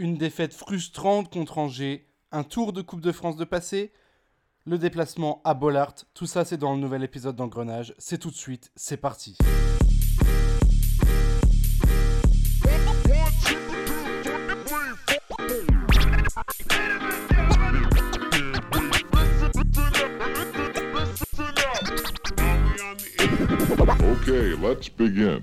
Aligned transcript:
Une 0.00 0.16
défaite 0.16 0.54
frustrante 0.54 1.28
contre 1.32 1.58
Angers, 1.58 2.06
un 2.30 2.44
tour 2.44 2.72
de 2.72 2.82
Coupe 2.82 3.00
de 3.00 3.10
France 3.10 3.34
de 3.34 3.44
passé, 3.44 3.92
le 4.64 4.78
déplacement 4.78 5.42
à 5.44 5.54
Bollard, 5.54 5.94
tout 6.14 6.26
ça 6.26 6.44
c'est 6.44 6.56
dans 6.56 6.72
le 6.72 6.78
nouvel 6.78 7.02
épisode 7.02 7.34
d'Engrenage. 7.34 7.94
C'est 7.98 8.18
tout 8.18 8.30
de 8.30 8.36
suite, 8.36 8.70
c'est 8.76 8.96
parti. 8.96 9.36
Let's 24.68 24.90
begin. 24.90 25.40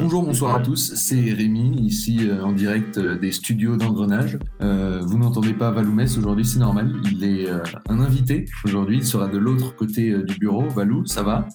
Bonjour, 0.00 0.22
bonsoir 0.22 0.56
à 0.56 0.60
tous, 0.60 0.94
c'est 0.94 1.32
Rémi, 1.32 1.76
ici 1.80 2.28
euh, 2.28 2.42
en 2.42 2.52
direct 2.52 2.98
euh, 2.98 3.16
des 3.16 3.32
studios 3.32 3.76
d'engrenage. 3.76 4.38
Euh, 4.60 5.00
vous 5.02 5.18
n'entendez 5.18 5.54
pas 5.54 5.70
Valoumès 5.70 6.18
aujourd'hui, 6.18 6.44
c'est 6.44 6.58
normal, 6.58 6.92
il 7.10 7.24
est 7.24 7.48
un 7.88 8.00
invité 8.00 8.44
aujourd'hui, 8.64 8.98
il 8.98 9.04
sera 9.04 9.28
de 9.28 9.38
l'autre 9.38 9.74
côté 9.74 10.14
du 10.22 10.34
bureau. 10.38 10.68
Valou, 10.68 11.06
ça 11.06 11.22
va? 11.22 11.48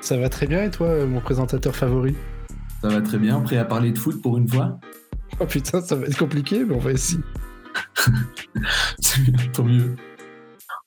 Ça 0.00 0.16
va 0.16 0.28
très 0.28 0.46
bien 0.46 0.64
et 0.64 0.70
toi, 0.70 1.06
mon 1.06 1.20
présentateur 1.20 1.76
favori? 1.76 2.14
Ça 2.82 2.88
va 2.88 3.00
très 3.00 3.18
bien, 3.18 3.40
prêt 3.40 3.58
à 3.58 3.64
parler 3.64 3.92
de 3.92 3.98
foot 3.98 4.20
pour 4.20 4.36
une 4.38 4.48
fois? 4.48 4.80
Oh 5.38 5.46
putain, 5.46 5.80
ça 5.80 5.94
va 5.94 6.06
être 6.06 6.18
compliqué, 6.18 6.64
mais 6.64 6.74
on 6.74 6.80
va 6.80 6.92
essayer. 6.92 7.22
c'est 8.98 9.22
bien, 9.22 9.46
tant 9.52 9.64
mieux. 9.64 9.94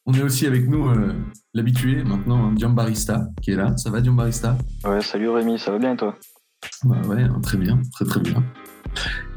On 0.06 0.14
est 0.14 0.22
aussi 0.22 0.46
avec 0.46 0.68
nous 0.68 0.90
euh, 0.90 1.14
l'habitué 1.54 2.04
maintenant, 2.04 2.52
hein, 2.52 2.70
Barista, 2.70 3.26
qui 3.42 3.52
est 3.52 3.56
là. 3.56 3.78
Ça 3.78 3.90
va 3.90 4.02
Barista? 4.02 4.58
Ouais, 4.84 5.00
salut 5.00 5.30
Rémi, 5.30 5.58
ça 5.58 5.72
va 5.72 5.80
bien 5.80 5.96
toi? 5.96 6.14
Bah 6.84 6.98
ouais, 7.08 7.22
hein, 7.22 7.40
très 7.42 7.58
bien, 7.58 7.82
très 7.94 8.04
très 8.04 8.20
bien. 8.20 8.44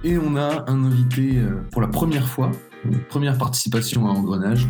Et 0.02 0.18
on 0.18 0.34
a 0.34 0.64
un 0.68 0.84
invité 0.84 1.38
euh, 1.38 1.62
pour 1.70 1.82
la 1.82 1.86
première 1.86 2.26
fois, 2.28 2.50
première 3.08 3.38
participation 3.38 4.08
à 4.08 4.10
Engrenage, 4.10 4.66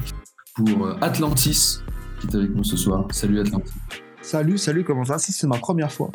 pour 0.55 0.86
euh, 0.86 0.98
Atlantis, 1.00 1.80
qui 2.20 2.27
est 2.27 2.34
avec 2.34 2.55
nous 2.55 2.64
ce 2.64 2.77
soir. 2.77 3.06
Salut 3.11 3.41
Atlantis. 3.41 3.72
Salut, 4.20 4.58
salut, 4.58 4.84
comment 4.84 5.06
ça? 5.06 5.17
Si, 5.17 5.33
c'est 5.33 5.47
ma 5.47 5.56
première 5.56 5.91
fois. 5.91 6.11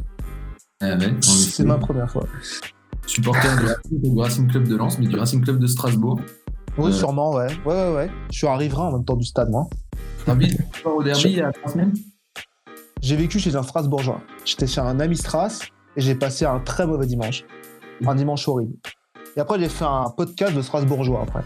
Ah 0.79 0.95
ouais, 0.95 1.15
c'est 1.21 1.65
ma 1.65 1.79
première 1.79 2.11
fois. 2.11 2.27
Supporter 3.07 3.49
du 3.89 4.19
Racing 4.19 4.47
Club 4.47 4.67
de 4.67 4.75
Lens, 4.75 4.99
mais 4.99 5.07
du 5.07 5.15
Racing 5.15 5.43
Club 5.43 5.57
de 5.57 5.65
Strasbourg. 5.65 6.21
Oui, 6.85 6.93
sûrement, 6.93 7.33
ouais. 7.35 7.47
Ouais, 7.65 7.73
ouais, 7.73 7.95
ouais. 7.95 8.11
Je 8.31 8.37
suis 8.37 8.47
un 8.47 8.55
riverain 8.55 8.87
en 8.87 8.91
même 8.93 9.05
temps 9.05 9.15
du 9.15 9.25
stade, 9.25 9.49
moi. 9.49 9.67
Au 10.85 11.03
derby 11.03 11.23
il 11.25 11.31
y 11.31 11.41
a 11.41 11.51
trois 11.51 11.71
semaines 11.71 11.93
J'ai 13.01 13.15
vécu 13.15 13.39
chez 13.39 13.55
un 13.55 13.63
Strasbourgeois. 13.63 14.21
J'étais 14.45 14.67
chez 14.67 14.81
un 14.81 14.99
ami 14.99 15.17
Stras 15.17 15.59
et 15.95 16.01
j'ai 16.01 16.15
passé 16.15 16.45
un 16.45 16.59
très 16.59 16.85
mauvais 16.85 17.05
dimanche. 17.07 17.43
Un 18.05 18.15
dimanche 18.15 18.47
horrible. 18.47 18.73
Et 19.35 19.39
après, 19.39 19.59
j'ai 19.59 19.69
fait 19.69 19.85
un 19.85 20.09
podcast 20.15 20.53
de 20.55 20.61
Strasbourgeois 20.61 21.23
après. 21.23 21.43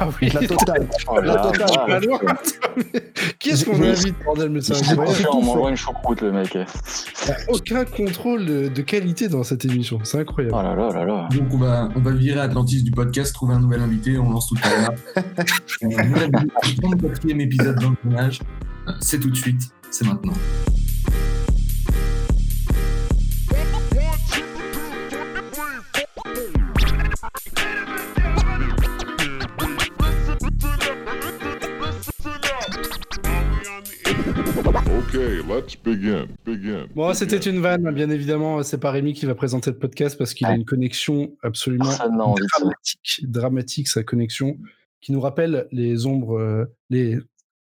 Ah 0.00 0.08
oui. 0.20 0.30
La 0.32 0.46
totale. 0.46 0.88
Oh 1.08 1.20
la 1.20 1.36
totale. 1.36 2.00
Qui 3.38 3.50
est-ce 3.50 3.64
qu'on 3.64 3.82
invite, 3.82 4.14
bordel, 4.24 4.50
mais 4.50 4.60
c'est 4.60 4.74
incroyable. 4.74 5.26
On 5.32 5.42
m'envoie 5.42 5.70
une 5.70 5.76
choucroute, 5.76 6.20
le 6.20 6.32
mec. 6.32 6.54
Il 6.54 6.58
n'y 6.58 7.32
a 7.32 7.36
aucun 7.48 7.84
contrôle 7.84 8.46
de 8.46 8.82
qualité 8.82 9.28
dans 9.28 9.42
cette 9.42 9.64
émission. 9.64 9.98
C'est 10.04 10.20
incroyable. 10.20 10.54
Oh 10.58 10.62
là 10.62 10.74
là 10.74 10.88
là 10.92 11.04
là. 11.04 11.28
Donc, 11.32 11.48
on 11.52 11.58
va, 11.58 11.88
on 11.96 12.00
va 12.00 12.10
virer 12.12 12.40
Atlantis 12.40 12.82
du 12.82 12.90
podcast, 12.90 13.34
trouver 13.34 13.54
un 13.54 13.60
nouvel 13.60 13.80
invité, 13.80 14.18
on 14.18 14.30
lance 14.30 14.48
tout 14.48 14.56
à 14.62 14.68
l'heure. 14.68 14.94
Le 15.82 15.88
34e 15.88 17.40
épisode 17.40 17.78
d'Engrenage. 17.78 18.40
C'est 19.00 19.20
tout 19.20 19.30
de 19.30 19.36
suite, 19.36 19.62
c'est 19.90 20.06
maintenant. 20.06 20.34
Let's 35.14 35.76
begin. 35.76 36.28
Bon, 36.94 37.14
c'était 37.14 37.38
une 37.38 37.60
vanne, 37.60 37.90
bien 37.92 38.10
évidemment. 38.10 38.62
C'est 38.62 38.78
pas 38.78 38.90
Rémi 38.90 39.14
qui 39.14 39.26
va 39.26 39.34
présenter 39.34 39.70
le 39.70 39.78
podcast 39.78 40.18
parce 40.18 40.34
qu'il 40.34 40.46
a 40.46 40.54
une 40.54 40.64
connexion 40.64 41.36
absolument 41.42 41.90
dramatique, 41.96 43.20
dramatique, 43.22 43.88
sa 43.88 44.02
connexion, 44.02 44.58
qui 45.00 45.12
nous 45.12 45.20
rappelle 45.20 45.66
les 45.72 46.06
ombres, 46.06 46.38
euh, 46.38 46.64
les, 46.90 47.18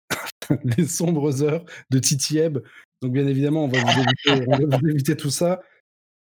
les 0.77 0.85
sombres 0.85 1.43
heures 1.43 1.65
de 1.89 1.99
Titieb. 1.99 2.59
Donc, 3.01 3.13
bien 3.13 3.27
évidemment, 3.27 3.65
on 3.65 3.67
va 3.67 3.79
vous 3.79 4.89
éviter, 4.89 5.17
tout 5.17 5.29
ça. 5.29 5.61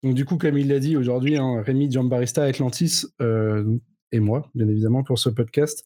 Donc, 0.04 0.16
du 0.16 0.26
coup, 0.26 0.38
comme 0.38 0.58
il 0.58 0.70
l'a 0.70 0.80
dit 0.80 0.96
aujourd'hui, 0.96 1.38
hein, 1.38 1.62
Rémi, 1.62 1.92
Giambarista, 1.92 2.44
Atlantis 2.44 3.06
euh, 3.22 3.78
et 4.12 4.20
moi, 4.20 4.50
bien 4.56 4.68
évidemment, 4.68 5.04
pour 5.04 5.20
ce 5.20 5.30
podcast. 5.30 5.86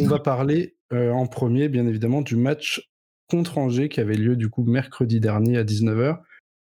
On 0.00 0.06
va 0.06 0.20
parler 0.20 0.76
euh, 0.92 1.10
en 1.10 1.26
premier, 1.26 1.68
bien 1.68 1.86
évidemment, 1.86 2.22
du 2.22 2.36
match 2.36 2.90
contre 3.30 3.58
Angers 3.58 3.88
qui 3.88 4.00
avait 4.00 4.14
lieu 4.14 4.36
du 4.36 4.48
coup 4.48 4.64
mercredi 4.64 5.20
dernier 5.20 5.56
à 5.56 5.64
19h. 5.64 6.18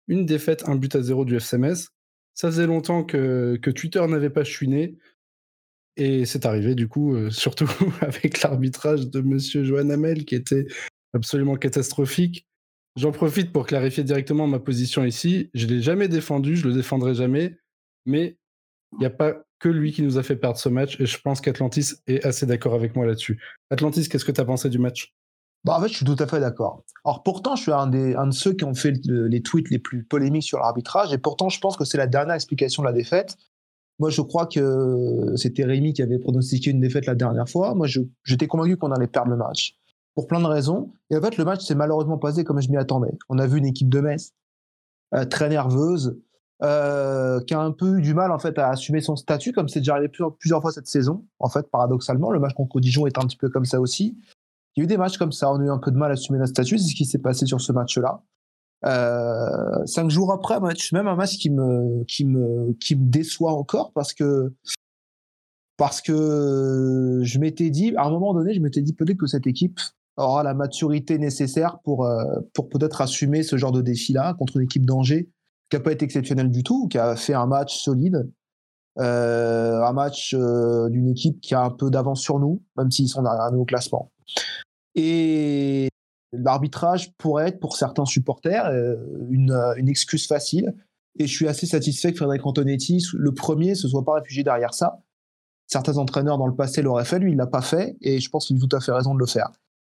Une 0.08 0.26
défaite, 0.26 0.68
un 0.68 0.76
but 0.76 0.96
à 0.96 1.02
zéro 1.02 1.26
du 1.26 1.36
FCMS. 1.36 1.90
Ça 2.34 2.50
faisait 2.50 2.68
longtemps 2.68 3.04
que, 3.04 3.58
que 3.62 3.72
Twitter 3.72 4.06
n'avait 4.08 4.30
pas 4.30 4.44
chuiné. 4.44 4.98
Et 5.96 6.26
c'est 6.26 6.46
arrivé 6.46 6.76
du 6.76 6.88
coup, 6.88 7.16
euh, 7.16 7.32
surtout 7.32 7.70
avec 8.02 8.42
l'arbitrage 8.44 9.10
de 9.10 9.22
Monsieur 9.22 9.64
Johan 9.64 9.90
Hamel 9.90 10.26
qui 10.26 10.36
était 10.36 10.68
absolument 11.14 11.56
catastrophique. 11.56 12.46
J'en 12.96 13.12
profite 13.12 13.52
pour 13.52 13.66
clarifier 13.66 14.04
directement 14.04 14.48
ma 14.48 14.60
position 14.60 15.04
ici. 15.04 15.50
Je 15.54 15.66
ne 15.66 15.74
l'ai 15.74 15.82
jamais 15.82 16.08
défendu, 16.08 16.56
je 16.56 16.68
le 16.68 16.74
défendrai 16.74 17.16
jamais. 17.16 17.58
Mais 18.06 18.38
il 18.94 19.00
n'y 19.00 19.06
a 19.06 19.12
pas 19.12 19.44
que 19.60 19.70
lui 19.70 19.92
qui 19.92 20.02
nous 20.02 20.18
a 20.18 20.24
fait 20.24 20.36
perdre 20.36 20.58
ce 20.58 20.70
match. 20.70 21.00
Et 21.00 21.06
je 21.06 21.20
pense 21.20 21.42
qu'Atlantis 21.42 21.94
est 22.08 22.24
assez 22.26 22.46
d'accord 22.46 22.74
avec 22.74 22.96
moi 22.96 23.06
là-dessus. 23.06 23.42
Atlantis, 23.70 24.08
qu'est-ce 24.08 24.26
que 24.26 24.32
tu 24.32 24.42
as 24.42 24.46
pensé 24.46 24.70
du 24.70 24.80
match? 24.80 25.14
Bah, 25.64 25.78
en 25.78 25.82
fait, 25.82 25.90
je 25.90 25.96
suis 25.96 26.06
tout 26.06 26.16
à 26.20 26.28
fait 26.28 26.40
d'accord. 26.40 26.84
Alors 27.04 27.24
pourtant, 27.24 27.56
je 27.56 27.64
suis 27.64 27.72
un, 27.72 27.88
de 27.88 28.32
ceux 28.32 28.54
qui 28.54 28.64
ont 28.64 28.74
fait 28.74 28.94
les 29.06 29.42
tweets 29.42 29.70
les 29.70 29.80
plus 29.80 30.04
polémiques 30.04 30.44
sur 30.44 30.60
l'arbitrage, 30.60 31.14
et 31.14 31.18
pourtant, 31.18 31.50
je 31.50 31.60
pense 31.60 31.78
que 31.78 31.86
c'est 31.86 31.98
la 31.98 32.08
dernière 32.08 32.36
explication 32.36 32.84
de 32.84 32.88
la 32.88 32.94
défaite. 32.94 33.38
Moi, 34.00 34.10
je 34.10 34.22
crois 34.22 34.46
que 34.46 35.34
c'était 35.36 35.64
Rémi 35.66 35.94
qui 35.94 36.04
avait 36.04 36.20
pronostiqué 36.20 36.70
une 36.70 36.80
défaite 36.80 37.08
la 37.08 37.16
dernière 37.16 37.50
fois. 37.50 37.74
Moi, 37.74 37.88
j'étais 38.24 38.48
convaincu 38.48 38.78
qu'on 38.78 38.92
allait 38.92 39.08
perdre 39.08 39.32
le 39.32 39.38
match, 39.38 39.76
pour 40.14 40.28
plein 40.28 40.40
de 40.40 40.46
raisons. 40.46 40.92
Et 41.10 41.18
en 41.18 41.22
fait, 41.22 41.38
le 41.38 41.46
match 41.46 41.64
s'est 41.64 41.76
malheureusement 41.76 42.18
passé 42.18 42.44
comme 42.44 42.62
je 42.62 42.70
m'y 42.70 42.78
attendais. 42.78 43.18
On 43.30 43.40
a 43.40 43.48
vu 43.48 43.58
une 43.58 43.66
équipe 43.66 43.90
de 43.90 44.00
Metz 44.00 44.34
euh, 45.16 45.26
très 45.26 45.50
nerveuse, 45.50 46.20
euh, 46.64 47.40
qui 47.42 47.54
a 47.54 47.60
un 47.60 47.72
peu 47.72 48.00
eu 48.00 48.02
du 48.02 48.16
mal 48.16 48.32
en 48.32 48.40
fait 48.40 48.58
à 48.58 48.70
assumer 48.70 49.00
son 49.00 49.16
statut, 49.16 49.52
comme 49.52 49.70
c'est 49.70 49.80
déjà 49.80 49.94
arrivé 49.94 50.10
plusieurs, 50.10 50.36
plusieurs, 50.36 50.62
fois 50.62 50.72
cette 50.72 50.88
saison. 50.88 51.24
En 51.40 51.50
fait, 51.50 51.70
paradoxalement, 51.70 52.32
le 52.32 52.40
match 52.40 52.54
contre 52.56 52.80
Dijon 52.80 53.06
est 53.06 53.18
un 53.20 53.28
petit 53.28 53.38
peu 53.38 53.50
comme 53.50 53.66
ça 53.66 53.80
aussi. 53.80 54.18
Il 54.78 54.82
y 54.82 54.84
a 54.84 54.86
eu 54.86 54.88
des 54.88 54.98
matchs 54.98 55.18
comme 55.18 55.32
ça, 55.32 55.52
on 55.52 55.60
a 55.60 55.64
eu 55.64 55.72
un 55.72 55.80
peu 55.80 55.90
de 55.90 55.98
mal 55.98 56.12
à 56.12 56.14
assumer 56.14 56.38
notre 56.38 56.52
statut, 56.52 56.78
c'est 56.78 56.90
ce 56.90 56.96
qui 56.96 57.06
s'est 57.06 57.18
passé 57.18 57.48
sur 57.48 57.60
ce 57.60 57.72
match-là. 57.72 58.22
Euh, 58.86 59.86
cinq 59.88 60.12
jours 60.12 60.32
après, 60.32 60.54
un 60.54 60.60
match, 60.60 60.94
même 60.94 61.08
un 61.08 61.16
match 61.16 61.40
qui 61.40 61.50
me, 61.50 62.04
qui 62.04 62.26
me, 62.26 62.74
qui 62.74 62.96
me 62.96 63.10
déçoit 63.10 63.54
encore 63.54 63.92
parce 63.94 64.14
que, 64.14 64.54
parce 65.78 66.00
que 66.00 67.22
je 67.24 67.40
m'étais 67.40 67.72
dit, 67.72 67.96
à 67.98 68.06
un 68.06 68.12
moment 68.12 68.36
donné, 68.36 68.54
je 68.54 68.60
m'étais 68.60 68.84
dit 68.84 68.94
peut-être 68.94 69.18
que 69.18 69.26
cette 69.26 69.48
équipe 69.48 69.80
aura 70.16 70.44
la 70.44 70.54
maturité 70.54 71.18
nécessaire 71.18 71.80
pour, 71.84 72.06
euh, 72.06 72.24
pour 72.54 72.70
peut-être 72.70 73.02
assumer 73.02 73.42
ce 73.42 73.58
genre 73.58 73.72
de 73.72 73.82
défi-là 73.82 74.36
contre 74.36 74.58
une 74.58 74.64
équipe 74.64 74.86
d'Angers 74.86 75.28
qui 75.72 75.76
n'a 75.76 75.80
pas 75.80 75.92
été 75.92 76.06
exceptionnelle 76.06 76.52
du 76.52 76.62
tout, 76.62 76.88
qui 76.88 77.00
a 77.00 77.16
fait 77.16 77.34
un 77.34 77.48
match 77.48 77.80
solide, 77.80 78.30
euh, 79.00 79.82
un 79.82 79.94
match 79.94 80.36
d'une 80.36 81.10
équipe 81.10 81.42
qui 81.42 81.56
a 81.56 81.64
un 81.64 81.72
peu 81.72 81.90
d'avance 81.90 82.22
sur 82.22 82.38
nous, 82.38 82.62
même 82.78 82.92
s'ils 82.92 83.10
sont 83.10 83.24
derrière 83.24 83.52
nous 83.52 83.62
au 83.62 83.66
classement. 83.66 84.12
Et 84.98 85.90
l'arbitrage 86.34 87.14
pourrait 87.18 87.50
être 87.50 87.60
pour 87.60 87.78
certains 87.78 88.06
supporters 88.06 88.66
euh, 88.66 88.96
une, 89.30 89.52
euh, 89.52 89.76
une, 89.78 89.88
excuse 89.88 90.28
facile. 90.28 90.74
Et 91.20 91.28
je 91.28 91.34
suis 91.34 91.48
assez 91.48 91.68
satisfait 91.68 92.12
que 92.12 92.18
Frédéric 92.18 92.46
Antonetti, 92.46 93.04
le 93.14 93.32
premier, 93.32 93.76
se 93.76 93.88
soit 93.88 94.04
pas 94.04 94.16
réfugié 94.16 94.44
derrière 94.44 94.74
ça. 94.74 95.00
Certains 95.68 95.98
entraîneurs 95.98 96.38
dans 96.38 96.48
le 96.48 96.56
passé 96.56 96.82
l'auraient 96.82 97.06
fait, 97.06 97.20
lui 97.20 97.32
il 97.32 97.38
l'a 97.38 97.48
pas 97.48 97.62
fait, 97.62 97.96
et 98.02 98.20
je 98.20 98.30
pense 98.30 98.48
qu'il 98.48 98.58
a 98.58 98.60
tout 98.60 98.76
à 98.76 98.80
fait 98.80 98.92
raison 98.92 99.14
de 99.14 99.20
le 99.20 99.26
faire. 99.26 99.52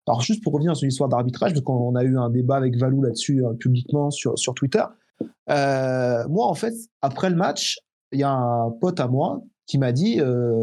Alors 0.07 0.21
juste 0.21 0.43
pour 0.43 0.53
revenir 0.55 0.75
sur 0.77 0.87
l'histoire 0.87 1.09
d'arbitrage, 1.09 1.53
parce 1.53 1.65
qu'on 1.65 1.95
a 1.95 2.03
eu 2.03 2.19
un 2.19 2.31
débat 2.31 2.57
avec 2.57 2.77
Valou 2.77 3.03
là-dessus 3.03 3.45
euh, 3.45 3.53
publiquement 3.53 4.11
sur, 4.11 4.35
Twitter. 4.55 4.83
moi 5.49 6.47
en 6.47 6.55
fait, 6.55 6.75
après 7.03 7.31
le 7.31 7.37
match, 7.37 7.79
il 8.13 8.21
y 8.21 8.25
a 8.25 8.33
un 8.33 8.71
pote 8.81 8.99
à 8.99 9.07
moi 9.07 9.43
qui 9.67 9.77
m'a 9.77 9.93
dit 9.93 10.21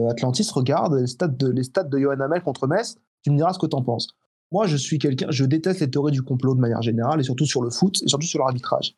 Atlantis, 0.09 0.49
regarde 0.51 0.95
les 0.95 1.05
stats 1.07 1.27
de, 1.27 1.99
Johan 1.99 2.19
Hamel 2.19 2.41
contre 2.41 2.65
Metz, 2.65 2.97
tu 3.21 3.29
me 3.29 3.37
diras 3.37 3.53
ce 3.53 3.59
que 3.59 3.67
tu 3.67 3.75
en 3.75 3.83
penses. 3.83 4.07
Moi, 4.51 4.67
je 4.67 4.77
suis 4.77 4.99
quelqu'un, 4.99 5.27
je 5.29 5.45
déteste 5.45 5.81
les 5.81 5.89
théories 5.89 6.11
du 6.11 6.21
complot 6.21 6.55
de 6.55 6.59
manière 6.59 6.81
générale, 6.81 7.19
et 7.19 7.23
surtout 7.23 7.45
sur 7.45 7.61
le 7.61 7.69
foot, 7.69 8.01
et 8.03 8.07
surtout 8.07 8.27
sur 8.27 8.39
l'arbitrage. 8.39 8.95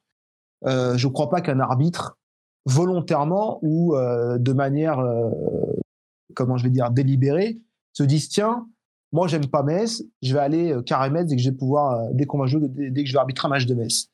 Euh, 0.65 0.97
je 0.97 1.07
ne 1.07 1.13
crois 1.13 1.29
pas 1.29 1.41
qu'un 1.41 1.59
arbitre, 1.59 2.17
volontairement 2.65 3.59
ou 3.61 3.95
euh, 3.95 4.37
de 4.37 4.53
manière, 4.53 4.99
euh, 4.99 5.29
comment 6.35 6.57
je 6.57 6.63
vais 6.63 6.69
dire, 6.69 6.91
délibérée, 6.91 7.59
se 7.93 8.03
dise 8.03 8.29
tiens, 8.29 8.67
moi 9.11 9.27
j'aime 9.27 9.47
pas 9.47 9.63
Metz, 9.63 10.03
je 10.21 10.33
vais 10.33 10.39
aller 10.39 10.75
carré 10.85 11.09
Metz 11.09 11.27
dès 11.27 11.35
que 11.35 11.41
je 11.41 11.49
vais 11.49 11.55
pouvoir, 11.55 12.11
dès 12.13 12.25
qu'on 12.25 12.39
va 12.39 12.47
jouer, 12.47 12.67
dès, 12.67 13.03
que 13.03 13.09
je 13.09 13.13
vais 13.13 13.19
arbitrer 13.19 13.47
un 13.47 13.49
match 13.49 13.65
de 13.65 13.73
Metz. 13.73 14.09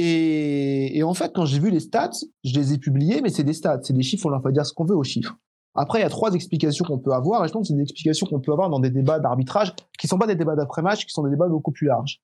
Et, 0.00 1.02
en 1.02 1.12
fait, 1.12 1.32
quand 1.34 1.44
j'ai 1.44 1.58
vu 1.58 1.70
les 1.70 1.80
stats, 1.80 2.12
je 2.44 2.54
les 2.54 2.72
ai 2.72 2.78
publiés, 2.78 3.20
mais 3.20 3.30
c'est 3.30 3.42
des 3.42 3.52
stats, 3.52 3.80
c'est 3.82 3.92
des 3.92 4.04
chiffres, 4.04 4.26
on 4.26 4.28
leur 4.28 4.40
fait 4.40 4.52
dire 4.52 4.64
ce 4.64 4.72
qu'on 4.72 4.84
veut 4.84 4.94
aux 4.94 5.02
chiffres. 5.02 5.36
Après, 5.74 6.00
il 6.00 6.02
y 6.02 6.04
a 6.04 6.08
trois 6.08 6.32
explications 6.32 6.84
qu'on 6.84 6.98
peut 6.98 7.12
avoir, 7.12 7.44
et 7.44 7.48
je 7.48 7.52
pense 7.52 7.62
que 7.62 7.68
c'est 7.68 7.76
des 7.76 7.82
explications 7.82 8.26
qu'on 8.26 8.40
peut 8.40 8.52
avoir 8.52 8.68
dans 8.68 8.80
des 8.80 8.90
débats 8.90 9.20
d'arbitrage 9.20 9.74
qui 9.98 10.08
sont 10.08 10.18
pas 10.18 10.26
des 10.26 10.34
débats 10.34 10.56
d'après-match, 10.56 11.06
qui 11.06 11.12
sont 11.12 11.22
des 11.22 11.30
débats 11.30 11.48
beaucoup 11.48 11.72
plus 11.72 11.86
larges. 11.86 12.20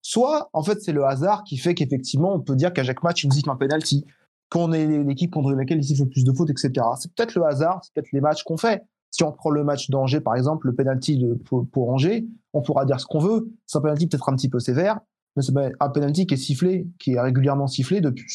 Soit, 0.00 0.50
en 0.52 0.62
fait, 0.62 0.80
c'est 0.82 0.92
le 0.92 1.04
hasard 1.04 1.44
qui 1.44 1.56
fait 1.56 1.74
qu'effectivement, 1.74 2.34
on 2.34 2.40
peut 2.40 2.56
dire 2.56 2.72
qu'à 2.72 2.84
chaque 2.84 3.02
match, 3.02 3.24
il 3.24 3.28
nous 3.28 3.34
siffle 3.34 3.50
un 3.50 3.56
penalty, 3.56 4.04
qu'on 4.50 4.72
est 4.72 4.86
l'équipe 5.02 5.32
contre 5.32 5.52
laquelle 5.52 5.78
il 5.78 5.84
siffle 5.84 6.02
le 6.02 6.08
plus 6.08 6.24
de 6.24 6.32
fautes, 6.32 6.50
etc. 6.50 6.72
C'est 6.98 7.12
peut-être 7.14 7.34
le 7.34 7.44
hasard, 7.44 7.80
c'est 7.82 7.92
peut-être 7.94 8.12
les 8.12 8.20
matchs 8.20 8.42
qu'on 8.42 8.56
fait. 8.56 8.82
Si 9.10 9.22
on 9.22 9.32
prend 9.32 9.50
le 9.50 9.64
match 9.64 9.90
d'Angers, 9.90 10.20
par 10.20 10.34
exemple, 10.34 10.66
le 10.66 10.74
penalty 10.74 11.24
pour, 11.44 11.88
Angers, 11.88 12.26
on 12.52 12.62
pourra 12.62 12.84
dire 12.84 13.00
ce 13.00 13.06
qu'on 13.06 13.18
veut. 13.18 13.50
C'est 13.66 13.78
un 13.78 13.80
penalty 13.80 14.06
peut-être 14.06 14.28
un 14.28 14.34
petit 14.34 14.48
peu 14.48 14.58
sévère, 14.58 15.00
mais 15.36 15.42
c'est 15.42 15.52
un 15.80 15.88
penalty 15.88 16.26
qui 16.26 16.34
est 16.34 16.38
sifflé, 16.38 16.88
qui 16.98 17.12
est 17.12 17.20
régulièrement 17.20 17.66
sifflé 17.66 18.00
depuis 18.00 18.26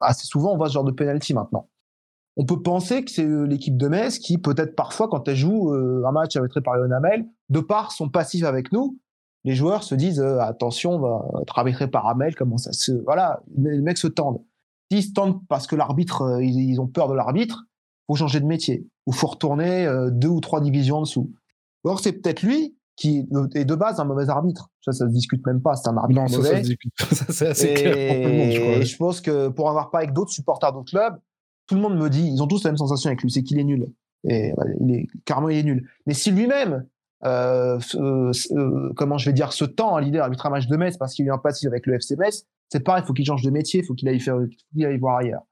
assez 0.00 0.26
souvent. 0.26 0.52
On 0.52 0.56
voit 0.56 0.68
ce 0.68 0.74
genre 0.74 0.84
de 0.84 0.92
penalty 0.92 1.34
maintenant. 1.34 1.68
On 2.36 2.46
peut 2.46 2.62
penser 2.62 3.04
que 3.04 3.10
c'est 3.10 3.26
l'équipe 3.46 3.76
de 3.76 3.88
Metz 3.88 4.18
qui, 4.18 4.38
peut-être 4.38 4.74
parfois, 4.74 5.08
quand 5.08 5.28
elle 5.28 5.36
joue 5.36 5.74
euh, 5.74 6.02
un 6.06 6.12
match 6.12 6.34
arbitré 6.36 6.62
par 6.62 6.76
Léon 6.76 6.90
Hamel, 6.90 7.26
de 7.50 7.60
par 7.60 7.92
son 7.92 8.08
passif 8.08 8.44
avec 8.44 8.72
nous, 8.72 8.98
les 9.44 9.54
joueurs 9.54 9.82
se 9.82 9.94
disent 9.94 10.20
euh, 10.20 10.38
attention, 10.40 10.92
on 10.92 10.98
va 10.98 11.42
être 11.42 11.58
arbitré 11.58 11.88
par 11.88 12.06
Hamel, 12.06 12.34
comment 12.34 12.58
ça 12.58 12.72
se. 12.72 12.92
Voilà, 12.92 13.42
les 13.56 13.80
mecs 13.80 13.98
se 13.98 14.06
tendent. 14.06 14.42
S'ils 14.90 15.04
se 15.04 15.12
tendent 15.12 15.40
parce 15.48 15.66
que 15.66 15.76
l'arbitre, 15.76 16.22
euh, 16.22 16.44
ils, 16.44 16.80
ont 16.80 16.86
peur 16.86 17.08
de 17.08 17.14
l'arbitre, 17.14 17.64
faut 18.06 18.14
changer 18.14 18.40
de 18.40 18.46
métier. 18.46 18.86
Ou 19.06 19.12
faut 19.12 19.26
retourner 19.26 19.86
euh, 19.86 20.10
deux 20.10 20.28
ou 20.28 20.40
trois 20.40 20.60
divisions 20.60 20.98
en 20.98 21.02
dessous. 21.02 21.32
Or, 21.84 21.98
c'est 22.00 22.12
peut-être 22.12 22.42
lui 22.42 22.76
qui 22.94 23.26
est 23.54 23.64
de 23.64 23.74
base 23.74 23.98
un 23.98 24.04
mauvais 24.04 24.28
arbitre. 24.28 24.68
Ça, 24.82 24.92
ça 24.92 25.06
se 25.06 25.12
discute 25.12 25.44
même 25.46 25.62
pas. 25.62 25.74
C'est 25.74 25.88
un 25.88 25.96
arbitre 25.96 26.22
non, 26.22 26.36
mauvais. 26.36 26.62
Ça, 26.62 27.06
ça 27.14 27.24
c'est 27.30 27.46
assez 27.48 27.74
clair 27.74 28.14
pour 28.14 28.22
tout 28.22 28.28
le 28.28 28.36
monde, 28.36 28.50
je 28.52 28.60
crois. 28.60 28.80
je 28.82 28.96
pense 28.96 29.20
que 29.20 29.48
pour 29.48 29.70
avoir 29.70 29.90
pas 29.90 29.98
avec 29.98 30.12
d'autres 30.12 30.30
supporters 30.30 30.72
d'autres 30.72 30.90
clubs, 30.90 31.18
tout 31.66 31.74
le 31.74 31.80
monde 31.80 31.96
me 31.96 32.08
dit, 32.08 32.26
ils 32.26 32.42
ont 32.42 32.46
tous 32.46 32.64
la 32.64 32.70
même 32.70 32.78
sensation 32.78 33.08
avec 33.08 33.22
lui, 33.22 33.30
c'est 33.30 33.42
qu'il 33.42 33.58
est 33.58 33.64
nul. 33.64 33.90
Et 34.24 34.52
il 34.80 34.94
est 34.94 35.06
carrément 35.24 35.48
il 35.48 35.58
est 35.58 35.62
nul. 35.62 35.88
Mais 36.06 36.14
si 36.14 36.30
lui-même 36.30 36.86
euh, 37.24 37.78
euh, 37.94 38.92
comment 38.96 39.16
je 39.16 39.26
vais 39.26 39.32
dire, 39.32 39.52
ce 39.52 39.64
temps 39.64 39.94
à 39.94 40.00
l'idée 40.00 40.18
d'arbitrer 40.18 40.48
un 40.48 40.52
match 40.52 40.66
de 40.66 40.76
Metz 40.76 40.96
parce 40.96 41.14
qu'il 41.14 41.24
y 41.24 41.28
a 41.28 41.32
eu 41.32 41.34
un 41.34 41.38
passif 41.38 41.68
avec 41.68 41.86
le 41.86 41.94
FC 41.94 42.16
Metz, 42.16 42.46
c'est 42.68 42.80
pareil, 42.80 43.02
il 43.04 43.06
faut 43.06 43.12
qu'il 43.12 43.24
change 43.24 43.42
de 43.42 43.50
métier, 43.50 43.80
il 43.80 43.86
faut 43.86 43.94
qu'il 43.94 44.08
aille 44.08 44.98
voir 44.98 45.18
ailleurs. 45.18 45.42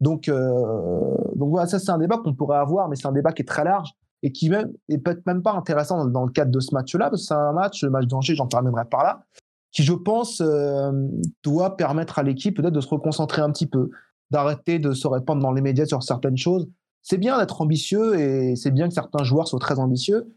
Donc, 0.00 0.28
euh, 0.28 1.16
donc 1.36 1.50
voilà, 1.50 1.66
ça 1.66 1.78
c'est 1.78 1.90
un 1.90 1.98
débat 1.98 2.18
qu'on 2.18 2.34
pourrait 2.34 2.58
avoir, 2.58 2.88
mais 2.88 2.96
c'est 2.96 3.06
un 3.06 3.12
débat 3.12 3.32
qui 3.32 3.42
est 3.42 3.46
très 3.46 3.64
large 3.64 3.90
et 4.22 4.32
qui 4.32 4.48
même 4.48 4.72
est 4.88 4.98
peut-être 4.98 5.26
même 5.26 5.42
pas 5.42 5.52
intéressant 5.52 6.06
dans, 6.06 6.24
le 6.24 6.32
cadre 6.32 6.50
de 6.50 6.60
ce 6.60 6.74
match-là, 6.74 7.10
parce 7.10 7.22
que 7.22 7.26
c'est 7.26 7.34
un 7.34 7.52
match, 7.52 7.82
le 7.82 7.90
match 7.90 8.06
d'Angers, 8.06 8.34
j'en 8.34 8.46
terminerai 8.46 8.84
par 8.86 9.02
là, 9.02 9.24
qui 9.70 9.82
je 9.82 9.92
pense 9.92 10.42
doit 11.42 11.76
permettre 11.76 12.18
à 12.20 12.22
l'équipe 12.22 12.56
peut-être 12.56 12.72
de 12.72 12.80
se 12.80 12.88
reconcentrer 12.88 13.42
un 13.42 13.50
petit 13.50 13.66
peu, 13.66 13.90
d'arrêter 14.32 14.78
de 14.78 14.92
se 14.92 15.06
répandre 15.06 15.42
dans 15.42 15.52
les 15.52 15.62
médias 15.62 15.86
sur 15.86 16.02
certaines 16.02 16.36
choses. 16.36 16.68
C'est 17.02 17.18
bien 17.18 17.38
d'être 17.38 17.60
ambitieux 17.60 18.18
et 18.18 18.56
c'est 18.56 18.70
bien 18.70 18.88
que 18.88 18.94
certains 18.94 19.24
joueurs 19.24 19.46
soient 19.46 19.60
très 19.60 19.78
ambitieux, 19.78 20.32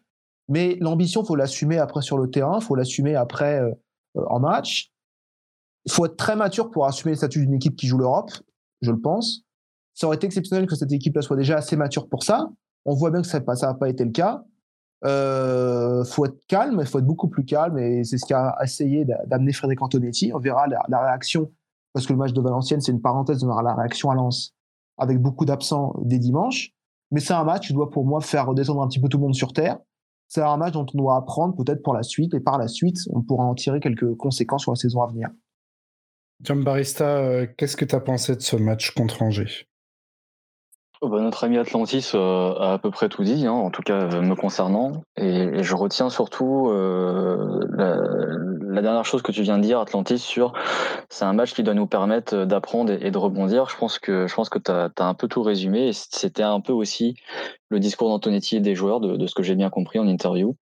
mais 0.48 0.78
l'ambition, 0.80 1.24
faut 1.24 1.36
l'assumer 1.36 1.80
après 1.80 2.02
sur 2.02 2.18
le 2.18 2.30
terrain, 2.30 2.60
faut 2.60 2.76
l'assumer 2.76 3.16
après 3.16 3.60
euh, 3.60 3.72
euh, 4.18 4.26
en 4.28 4.40
match. 4.40 4.92
Il 5.86 5.92
faut 5.92 6.06
être 6.06 6.18
très 6.18 6.36
mature 6.36 6.72
pour 6.72 6.86
assumer 6.86 7.12
le 7.14 7.18
statut 7.18 7.40
d'une 7.40 7.54
équipe 7.54 7.76
qui 7.76 7.88
joue 7.88 7.98
l'Europe, 7.98 8.32
je 8.82 8.92
le 8.92 9.00
pense. 9.00 9.42
Ça 9.94 10.08
aurait 10.08 10.18
été 10.18 10.28
exceptionnel 10.28 10.68
que 10.68 10.76
cette 10.76 10.92
équipe-là 10.92 11.22
soit 11.22 11.38
déjà 11.38 11.58
assez 11.58 11.76
mature 11.76 12.10
pour 12.10 12.24
ça. 12.24 12.50
On 12.86 12.94
voit 12.94 13.12
bien 13.12 13.22
que 13.22 13.28
ça 13.28 13.40
n'a 13.40 13.74
pas, 13.74 13.90
été 13.90 14.04
le 14.04 14.12
cas. 14.12 14.44
Euh, 15.06 16.04
faut 16.04 16.26
être 16.26 16.40
calme, 16.48 16.80
il 16.82 16.88
faut 16.88 17.00
être 17.00 17.06
beaucoup 17.06 17.28
plus 17.28 17.46
calme, 17.46 17.78
et 17.78 18.04
c'est 18.04 18.18
ce 18.18 18.26
qu'a 18.26 18.56
essayé 18.64 19.06
d'amener 19.28 19.54
Frédéric 19.54 19.82
Antonetti. 19.82 20.32
On 20.34 20.40
verra 20.40 20.66
la, 20.68 21.02
réaction, 21.02 21.52
parce 21.96 22.06
que 22.06 22.14
le 22.14 22.20
match 22.20 22.34
de 22.34 22.42
Valenciennes, 22.42 22.82
c'est 22.82 22.92
une 22.92 23.02
parenthèse, 23.02 23.44
on 23.44 23.48
la 23.48 23.74
réaction 23.74 24.12
à 24.12 24.16
Lens, 24.16 24.54
avec 25.00 25.20
beaucoup 25.20 25.46
d'absents 25.46 25.96
des 26.04 26.20
dimanches. 26.20 26.70
Mais 27.10 27.20
c'est 27.20 27.34
un 27.34 27.44
match 27.44 27.68
qui 27.68 27.74
doit 27.74 27.90
pour 27.90 28.06
moi 28.06 28.22
faire 28.22 28.46
redescendre 28.46 28.84
un 28.84 28.88
petit 28.88 29.00
peu 29.00 29.10
tout 29.10 29.18
le 29.18 29.24
monde 29.24 29.36
sur 29.36 29.54
terre 29.54 29.80
c'est 30.28 30.42
un 30.42 30.58
match 30.58 30.74
dont 30.74 30.86
on 30.94 30.98
doit 30.98 31.18
apprendre 31.18 31.56
peut-être 31.56 31.84
pour 31.84 31.94
la 31.94 32.04
suite, 32.04 32.34
et 32.34 32.40
par 32.40 32.58
la 32.58 32.68
suite, 32.68 32.98
on 33.12 33.22
pourra 33.22 33.46
en 33.46 33.56
tirer 33.56 33.80
quelques 33.80 34.16
conséquences 34.16 34.64
sur 34.64 34.72
la 34.72 34.76
saison 34.76 35.02
à 35.02 35.08
venir. 35.08 35.30
John 36.42 36.64
Barista, 36.64 37.18
euh, 37.18 37.48
qu'est-ce 37.58 37.78
que 37.78 37.86
tu 37.86 37.96
as 37.96 38.02
pensé 38.02 38.36
de 38.36 38.42
ce 38.42 38.56
match 38.56 38.92
contre 38.92 39.22
Angers? 39.22 39.68
Oh, 41.02 41.10
bah, 41.10 41.22
notre 41.22 41.44
ami 41.44 41.58
Atlantis 41.58 42.12
euh, 42.16 42.54
a 42.56 42.74
à 42.74 42.80
peu 42.80 42.92
près 42.92 43.10
tout 43.10 43.24
dit, 43.24 43.46
hein, 43.46 43.52
en 43.54 43.70
tout 43.70 43.82
cas 43.82 44.12
euh, 44.12 44.22
me 44.22 44.36
concernant. 44.36 45.04
Et, 45.16 45.64
je 45.64 45.76
retiens 45.76 46.10
surtout 46.10 46.70
la, 46.72 47.98
la, 48.76 48.82
dernière 48.82 49.06
chose 49.06 49.22
que 49.22 49.32
tu 49.32 49.42
viens 49.42 49.58
de 49.58 49.64
dire, 49.64 49.80
Atlantis, 49.80 50.20
sur 50.20 50.54
c'est 51.10 51.26
un 51.26 51.34
match 51.34 51.54
qui 51.54 51.64
doit 51.64 51.74
nous 51.74 51.88
permettre 51.88 52.46
d'apprendre 52.46 52.92
et, 52.92 53.12
de 53.12 53.18
rebondir. 53.18 53.70
Je 53.70 53.78
pense 53.78 54.00
que, 54.00 54.28
je 54.28 54.36
pense 54.36 54.50
que 54.50 54.60
tu 54.60 54.72
as, 54.72 54.92
un 54.98 55.14
peu 55.14 55.28
tout 55.28 55.44
résumé. 55.44 55.92
C'était 55.94 56.44
un 56.44 56.62
peu 56.62 56.74
aussi 56.74 57.16
le 57.70 57.80
discours 57.80 58.10
d'Antonetti 58.10 58.58
et 58.58 58.60
des 58.60 58.76
joueurs, 58.76 59.00
de, 59.00 59.26
ce 59.28 59.36
que 59.36 59.44
j'ai 59.44 59.56
bien 59.56 59.70
compris 59.70 60.00
en 60.00 60.08
interview. 60.08 60.56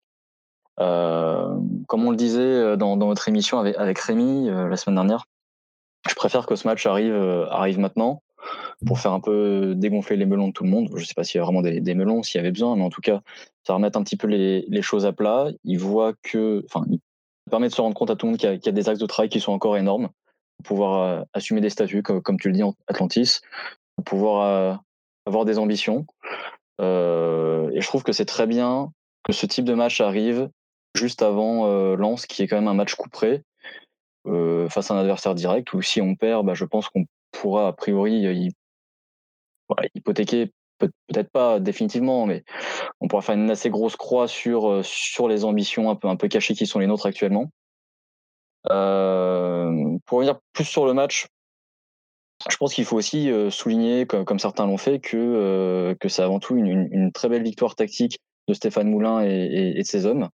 Euh, 0.79 1.55
comme 1.87 2.05
on 2.05 2.11
le 2.11 2.17
disait 2.17 2.41
euh, 2.41 2.75
dans, 2.75 2.95
notre 2.97 3.29
émission 3.29 3.59
avec, 3.59 3.99
Rémi 3.99 4.49
euh, 4.49 4.67
la 4.67 4.75
semaine 4.75 4.95
dernière, 4.95 5.25
je 6.09 6.15
préfère 6.15 6.47
que 6.47 6.55
ce 6.55 6.67
match 6.67 6.85
arrive, 6.85 7.15
arrive 7.51 7.79
maintenant 7.79 8.23
pour 8.85 8.99
faire 8.99 9.13
un 9.13 9.19
peu 9.19 9.73
dégonfler 9.75 10.17
les 10.17 10.25
melons 10.25 10.49
de 10.49 10.53
tout 10.53 10.63
le 10.63 10.69
monde. 10.69 10.89
Je 10.95 11.01
ne 11.01 11.05
sais 11.05 11.13
pas 11.13 11.23
s'il 11.23 11.39
y 11.39 11.41
a 11.41 11.43
vraiment 11.43 11.61
des, 11.61 11.95
melons, 11.95 12.23
s'il 12.23 12.39
y 12.39 12.41
avait 12.41 12.51
besoin, 12.51 12.75
mais 12.75 12.83
en 12.83 12.89
tout 12.89 13.01
cas, 13.01 13.21
ça 13.65 13.73
remet 13.73 13.95
un 13.95 14.03
petit 14.03 14.17
peu 14.17 14.27
les, 14.27 14.81
choses 14.81 15.05
à 15.05 15.13
plat. 15.13 15.47
Il 15.63 15.79
voit 15.79 16.13
que, 16.23 16.63
enfin, 16.65 16.85
permet 17.49 17.67
de 17.67 17.73
se 17.73 17.81
rendre 17.81 17.95
compte 17.95 18.09
à 18.09 18.15
tout 18.15 18.25
le 18.25 18.31
monde 18.31 18.39
qu'il 18.39 18.49
y, 18.49 18.69
a 18.69 18.71
des 18.71 18.89
axes 18.89 18.99
de 18.99 19.05
travail 19.05 19.29
qui 19.29 19.39
sont 19.39 19.51
encore 19.51 19.77
énormes, 19.77 20.09
pour 20.57 20.75
pouvoir 20.75 21.25
assumer 21.33 21.61
des 21.61 21.69
statuts, 21.69 22.03
comme, 22.03 22.39
tu 22.39 22.49
le 22.49 22.53
dis, 22.53 22.63
Atlantis, 22.87 23.41
pour 23.95 24.05
pouvoir 24.05 24.81
avoir 25.25 25.45
des 25.45 25.57
ambitions. 25.57 26.05
Euh, 26.81 27.69
et 27.71 27.81
je 27.81 27.87
trouve 27.87 28.03
que 28.03 28.11
c'est 28.11 28.25
très 28.25 28.47
bien 28.47 28.91
que 29.23 29.33
ce 29.33 29.45
type 29.45 29.65
de 29.65 29.73
match 29.73 30.01
arrive 30.01 30.49
juste 30.95 31.21
avant 31.21 31.67
euh, 31.67 31.95
Lens, 31.95 32.25
qui 32.25 32.43
est 32.43 32.47
quand 32.47 32.57
même 32.57 32.67
un 32.67 32.73
match 32.73 32.95
couperé 32.95 33.43
euh, 34.27 34.69
face 34.69 34.91
à 34.91 34.95
un 34.95 34.99
adversaire 34.99 35.35
direct, 35.35 35.73
où 35.73 35.81
si 35.81 36.01
on 36.01 36.15
perd, 36.15 36.45
bah, 36.45 36.53
je 36.53 36.65
pense 36.65 36.89
qu'on 36.89 37.05
pourra 37.31 37.67
a 37.67 37.73
priori 37.73 38.51
hypothéquer 39.95 40.51
peut-être 41.07 41.31
pas 41.31 41.59
définitivement, 41.59 42.25
mais 42.25 42.43
on 42.99 43.07
pourra 43.07 43.21
faire 43.21 43.35
une 43.35 43.51
assez 43.51 43.69
grosse 43.69 43.95
croix 43.95 44.27
sur, 44.27 44.83
sur 44.85 45.27
les 45.27 45.45
ambitions 45.45 45.89
un 45.89 45.95
peu, 45.95 46.07
un 46.07 46.15
peu 46.15 46.27
cachées 46.27 46.53
qui 46.53 46.65
sont 46.65 46.79
les 46.79 46.87
nôtres 46.87 47.05
actuellement. 47.05 47.49
pour 48.65 48.73
revenir 50.17 50.39
plus 50.53 50.65
sur 50.65 50.85
le 50.85 50.93
match, 50.93 51.27
je 52.49 52.57
pense 52.57 52.73
qu'il 52.73 52.85
faut 52.85 52.97
aussi 52.97 53.31
euh, 53.31 53.49
souligner, 53.49 54.05
comme, 54.05 54.39
certains 54.39 54.65
l'ont 54.65 54.77
fait, 54.77 54.99
que, 54.99 55.17
euh, 55.17 55.95
que 55.99 56.09
c'est 56.09 56.21
avant 56.21 56.39
tout 56.39 56.55
une, 56.55 57.11
très 57.11 57.29
belle 57.29 57.43
victoire 57.43 57.75
tactique 57.75 58.19
de 58.47 58.53
Stéphane 58.53 58.89
Moulin 58.89 59.21
et, 59.21 59.75
de 59.77 59.83
ses 59.83 60.05
hommes, 60.05 60.29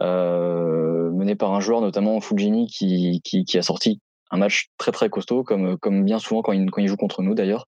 euh, 0.00 1.10
menée 1.10 1.34
par 1.34 1.54
un 1.54 1.60
joueur, 1.60 1.80
notamment 1.80 2.20
Fulgini, 2.20 2.66
qui, 2.66 3.20
qui, 3.22 3.58
a 3.58 3.62
sorti 3.62 4.00
un 4.30 4.36
match 4.36 4.68
très 4.76 4.92
très 4.92 5.08
costaud, 5.08 5.44
comme, 5.44 5.78
comme 5.78 6.04
bien 6.04 6.18
souvent 6.18 6.42
quand 6.42 6.52
il, 6.52 6.70
quand 6.70 6.82
il 6.82 6.88
joue 6.88 6.96
contre 6.96 7.22
nous 7.22 7.34
d'ailleurs. 7.34 7.66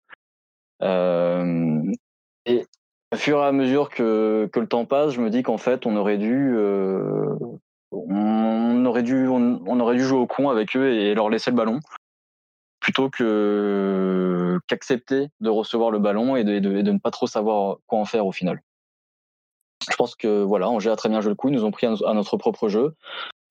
Et 0.82 2.66
au 3.12 3.16
fur 3.16 3.40
et 3.40 3.46
à 3.46 3.52
mesure 3.52 3.90
que, 3.90 4.50
le 4.54 4.68
temps 4.68 4.86
passe, 4.86 5.12
je 5.12 5.22
me 5.22 5.30
dis 5.30 5.44
qu'en 5.44 5.58
fait, 5.58 5.86
on 5.86 5.96
aurait 5.96 6.18
dû, 6.18 6.56
on 7.92 8.86
aurait 8.86 9.04
dû, 9.04 9.28
on, 9.28 9.80
aurait 9.80 9.96
dû 9.96 10.04
jouer 10.04 10.20
au 10.20 10.28
con 10.28 10.50
avec 10.50 10.76
eux 10.76 10.92
et 10.92 11.14
leur 11.16 11.30
laisser 11.30 11.52
le 11.52 11.58
ballon 11.58 11.80
plutôt 12.80 13.10
que 13.10 14.60
qu'accepter 14.68 15.30
de 15.40 15.50
recevoir 15.50 15.90
le 15.90 15.98
ballon 15.98 16.36
et 16.36 16.44
de, 16.44 16.60
ne 16.60 17.00
pas 17.00 17.10
trop 17.10 17.26
savoir 17.26 17.78
quoi 17.88 18.00
en 18.00 18.06
faire 18.06 18.28
au 18.28 18.32
final. 18.32 18.62
Je 19.90 19.96
pense 19.96 20.16
que 20.16 20.42
voilà, 20.44 20.70
Angers 20.70 20.90
a 20.90 20.96
très 20.96 21.10
bien 21.10 21.22
joué 21.22 21.30
le 21.30 21.36
coup, 21.36 21.50
nous 21.50 21.64
ont 21.64 21.72
pris 21.72 21.88
à, 21.88 22.14
notre 22.14 22.38
propre 22.38 22.70
jeu. 22.70 22.96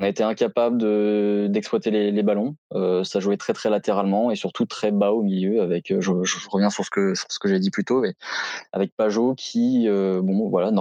On 0.00 0.04
a 0.04 0.08
été 0.08 0.24
incapable 0.24 1.50
d'exploiter 1.50 1.90
les, 1.90 2.22
ballons. 2.24 2.56
Euh, 2.72 3.04
ça 3.04 3.20
jouait 3.20 3.36
très 3.36 3.52
très 3.52 3.70
latéralement 3.70 4.32
et 4.32 4.36
surtout 4.36 4.66
très 4.66 4.90
bas 4.90 5.12
au 5.12 5.22
milieu. 5.22 5.62
Avec, 5.62 5.92
euh, 5.92 6.00
je, 6.00 6.10
reviens 6.50 6.70
sur 6.70 6.84
ce 6.84 6.90
que 6.90 7.14
j'ai 7.44 7.60
dit 7.60 7.70
plus 7.70 7.84
tôt, 7.84 8.00
mais 8.00 8.14
avec 8.72 8.94
Pajot 8.96 9.34
qui, 9.36 9.88
euh, 9.88 10.20
bon 10.20 10.48
voilà, 10.48 10.72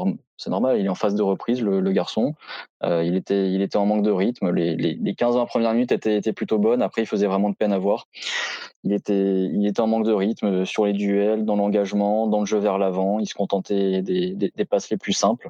c'est 0.44 0.50
normal, 0.50 0.80
il 0.80 0.86
est 0.86 0.90
en 0.90 0.96
phase 0.96 1.16
de 1.16 1.24
reprise, 1.24 1.62
le, 1.62 1.92
garçon. 1.92 2.36
il 2.84 3.16
était 3.16 3.52
il 3.52 3.62
était 3.62 3.78
en 3.78 3.86
manque 3.86 4.04
de 4.04 4.12
rythme. 4.12 4.52
Les, 4.52 4.76
les, 4.76 5.14
15-20 5.14 5.48
premières 5.48 5.74
minutes 5.74 5.92
étaient, 5.92 6.34
plutôt 6.34 6.58
bonnes. 6.58 6.82
Après, 6.82 7.04
il 7.04 7.06
faisait 7.06 7.28
vraiment 7.28 7.50
de 7.50 7.56
peine 7.56 7.74
à 7.74 7.80
voir. 7.80 8.08
Il 8.84 8.94
était 8.94 9.46
il 9.46 9.66
était 9.66 9.80
en 9.80 9.88
manque 9.88 10.06
de 10.06 10.14
rythme 10.14 10.66
sur 10.66 10.86
les 10.86 10.94
duels, 10.94 11.46
dans 11.46 11.56
l'engagement, 11.56 12.28
dans 12.28 12.42
le 12.42 12.46
jeu 12.46 12.58
vers 12.58 12.78
l'avant. 12.78 13.20
Il 13.20 13.28
se 13.28 13.34
contentait 13.34 14.02
des, 14.02 14.66
passes 14.70 14.90
les 14.90 14.98
plus 14.98 15.14
simples. 15.14 15.50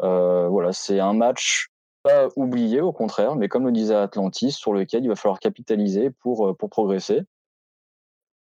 voilà, 0.00 0.72
c'est 0.72 1.00
un 1.00 1.12
match 1.12 1.70
pas 2.02 2.28
oublié, 2.36 2.80
au 2.80 2.92
contraire, 2.92 3.36
mais 3.36 3.48
comme 3.48 3.66
le 3.66 3.72
disait 3.72 3.94
Atlantis, 3.94 4.52
sur 4.52 4.72
lequel 4.72 5.04
il 5.04 5.08
va 5.08 5.16
falloir 5.16 5.38
capitaliser 5.38 6.10
pour, 6.10 6.48
euh, 6.48 6.54
pour 6.54 6.70
progresser. 6.70 7.22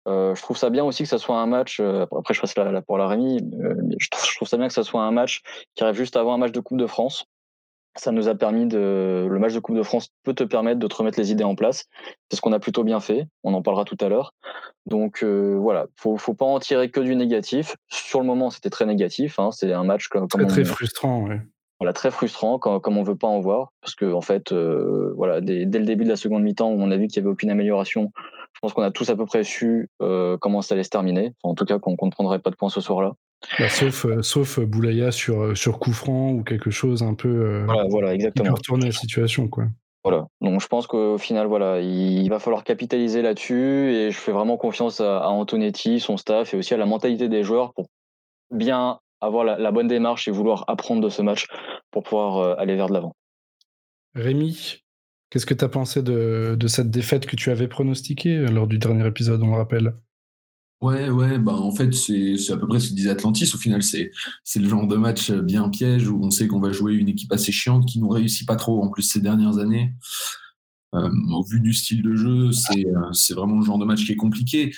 Euh, 0.08 0.36
je 0.36 0.42
trouve 0.42 0.58
ça 0.58 0.70
bien 0.70 0.84
aussi 0.84 1.04
que 1.04 1.10
ça 1.10 1.18
soit 1.18 1.38
un 1.38 1.46
match. 1.46 1.80
Euh, 1.80 2.06
après, 2.18 2.34
je 2.34 2.42
passe 2.42 2.56
là, 2.56 2.82
pour 2.82 2.98
la 2.98 3.08
Rémi. 3.08 3.40
je, 4.00 4.10
trouve, 4.36 4.48
ça 4.48 4.58
bien 4.58 4.68
que 4.68 4.74
ça 4.74 4.84
soit 4.84 5.02
un 5.02 5.12
match 5.12 5.42
qui 5.76 5.84
arrive 5.84 5.96
juste 5.96 6.16
avant 6.16 6.34
un 6.34 6.38
match 6.38 6.52
de 6.52 6.60
Coupe 6.60 6.78
de 6.78 6.88
France. 6.88 7.26
ça 7.96 8.12
nous 8.12 8.28
a 8.28 8.36
permis 8.36 8.68
de. 8.68 9.28
Le 9.30 9.40
match 9.40 9.54
de 9.54 9.60
Coupe 9.60 9.76
de 9.76 9.84
France 9.84 10.10
peut 10.24 10.34
te 10.34 10.44
permettre 10.44 10.80
de 10.80 10.88
te 10.88 10.96
remettre 10.96 11.20
les 11.20 11.32
idées 11.32 11.44
en 11.44 11.56
place. 11.56 11.86
C'est 12.30 12.38
ce 12.38 12.42
qu'on 12.42 12.54
a 12.54 12.60
plutôt 12.60 12.84
bien 12.84 13.00
fait. 13.00 13.28
On 13.44 13.54
en 13.54 13.62
parlera 13.62 13.84
tout 13.84 13.98
à 14.00 14.10
l'heure. 14.10 14.34
Donc 14.86 15.24
euh, 15.24 15.58
voilà, 15.60 15.88
faut, 15.96 16.18
faut 16.18 16.36
pas 16.36 16.46
en 16.46 16.60
tirer 16.60 16.92
que 16.92 17.00
du 17.00 17.16
négatif. 17.16 17.76
Sur 17.90 18.20
le 18.20 18.28
moment, 18.28 18.52
c'était 18.52 18.70
très 18.70 18.86
négatif. 18.86 19.40
Hein. 19.40 19.50
C'est 19.52 19.74
un 19.74 19.84
match 19.84 20.08
comme, 20.08 20.28
très, 20.28 20.46
très 20.46 20.66
frustrant. 20.66 21.24
Ouais. 21.28 21.42
Voilà, 21.80 21.92
très 21.92 22.10
frustrant, 22.10 22.58
comme, 22.58 22.80
comme 22.80 22.98
on 22.98 23.04
veut 23.04 23.18
pas 23.18 23.28
en 23.28 23.42
voir, 23.42 23.74
parce 23.82 23.96
que 23.96 24.14
en 24.14 24.22
fait, 24.22 24.54
euh, 24.54 25.14
voilà, 25.18 25.42
dès, 25.42 25.66
dès, 25.66 25.80
le 25.80 25.86
début 25.86 26.06
de 26.06 26.10
la 26.10 26.16
seconde 26.16 26.42
mi-temps 26.42 26.70
on 26.70 26.90
a 26.90 26.96
vu 26.96 27.08
qu'il 27.08 27.18
y 27.18 27.20
avait 27.20 27.30
aucune 27.30 27.50
amélioration, 27.50 28.14
je 28.56 28.60
pense 28.62 28.74
qu'on 28.74 28.84
a 28.84 28.92
tous 28.92 29.10
à 29.10 29.16
peu 29.16 29.26
près 29.26 29.44
su 29.44 29.90
euh, 30.02 30.38
comment 30.38 30.62
ça 30.62 30.76
allait 30.76 30.84
se 30.84 30.90
terminer. 30.90 31.34
Enfin, 31.44 31.52
en 31.52 31.56
tout 31.56 31.66
cas, 31.66 31.78
qu'on 31.78 31.92
ne 32.02 32.12
prendrait 32.12 32.40
pas 32.40 32.50
de 32.50 32.56
points 32.56 32.70
ce 32.70 32.80
soir-là. 32.80 33.14
Bah, 33.60 33.70
sauf, 33.70 34.06
euh, 34.06 34.22
sauf 34.22 34.60
Boulaya 34.60 35.12
sur, 35.12 35.56
sur 35.58 35.78
coup 35.78 35.92
franc 35.92 36.32
ou 36.32 36.44
quelque 36.44 36.72
chose 36.72 37.04
un 37.04 37.14
peu. 37.14 37.28
Euh, 37.28 37.66
voilà, 37.66 37.84
voilà, 37.90 38.14
exactement. 38.14 38.54
Retourner 38.54 38.88
la 38.88 38.92
situation, 38.92 39.50
quoi. 39.50 39.66
Voilà. 40.04 40.28
Donc 40.40 40.62
je 40.62 40.68
pense 40.68 40.88
qu'au 40.88 41.18
final, 41.18 41.48
voilà, 41.48 41.82
il 41.82 42.30
va 42.30 42.40
falloir 42.40 42.64
capitaliser 42.64 43.22
là-dessus 43.22 43.92
et 43.92 44.12
je 44.12 44.18
fais 44.18 44.32
vraiment 44.32 44.56
confiance 44.56 45.02
à, 45.02 45.18
à, 45.18 45.28
Antonetti, 45.30 46.00
son 46.00 46.16
staff 46.16 46.54
et 46.54 46.58
aussi 46.58 46.74
à 46.74 46.78
la 46.78 46.86
mentalité 46.86 47.28
des 47.28 47.44
joueurs 47.44 47.74
pour 47.74 47.88
bien 48.52 49.00
avoir 49.20 49.44
la, 49.44 49.58
la 49.58 49.72
bonne 49.72 49.88
démarche 49.88 50.28
et 50.28 50.32
vouloir 50.32 50.64
apprendre 50.68 51.02
de 51.02 51.10
ce 51.10 51.24
match 51.24 51.48
pour 51.90 52.04
pouvoir 52.04 52.38
euh, 52.38 52.56
aller 52.60 52.76
vers 52.76 52.88
de 52.88 52.94
l'avant. 52.94 53.16
Rémi, 54.14 54.85
qu'est-ce 55.36 55.46
que 55.46 55.54
tu 55.54 55.66
as 55.66 55.70
pensé 55.70 56.02
de, 56.02 56.58
cette 56.68 56.90
défaite 56.90 57.26
que 57.26 57.36
tu 57.36 57.52
avais 57.52 57.68
pronostiquée 57.68 58.46
lors 58.46 58.68
du 58.68 58.78
dernier 58.78 59.06
épisode, 59.06 59.44
on 59.44 59.48
le 59.48 59.58
rappelle? 59.58 59.94
Ouais, 60.80 61.10
ouais, 61.10 61.38
bah 61.40 61.52
en 61.52 61.76
fait, 61.76 61.94
c'est 61.94 62.38
à 62.54 62.56
peu 62.56 62.66
près 62.66 62.80
ce 62.80 62.92
que 62.92 62.94
disait 62.94 63.10
Atlantis. 63.10 63.52
Au 63.54 63.58
final, 63.58 63.84
c'est 63.84 64.12
le 64.56 64.70
genre 64.70 64.88
de 64.88 64.96
match 64.96 65.32
bien 65.32 65.68
piège 65.68 66.08
où 66.08 66.22
on 66.24 66.32
sait 66.32 66.48
qu'on 66.48 66.62
va 66.62 66.72
jouer 66.72 66.94
une 66.94 67.10
équipe 67.10 67.34
assez 67.34 67.52
chiante 67.52 67.86
qui 67.86 68.00
nous 68.00 68.08
réussit 68.08 68.48
pas 68.48 68.56
trop 68.56 68.82
en 68.82 68.88
plus 68.88 69.02
ces 69.02 69.20
dernières 69.20 69.58
années. 69.58 69.94
Euh, 70.94 71.10
au 71.34 71.44
vu 71.44 71.60
du 71.60 71.74
style 71.74 72.02
de 72.02 72.16
jeu, 72.16 72.54
c'est 72.54 73.34
vraiment 73.34 73.60
le 73.60 73.66
genre 73.66 73.78
de 73.78 73.86
match 73.86 74.06
qui 74.06 74.14
est 74.14 74.16
compliqué. 74.16 74.74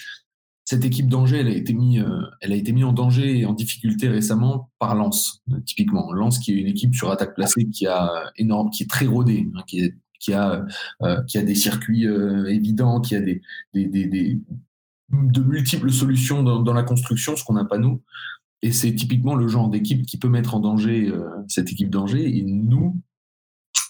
Cette 0.66 0.84
équipe 0.84 1.08
d'Angers, 1.08 1.42
elle 1.42 1.48
a 1.50 1.56
été 1.56 1.74
mise, 1.74 2.04
elle 2.42 2.52
a 2.52 2.56
été 2.56 2.72
mise 2.72 2.86
en 2.86 2.94
danger 2.94 3.38
et 3.38 3.46
en 3.46 3.54
difficulté 3.54 4.08
récemment 4.08 4.72
par 4.80 4.96
Lens, 4.96 5.44
typiquement. 5.68 6.12
Lens, 6.14 6.40
qui 6.40 6.54
est 6.54 6.56
une 6.56 6.68
équipe 6.68 6.96
sur 6.96 7.12
attaque 7.12 7.36
placée 7.36 7.70
qui 7.70 7.86
a 7.86 8.32
énorme, 8.38 8.72
qui 8.72 8.84
est 8.84 8.90
très 8.90 9.06
rodée, 9.06 9.48
hein, 9.56 9.62
qui, 9.68 9.82
est, 9.82 9.94
qui 10.20 10.34
a, 10.34 10.66
euh, 11.02 11.24
qui 11.24 11.38
a 11.38 11.44
des 11.44 11.56
circuits 11.56 12.08
euh, 12.08 12.46
évidents, 12.46 13.02
qui 13.02 13.16
a 13.16 13.22
des, 13.22 13.42
des, 13.74 13.88
des, 13.88 14.40
de 15.12 15.42
multiples 15.42 15.92
solutions 15.92 16.44
dans, 16.44 16.74
la 16.74 16.84
construction, 16.84 17.36
ce 17.36 17.44
qu'on 17.44 17.54
n'a 17.54 17.66
pas 17.66 17.78
nous. 17.78 18.02
Et 18.62 18.72
c'est 18.72 18.94
typiquement 18.96 19.36
le 19.36 19.48
genre 19.48 19.70
d'équipe 19.70 20.06
qui 20.06 20.18
peut 20.18 20.30
mettre 20.30 20.56
en 20.56 20.60
danger 20.60 21.10
euh, 21.10 21.30
cette 21.48 21.72
équipe 21.72 21.90
d'Angers. 21.90 22.38
Et 22.38 22.44
nous, 22.44 23.00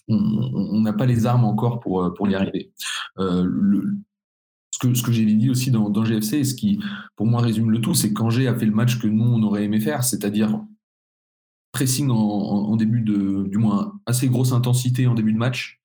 on 0.09 0.81
n'a 0.81 0.93
pas 0.93 1.05
les 1.05 1.25
armes 1.25 1.45
encore 1.45 1.79
pour, 1.79 2.13
pour 2.13 2.29
y 2.29 2.35
arriver. 2.35 2.71
Ce 4.77 4.79
que, 4.79 4.93
ce 4.93 5.01
que 5.01 5.11
j'ai 5.11 5.25
dit 5.25 5.49
aussi 5.49 5.71
dans, 5.71 6.03
GFC, 6.03 6.37
et 6.37 6.43
ce 6.43 6.53
qui, 6.53 6.79
pour 7.15 7.25
moi, 7.25 7.41
résume 7.41 7.71
le 7.71 7.81
tout, 7.81 7.95
c'est 7.95 8.13
qu'Angers 8.13 8.47
a 8.47 8.55
fait 8.55 8.65
le 8.65 8.71
match 8.73 8.99
que 8.99 9.07
nous, 9.07 9.23
on 9.23 9.41
aurait 9.41 9.63
aimé 9.63 9.79
faire, 9.79 10.03
c'est-à-dire 10.03 10.61
pressing 11.71 12.09
en, 12.09 12.15
en, 12.15 12.75
début 12.75 13.01
de, 13.01 13.47
du 13.49 13.57
moins, 13.57 13.99
assez 14.05 14.27
grosse 14.27 14.51
intensité 14.51 15.07
en 15.07 15.15
début 15.15 15.33
de 15.33 15.37
match, 15.37 15.81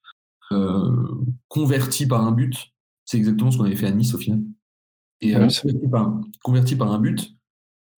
converti 1.48 2.06
par 2.06 2.24
un 2.24 2.32
but. 2.32 2.54
C'est 3.04 3.18
exactement 3.18 3.50
ce 3.50 3.58
qu'on 3.58 3.64
avait 3.64 3.76
fait 3.76 3.86
à 3.86 3.90
Nice 3.90 4.14
au 4.14 4.18
final 4.18 4.40
et 5.22 5.36
euh, 5.36 5.48
converti, 5.48 5.88
par, 5.88 6.20
converti, 6.42 6.76
par, 6.76 6.92
un 6.92 6.98
but. 6.98 7.34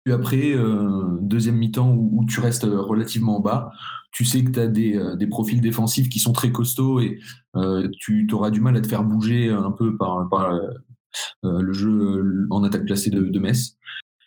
Puis 0.04 0.14
après, 0.14 0.54
euh, 0.54 1.18
deuxième 1.22 1.56
mi-temps 1.56 1.92
où, 1.92 2.20
où, 2.20 2.26
tu 2.26 2.42
restes 2.42 2.66
relativement 2.66 3.40
bas, 3.40 3.72
tu 4.12 4.26
sais 4.26 4.44
que 4.44 4.52
tu 4.52 4.60
as 4.60 4.68
des, 4.68 4.98
euh, 4.98 5.16
des, 5.16 5.28
profils 5.28 5.62
défensifs 5.62 6.10
qui 6.10 6.20
sont 6.20 6.34
très 6.34 6.52
costauds 6.52 7.00
et 7.00 7.20
euh, 7.56 7.90
tu 7.98 8.28
auras 8.34 8.52
du 8.52 8.60
mal 8.60 8.76
à 8.76 8.82
te 8.82 8.88
faire 8.88 9.04
bouger 9.04 9.50
un 9.50 9.72
peu 9.72 9.96
par, 9.98 10.28
par 10.30 10.54
euh, 10.54 11.62
le 11.62 11.74
jeu 11.74 12.48
en 12.52 12.64
attaque 12.64 12.86
placée 12.86 13.10
de, 13.10 13.22
de, 13.22 13.40
Metz. 13.40 13.78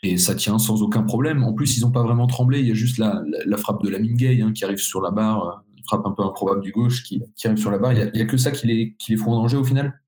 Et 0.02 0.16
ça 0.16 0.34
tient 0.34 0.58
sans 0.58 0.82
aucun 0.82 1.02
problème. 1.02 1.44
En 1.44 1.52
plus, 1.52 1.76
ils 1.76 1.82
n'ont 1.82 1.90
pas 1.90 2.02
vraiment 2.02 2.26
tremblé. 2.26 2.60
Il 2.60 2.68
y 2.68 2.70
a 2.70 2.74
juste 2.74 2.96
la, 2.96 3.22
la, 3.28 3.38
la 3.44 3.56
frappe 3.56 3.82
de 3.82 3.90
la 3.90 3.98
Gay 4.00 4.40
hein, 4.40 4.52
qui 4.52 4.64
arrive 4.64 4.78
sur 4.78 5.02
la 5.02 5.10
barre, 5.10 5.64
frappe 5.86 6.06
un 6.06 6.12
peu 6.12 6.22
improbable 6.22 6.60
du 6.60 6.72
gauche 6.72 7.02
qui, 7.02 7.22
qui 7.36 7.46
arrive 7.46 7.58
sur 7.58 7.70
la 7.70 7.78
barre. 7.78 7.92
Il 7.92 8.10
n'y 8.14 8.20
a, 8.20 8.24
a, 8.24 8.26
que 8.26 8.36
ça 8.36 8.50
qui 8.50 8.66
les, 8.66 8.94
qui 8.98 9.12
les 9.12 9.16
fout 9.16 9.28
en 9.28 9.36
danger 9.36 9.56
au 9.56 9.64
final? 9.64 10.00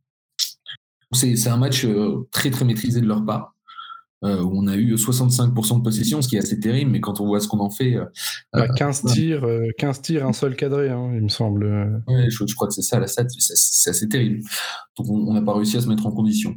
C'est 1.12 1.49
un 1.49 1.56
match 1.56 1.85
euh, 1.85 2.28
très 2.30 2.50
très 2.50 2.64
maîtrisé 2.64 3.00
de 3.00 3.06
leur 3.06 3.25
part. 3.25 3.54
Euh, 4.25 4.42
où 4.42 4.50
on 4.52 4.66
a 4.66 4.75
eu 4.76 4.97
65% 4.97 5.78
de 5.78 5.82
possession, 5.85 6.20
ce 6.20 6.26
qui 6.26 6.35
est 6.35 6.40
assez 6.40 6.58
terrible, 6.58 6.90
mais 6.90 7.00
quand 7.00 7.20
on 7.20 7.26
voit 7.26 7.38
ce 7.38 7.47
qu'on 7.47 7.61
en 7.61 7.70
fait. 7.70 7.94
Euh, 7.94 8.04
bah, 8.52 8.66
15, 8.66 9.04
tirs, 9.04 9.47
15 9.78 10.02
tirs, 10.02 10.26
un 10.26 10.32
seul 10.32 10.56
cadré, 10.56 10.90
hein, 10.90 11.12
il 11.14 11.23
me 11.23 11.28
semble. 11.28 12.02
Ouais, 12.08 12.28
je, 12.28 12.44
je, 12.44 12.54
crois 12.56 12.66
que 12.66 12.75
c'est 12.75 12.82
ça, 12.82 12.99
la 12.99 13.06
stat, 13.06 13.28
c'est 13.28 13.90
assez 13.90 14.08
terrible. 14.08 14.40
Donc 14.97 15.08
on 15.08 15.32
n'a 15.32 15.40
pas 15.40 15.54
réussi 15.54 15.76
à 15.76 15.82
se 15.82 15.88
mettre 15.88 16.04
en 16.04 16.11
condition. 16.11 16.56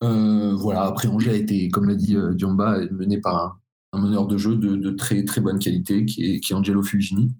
Voilà, 0.00 0.82
après 0.82 1.06
Angers 1.06 1.30
a 1.30 1.34
été, 1.34 1.68
comme 1.68 1.88
l'a 1.88 1.94
dit 1.94 2.16
Diamba, 2.32 2.80
mené 2.90 3.20
par 3.20 3.36
un, 3.36 3.98
un, 3.98 4.02
meneur 4.02 4.26
de 4.26 4.36
jeu 4.36 4.56
de, 4.56 4.74
de, 4.74 4.90
très 4.90 5.24
très 5.24 5.40
bonne 5.40 5.60
qualité, 5.60 6.04
qui 6.04 6.34
est, 6.34 6.40
qui 6.40 6.52
est 6.52 6.56
Angelo 6.56 6.82
Fulgini. 6.82 7.32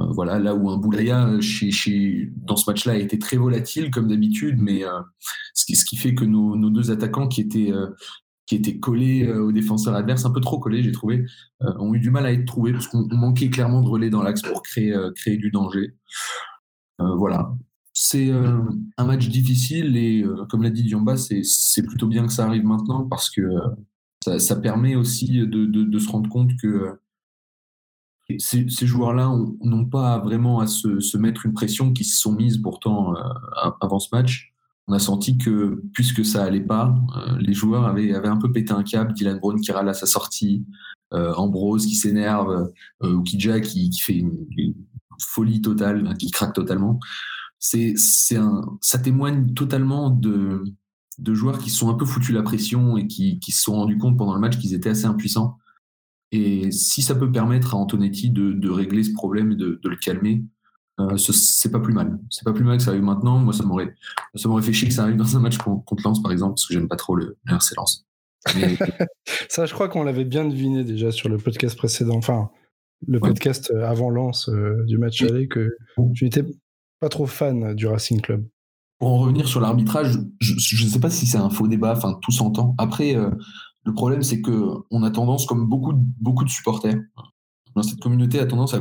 Euh, 0.00 0.06
voilà, 0.12 0.38
là 0.38 0.54
où 0.54 0.70
un 0.70 0.76
Boulaya 0.76 1.40
chez, 1.40 1.70
chez, 1.70 2.32
dans 2.36 2.56
ce 2.56 2.68
match-là 2.70 2.92
a 2.92 2.96
été 2.96 3.18
très 3.18 3.36
volatile 3.36 3.90
comme 3.90 4.08
d'habitude, 4.08 4.56
mais 4.60 4.84
euh, 4.84 5.00
ce, 5.54 5.64
qui, 5.66 5.76
ce, 5.76 5.84
qui, 5.84 5.96
fait 5.96 6.14
que 6.14 6.24
nos, 6.24 6.56
nos 6.56 6.70
deux 6.70 6.90
attaquants 6.90 7.28
qui 7.28 7.40
étaient, 7.40 7.72
euh, 7.72 7.88
qui 8.46 8.56
étaient 8.56 8.78
collés 8.78 9.30
aux 9.30 9.52
défenseurs 9.52 9.94
adverses, 9.94 10.24
un 10.24 10.30
peu 10.30 10.40
trop 10.40 10.58
collés, 10.58 10.82
j'ai 10.82 10.92
trouvé, 10.92 11.24
ont 11.60 11.94
eu 11.94 12.00
du 12.00 12.10
mal 12.10 12.26
à 12.26 12.32
être 12.32 12.46
trouvés 12.46 12.72
parce 12.72 12.88
qu'on 12.88 13.06
manquait 13.12 13.48
clairement 13.48 13.80
de 13.80 13.88
relais 13.88 14.10
dans 14.10 14.22
l'axe 14.22 14.42
pour 14.42 14.62
créer, 14.62 14.92
créer 15.14 15.36
du 15.36 15.52
danger. 15.52 15.94
voilà. 16.98 17.54
C'est 17.92 18.32
un 18.32 19.04
match 19.04 19.28
difficile 19.28 19.96
et 19.96 20.24
comme 20.48 20.64
l'a 20.64 20.70
dit 20.70 20.82
Diomba, 20.82 21.16
c'est 21.16 21.82
plutôt 21.86 22.08
bien 22.08 22.26
que 22.26 22.32
ça 22.32 22.44
arrive 22.44 22.64
maintenant 22.64 23.06
parce 23.06 23.30
que 23.30 23.42
ça, 24.20 24.56
permet 24.56 24.96
aussi 24.96 25.28
de, 25.28 25.66
de, 25.66 25.98
se 26.00 26.08
rendre 26.08 26.28
compte 26.28 26.50
que 26.60 26.98
ces, 28.38 28.66
joueurs-là 28.86 29.32
n'ont 29.62 29.84
pas 29.84 30.18
vraiment 30.18 30.60
à 30.60 30.66
se, 30.66 31.16
mettre 31.16 31.46
une 31.46 31.52
pression 31.52 31.92
qui 31.92 32.04
se 32.04 32.18
sont 32.18 32.32
mises 32.32 32.58
pourtant 32.58 33.14
euh, 33.14 33.70
avant 33.80 33.98
ce 33.98 34.08
match. 34.12 34.50
On 34.90 34.92
a 34.92 34.98
senti 34.98 35.38
que, 35.38 35.84
puisque 35.92 36.24
ça 36.24 36.42
allait 36.42 36.58
pas, 36.58 36.92
euh, 37.16 37.38
les 37.38 37.54
joueurs 37.54 37.86
avaient, 37.86 38.12
un 38.12 38.36
peu 38.36 38.50
pété 38.50 38.72
un 38.72 38.82
câble. 38.82 39.12
Dylan 39.12 39.38
Brown 39.38 39.60
qui 39.60 39.70
râle 39.70 39.88
à 39.88 39.94
sa 39.94 40.06
sortie, 40.06 40.66
euh, 41.14 41.32
Ambrose 41.34 41.86
qui 41.86 41.94
s'énerve, 41.94 42.72
euh, 43.04 43.14
ou 43.14 43.22
qui, 43.22 43.38
fait 43.38 44.14
une, 44.14 44.74
folie 45.20 45.60
totale, 45.60 46.16
qui 46.18 46.32
craque 46.32 46.54
totalement. 46.54 46.98
Ça 47.60 48.98
témoigne 49.00 49.54
totalement 49.54 50.10
de, 50.10 50.64
joueurs 51.24 51.60
qui 51.60 51.70
sont 51.70 51.88
un 51.88 51.94
peu 51.94 52.04
foutus 52.04 52.34
la 52.34 52.42
pression 52.42 52.96
et 52.96 53.06
qui, 53.06 53.38
qui 53.38 53.52
se 53.52 53.62
sont 53.62 53.74
rendus 53.74 53.96
compte 53.96 54.18
pendant 54.18 54.34
le 54.34 54.40
match 54.40 54.58
qu'ils 54.58 54.74
étaient 54.74 54.90
assez 54.90 55.04
impuissants. 55.04 55.59
Et 56.32 56.70
si 56.70 57.02
ça 57.02 57.14
peut 57.14 57.30
permettre 57.30 57.74
à 57.74 57.78
Antonetti 57.78 58.30
de, 58.30 58.52
de 58.52 58.70
régler 58.70 59.02
ce 59.02 59.12
problème 59.12 59.52
et 59.52 59.56
de, 59.56 59.80
de 59.82 59.88
le 59.88 59.96
calmer, 59.96 60.44
euh, 61.00 61.16
c'est 61.16 61.70
pas 61.70 61.80
plus 61.80 61.92
mal. 61.92 62.18
C'est 62.28 62.44
pas 62.44 62.52
plus 62.52 62.64
mal 62.64 62.76
que 62.76 62.82
ça 62.82 62.90
arrive 62.90 63.02
maintenant. 63.02 63.38
Moi, 63.38 63.52
ça 63.52 63.64
m'aurait, 63.64 63.94
ça 64.34 64.48
m'aurait 64.48 64.62
fait 64.62 64.72
chier 64.72 64.88
que 64.88 64.94
ça 64.94 65.02
arrive 65.02 65.16
dans 65.16 65.36
un 65.36 65.40
match 65.40 65.58
contre 65.58 66.02
Lens, 66.04 66.22
par 66.22 66.32
exemple, 66.32 66.54
parce 66.54 66.66
que 66.66 66.74
j'aime 66.74 66.88
pas 66.88 66.96
trop 66.96 67.16
le, 67.16 67.38
le 67.44 67.54
RC 67.54 67.74
Lens. 67.76 68.06
Mais... 68.54 68.76
ça, 69.48 69.66
je 69.66 69.74
crois 69.74 69.88
qu'on 69.88 70.04
l'avait 70.04 70.24
bien 70.24 70.44
deviné 70.44 70.84
déjà 70.84 71.10
sur 71.10 71.28
le 71.28 71.38
podcast 71.38 71.76
précédent. 71.76 72.16
Enfin, 72.16 72.50
le 73.06 73.18
ouais. 73.18 73.28
podcast 73.28 73.72
avant 73.72 74.10
Lens 74.10 74.48
euh, 74.48 74.84
du 74.86 74.98
match 74.98 75.22
aller, 75.22 75.48
que 75.48 75.76
tu 76.14 76.24
n'étais 76.24 76.44
pas 77.00 77.08
trop 77.08 77.26
fan 77.26 77.74
du 77.74 77.86
Racing 77.86 78.20
Club. 78.20 78.46
Pour 78.98 79.08
en 79.08 79.18
revenir 79.18 79.48
sur 79.48 79.60
l'arbitrage, 79.60 80.18
je 80.40 80.84
ne 80.84 80.90
sais 80.90 81.00
pas 81.00 81.08
si 81.08 81.26
c'est 81.26 81.38
un 81.38 81.48
faux 81.48 81.66
débat, 81.66 81.94
enfin, 81.96 82.18
tout 82.20 82.32
s'entend. 82.32 82.74
Après, 82.76 83.16
euh, 83.16 83.30
le 83.84 83.94
problème, 83.94 84.22
c'est 84.22 84.40
que 84.40 84.74
on 84.90 85.02
a 85.02 85.10
tendance, 85.10 85.46
comme 85.46 85.66
beaucoup 85.66 85.92
de, 86.44 86.50
supporters, 86.50 87.00
dans 87.74 87.82
cette 87.82 88.00
communauté 88.00 88.38
a 88.38 88.46
tendance 88.46 88.74
à, 88.74 88.80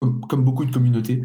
comme 0.00 0.44
beaucoup 0.44 0.64
de 0.64 0.72
communautés, 0.72 1.24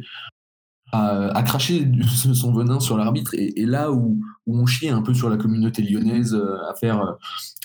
à, 0.91 1.43
cracher 1.43 1.89
son 2.33 2.53
venin 2.53 2.79
sur 2.79 2.97
l'arbitre. 2.97 3.31
Et, 3.33 3.65
là 3.65 3.91
où, 3.91 4.19
on 4.47 4.65
chie 4.65 4.89
un 4.89 5.01
peu 5.01 5.13
sur 5.13 5.29
la 5.29 5.37
communauté 5.37 5.81
lyonnaise, 5.81 6.35
à 6.69 6.75
faire, 6.75 7.15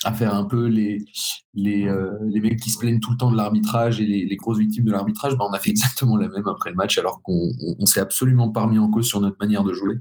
à 0.03 0.13
faire 0.13 0.33
un 0.33 0.45
peu 0.45 0.65
les, 0.65 1.05
les, 1.53 1.87
euh, 1.87 2.17
les 2.27 2.39
mecs 2.39 2.59
qui 2.59 2.69
se 2.69 2.79
plaignent 2.79 2.99
tout 2.99 3.11
le 3.11 3.17
temps 3.17 3.31
de 3.31 3.37
l'arbitrage 3.37 3.99
et 3.99 4.05
les, 4.05 4.35
grosses 4.35 4.57
victimes 4.57 4.85
de 4.85 4.91
l'arbitrage, 4.91 5.35
bah 5.37 5.45
on 5.47 5.53
a 5.53 5.59
fait 5.59 5.69
exactement 5.69 6.17
la 6.17 6.27
même 6.29 6.47
après 6.47 6.71
le 6.71 6.75
match, 6.75 6.97
alors 6.97 7.21
qu'on 7.21 7.51
on, 7.79 7.85
s'est 7.85 7.99
absolument 7.99 8.49
pas 8.49 8.63
remis 8.63 8.79
en 8.79 8.89
cause 8.89 9.07
sur 9.07 9.21
notre 9.21 9.37
manière 9.39 9.63
de 9.63 9.73
jouer. 9.73 9.99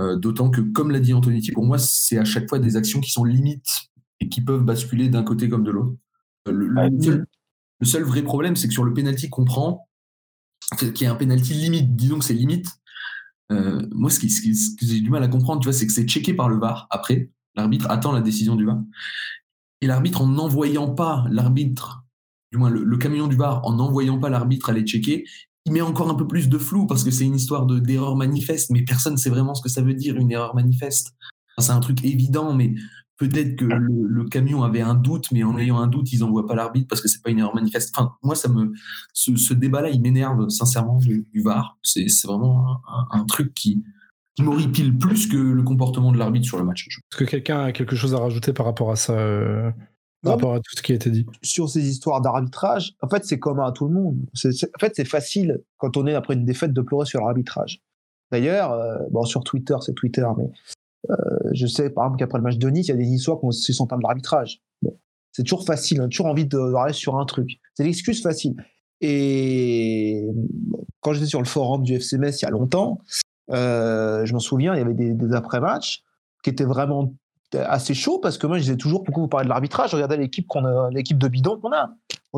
Euh, 0.00 0.16
D'autant 0.16 0.50
que, 0.50 0.60
comme 0.60 0.90
l'a 0.90 1.00
dit 1.00 1.14
Antonetti, 1.14 1.52
pour 1.52 1.64
moi, 1.64 1.78
c'est 1.78 2.18
à 2.18 2.24
chaque 2.24 2.48
fois 2.48 2.58
des 2.58 2.76
actions 2.76 3.00
qui 3.00 3.10
sont 3.10 3.24
limites 3.24 3.91
et 4.22 4.28
qui 4.28 4.40
peuvent 4.40 4.62
basculer 4.62 5.08
d'un 5.08 5.24
côté 5.24 5.48
comme 5.48 5.64
de 5.64 5.72
l'autre. 5.72 5.96
Le, 6.46 6.68
le, 6.68 7.02
seul, 7.02 7.26
le, 7.80 7.86
seul, 7.86 8.04
vrai 8.04 8.22
problème, 8.22 8.54
c'est 8.54 8.68
que 8.68 8.72
sur 8.72 8.84
le 8.84 8.94
penalty 8.94 9.28
qu'on 9.28 9.44
prend, 9.44 9.88
qui 10.94 11.04
est 11.04 11.08
un 11.08 11.16
penalty 11.16 11.54
limite, 11.54 11.96
disons 11.96 12.20
que 12.20 12.24
c'est 12.24 12.34
limite, 12.34 12.68
euh, 13.50 13.84
moi, 13.90 14.10
ce, 14.10 14.20
qui, 14.20 14.30
ce, 14.30 14.40
qui, 14.40 14.54
ce 14.54 14.76
que 14.76 14.86
j'ai 14.86 15.00
du 15.00 15.10
mal 15.10 15.24
à 15.24 15.28
comprendre, 15.28 15.60
tu 15.60 15.66
vois, 15.66 15.72
c'est 15.72 15.86
que 15.86 15.92
c'est 15.92 16.06
checké 16.06 16.34
par 16.34 16.48
le 16.48 16.58
VAR 16.58 16.86
après. 16.90 17.30
L'arbitre 17.56 17.90
attend 17.90 18.12
la 18.12 18.20
décision 18.20 18.54
du 18.54 18.64
VAR. 18.64 18.78
Et 19.80 19.88
l'arbitre, 19.88 20.22
en 20.22 20.28
n'envoyant 20.28 20.94
pas 20.94 21.26
l'arbitre, 21.28 22.04
du 22.52 22.58
moins 22.58 22.70
le, 22.70 22.84
le, 22.84 22.96
camion 22.96 23.26
du 23.26 23.36
VAR, 23.36 23.66
en 23.66 23.74
n'envoyant 23.74 24.20
pas 24.20 24.30
l'arbitre 24.30 24.70
aller 24.70 24.82
checker, 24.82 25.24
il 25.64 25.72
met 25.72 25.80
encore 25.80 26.10
un 26.10 26.14
peu 26.14 26.28
plus 26.28 26.48
de 26.48 26.58
flou 26.58 26.86
parce 26.86 27.02
que 27.02 27.10
c'est 27.10 27.24
une 27.24 27.34
histoire 27.34 27.66
de 27.66 27.80
d'erreur 27.80 28.16
manifeste, 28.16 28.70
mais 28.70 28.82
personne 28.82 29.14
ne 29.14 29.18
sait 29.18 29.30
vraiment 29.30 29.54
ce 29.54 29.62
que 29.62 29.68
ça 29.68 29.82
veut 29.82 29.94
dire 29.94 30.16
une 30.16 30.30
erreur 30.30 30.54
manifeste. 30.54 31.12
c'est 31.58 31.72
un 31.72 31.80
truc 31.80 32.04
évident, 32.04 32.54
mais 32.54 32.74
peut-être 33.28 33.56
que 33.56 33.64
le, 33.64 34.24
camion 34.24 34.62
avait 34.62 34.80
un 34.80 34.94
doute, 34.94 35.30
mais 35.32 35.42
en 35.44 35.58
ayant 35.58 35.78
un 35.78 35.86
doute, 35.86 36.12
ils 36.12 36.20
n'envoient 36.20 36.46
pas 36.46 36.54
l'arbitre 36.54 36.88
parce 36.88 37.00
que 37.00 37.08
c'est 37.08 37.22
pas 37.22 37.30
une 37.30 37.38
erreur 37.38 37.54
manifeste. 37.54 37.94
Enfin, 37.96 38.14
moi, 38.22 38.34
ça 38.34 38.48
me, 38.48 38.72
ce, 39.12 39.54
débat-là, 39.54 39.90
il 39.90 40.00
m'énerve 40.00 40.48
sincèrement 40.48 40.98
du, 40.98 41.26
VAR. 41.34 41.78
C'est 41.82 42.06
vraiment 42.24 42.80
un, 43.10 43.24
truc 43.24 43.52
qui, 43.54 43.84
qui 44.36 44.42
m'horripile 44.42 44.96
plus 44.96 45.26
que 45.26 45.36
le 45.36 45.62
comportement 45.62 46.12
de 46.12 46.18
l'arbitre 46.18 46.46
sur 46.46 46.58
le 46.58 46.64
match. 46.64 46.86
Est-ce 46.88 47.16
que 47.16 47.24
quelqu'un 47.24 47.64
a 47.64 47.72
quelque 47.72 47.96
chose 47.96 48.14
à 48.14 48.18
rajouter 48.18 48.52
par 48.52 48.66
rapport 48.66 48.90
à 48.90 48.96
ça 48.96 49.12
euh, 49.12 49.70
par 50.22 50.34
rapport 50.34 50.54
à 50.54 50.58
tout 50.60 50.76
ce 50.76 50.82
qui 50.82 50.92
a 50.92 50.94
été 50.94 51.10
dit? 51.10 51.26
Sur 51.42 51.68
ces 51.68 51.86
histoires 51.86 52.20
d'arbitrage, 52.20 52.94
en 53.02 53.08
fait, 53.08 53.24
c'est 53.24 53.38
commun 53.38 53.66
à 53.66 53.72
tout 53.72 53.86
le 53.86 53.94
monde. 53.94 54.18
en 54.34 54.78
fait, 54.80 54.92
c'est 54.94 55.08
facile, 55.08 55.60
quand 55.78 55.96
on 55.96 56.06
est 56.06 56.14
après 56.14 56.34
une 56.34 56.44
défaite, 56.44 56.72
de 56.72 56.80
pleurer 56.80 57.06
sur 57.06 57.20
l'arbitrage. 57.20 57.80
D'ailleurs, 58.30 58.72
euh, 58.72 58.98
bon, 59.10 59.24
sur 59.24 59.44
Twitter, 59.44 59.76
c'est 59.80 59.94
Twitter, 59.94 60.26
mais 60.38 60.50
je 61.52 61.66
sais, 61.66 61.90
par 61.90 62.04
exemple, 62.04 62.18
qu'après 62.18 62.38
le 62.38 62.44
match 62.44 62.56
de 62.56 62.68
Nice, 62.68 62.88
il 62.88 62.90
y 62.90 62.94
a 62.94 62.96
des 62.96 63.08
histoires 63.08 63.38
qu'on 63.38 63.50
se 63.50 63.72
sont 63.72 63.86
de 63.86 64.02
l'arbitrage. 64.02 64.62
C'est 65.32 65.44
toujours 65.44 65.64
facile, 65.64 66.00
on 66.00 66.04
a 66.04 66.08
toujours 66.08 66.26
envie 66.26 66.46
de, 66.46 66.58
de 66.58 66.92
sur 66.92 67.16
un 67.16 67.24
truc. 67.24 67.58
C'est 67.74 67.84
l'excuse 67.84 68.22
facile. 68.22 68.54
Et 69.00 70.24
quand 71.00 71.12
j'étais 71.12 71.26
sur 71.26 71.40
le 71.40 71.46
forum 71.46 71.82
du 71.82 71.94
FC 71.94 72.18
Metz 72.18 72.40
il 72.40 72.44
y 72.44 72.48
a 72.48 72.50
longtemps, 72.50 73.00
euh, 73.50 74.24
je 74.24 74.32
m'en 74.32 74.38
souviens, 74.38 74.74
il 74.74 74.78
y 74.78 74.80
avait 74.80 74.94
des, 74.94 75.34
après-matchs 75.34 76.02
qui 76.44 76.50
étaient 76.50 76.64
vraiment 76.64 77.12
assez 77.52 77.94
chaud 77.94 78.18
parce 78.18 78.38
que 78.38 78.46
moi, 78.46 78.58
je 78.58 78.62
disais 78.62 78.76
toujours, 78.76 79.02
pourquoi 79.02 79.24
vous 79.24 79.28
parlez 79.28 79.44
de 79.44 79.50
l'arbitrage? 79.50 79.92
Regardez 79.92 80.16
l'équipe 80.16 80.46
qu'on 80.46 80.64
a, 80.64 80.90
l'équipe 80.90 81.18
de 81.18 81.28
bidon 81.28 81.58
qu'on 81.58 81.72
a. 81.72 81.90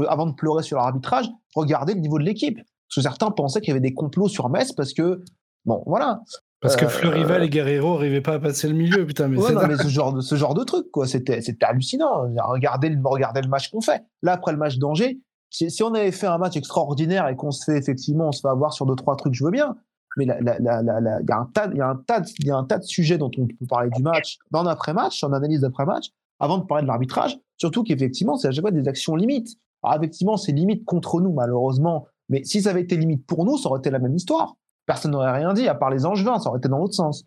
Avant 0.08 0.26
de 0.26 0.32
pleurer 0.32 0.62
sur 0.62 0.78
l'arbitrage, 0.78 1.26
regardez 1.54 1.94
le 1.94 2.00
niveau 2.00 2.18
de 2.18 2.24
l'équipe. 2.24 2.56
Parce 2.56 2.96
que 2.96 3.02
certains 3.02 3.30
pensaient 3.30 3.60
qu'il 3.60 3.68
y 3.68 3.72
avait 3.72 3.80
des 3.80 3.94
complots 3.94 4.28
sur 4.28 4.48
Metz 4.48 4.72
parce 4.72 4.92
que, 4.92 5.22
bon, 5.66 5.82
voilà. 5.86 6.22
Parce 6.64 6.76
que 6.76 6.86
euh, 6.86 6.88
Fleurival 6.88 7.44
et 7.44 7.48
Guerrero 7.48 7.94
n'arrivaient 7.94 8.20
pas 8.20 8.34
à 8.34 8.38
passer 8.38 8.68
le 8.68 8.74
milieu, 8.74 9.06
putain. 9.06 9.28
Mais, 9.28 9.36
mais 9.68 9.76
ce 9.76 9.88
genre 9.88 10.12
de 10.12 10.20
ce 10.20 10.34
genre 10.34 10.54
de 10.54 10.64
truc, 10.64 10.90
quoi. 10.90 11.06
C'était 11.06 11.40
hallucinant. 11.62 12.22
Regardez 12.48 12.88
le 12.88 12.98
regardez 13.04 13.42
le 13.42 13.48
match 13.48 13.70
qu'on 13.70 13.80
fait. 13.80 14.02
Là, 14.22 14.32
après 14.32 14.52
le 14.52 14.58
match 14.58 14.78
d'Angers, 14.78 15.18
si, 15.50 15.70
si, 15.70 15.82
on 15.82 15.94
avait 15.94 16.10
fait 16.10 16.26
un 16.26 16.38
match 16.38 16.56
extraordinaire 16.56 17.28
et 17.28 17.36
qu'on 17.36 17.50
se 17.50 17.64
fait 17.64 17.78
effectivement, 17.78 18.28
on 18.28 18.32
se 18.32 18.40
fait 18.40 18.48
avoir 18.48 18.72
sur 18.72 18.86
deux 18.86 18.96
trois 18.96 19.14
trucs, 19.16 19.34
je 19.34 19.44
veux 19.44 19.50
bien 19.50 19.76
mais 20.16 20.24
il 20.24 20.28
y, 20.28 21.32
a 21.32 21.38
un 21.38 21.46
tas, 21.52 21.70
y, 21.74 21.80
a 21.80 21.88
un 21.88 21.96
tas 21.96 22.20
de, 22.20 22.28
y 22.44 22.50
a 22.50 22.56
un 22.56 22.64
tas 22.64 22.78
de 22.78 22.84
sujets 22.84 23.18
dont 23.18 23.30
on 23.36 23.46
peut 23.46 23.66
parler 23.68 23.90
du 23.90 24.02
match, 24.02 24.38
dans 24.50 24.62
l'après-match, 24.62 25.22
en 25.24 25.32
analyse 25.32 25.60
d'après-match, 25.60 26.10
avant 26.38 26.58
de 26.58 26.64
parler 26.64 26.82
de 26.82 26.88
l'arbitrage. 26.88 27.38
Surtout 27.56 27.82
qu'effectivement, 27.84 28.36
c'est 28.36 28.48
à 28.48 28.52
chaque 28.52 28.62
fois 28.62 28.70
des 28.70 28.88
actions 28.88 29.16
limites. 29.16 29.56
Alors, 29.82 29.96
effectivement, 29.96 30.36
c'est 30.36 30.52
limite 30.52 30.84
contre 30.84 31.20
nous, 31.20 31.32
malheureusement. 31.32 32.06
Mais 32.28 32.44
si 32.44 32.62
ça 32.62 32.70
avait 32.70 32.82
été 32.82 32.96
limite 32.96 33.26
pour 33.26 33.44
nous, 33.44 33.58
ça 33.58 33.68
aurait 33.68 33.80
été 33.80 33.90
la 33.90 33.98
même 33.98 34.14
histoire. 34.14 34.56
Personne 34.86 35.12
n'aurait 35.12 35.32
rien 35.32 35.52
dit, 35.54 35.68
à 35.68 35.74
part 35.74 35.90
les 35.90 36.06
Angevins, 36.06 36.38
ça 36.38 36.50
aurait 36.50 36.58
été 36.58 36.68
dans 36.68 36.78
l'autre 36.78 36.94
sens. 36.94 37.24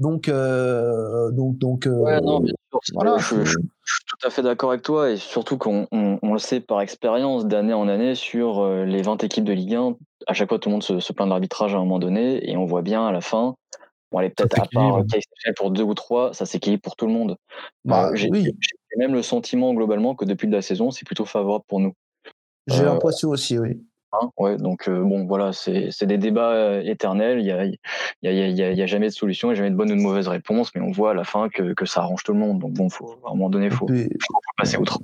Donc, 0.00 0.28
euh, 0.28 1.30
donc, 1.30 1.58
donc. 1.58 1.86
Euh, 1.86 1.98
ouais, 1.98 2.20
non, 2.22 2.40
bien 2.40 2.54
sûr. 2.70 2.80
Voilà, 2.94 3.18
je, 3.18 3.44
suis 3.44 3.56
tout 4.06 4.26
à 4.26 4.30
fait 4.30 4.42
d'accord 4.42 4.70
avec 4.70 4.82
toi 4.82 5.10
et 5.10 5.16
surtout 5.18 5.58
qu'on 5.58 5.86
on, 5.92 6.32
le 6.32 6.38
sait 6.38 6.60
par 6.60 6.80
expérience 6.80 7.46
d'année 7.46 7.74
en 7.74 7.86
année 7.86 8.14
sur 8.14 8.60
euh, 8.60 8.84
les 8.84 9.02
20 9.02 9.22
équipes 9.24 9.44
de 9.44 9.52
Ligue 9.52 9.74
1. 9.74 9.96
À 10.26 10.32
chaque 10.32 10.48
fois, 10.48 10.58
tout 10.58 10.70
le 10.70 10.74
monde 10.74 10.82
se, 10.82 11.00
se 11.00 11.12
plaint 11.12 11.26
de 11.26 11.30
l'arbitrage 11.30 11.74
à 11.74 11.76
un 11.76 11.80
moment 11.80 11.98
donné 11.98 12.50
et 12.50 12.56
on 12.56 12.64
voit 12.64 12.80
bien 12.80 13.06
à 13.06 13.12
la 13.12 13.20
fin. 13.20 13.56
Bon, 14.10 14.18
allez, 14.18 14.30
peut-être 14.30 14.58
à 14.58 14.66
part 14.72 15.02
pour 15.56 15.70
deux 15.70 15.82
ou 15.82 15.94
trois, 15.94 16.32
ça 16.32 16.46
s'équilibre 16.46 16.82
pour 16.82 16.96
tout 16.96 17.06
le 17.06 17.12
monde. 17.12 17.36
Bah, 17.84 18.10
j'ai 18.14 18.30
même 18.96 19.12
le 19.12 19.22
sentiment 19.22 19.74
globalement 19.74 20.14
que 20.14 20.24
depuis 20.24 20.48
la 20.48 20.62
saison, 20.62 20.90
c'est 20.90 21.04
plutôt 21.04 21.26
favorable 21.26 21.64
pour 21.68 21.80
nous. 21.80 21.92
J'ai 22.66 22.84
l'impression 22.84 23.28
aussi, 23.28 23.58
oui. 23.58 23.82
Hein, 24.12 24.30
ouais, 24.38 24.56
donc 24.56 24.88
euh, 24.88 25.02
bon, 25.02 25.26
voilà, 25.26 25.52
c'est 25.52 26.04
des 26.04 26.18
débats 26.18 26.52
euh, 26.52 26.82
éternels. 26.84 27.40
Il 27.40 27.46
y 27.46 27.52
a, 27.52 27.64
y, 27.64 28.28
a, 28.28 28.72
y 28.72 28.82
a, 28.82 28.86
jamais 28.86 29.06
de 29.06 29.12
solution, 29.12 29.48
il 29.48 29.52
n'y 29.52 29.54
a 29.54 29.56
jamais 29.58 29.70
de 29.70 29.76
bonne 29.76 29.92
ou 29.92 29.96
de 29.96 30.00
mauvaise 30.00 30.26
réponse, 30.26 30.72
mais 30.74 30.80
on 30.80 30.90
voit 30.90 31.12
à 31.12 31.14
la 31.14 31.24
fin 31.24 31.48
que, 31.48 31.74
que 31.74 31.86
ça 31.86 32.00
arrange 32.00 32.24
tout 32.24 32.32
le 32.32 32.38
monde. 32.40 32.58
Donc 32.58 32.72
bon, 32.72 32.88
faut, 32.88 33.20
à 33.24 33.30
un 33.30 33.34
moment 33.34 33.50
donné, 33.50 33.66
il 33.66 33.72
faut, 33.72 33.86
passer 34.56 34.76
outre. 34.78 34.98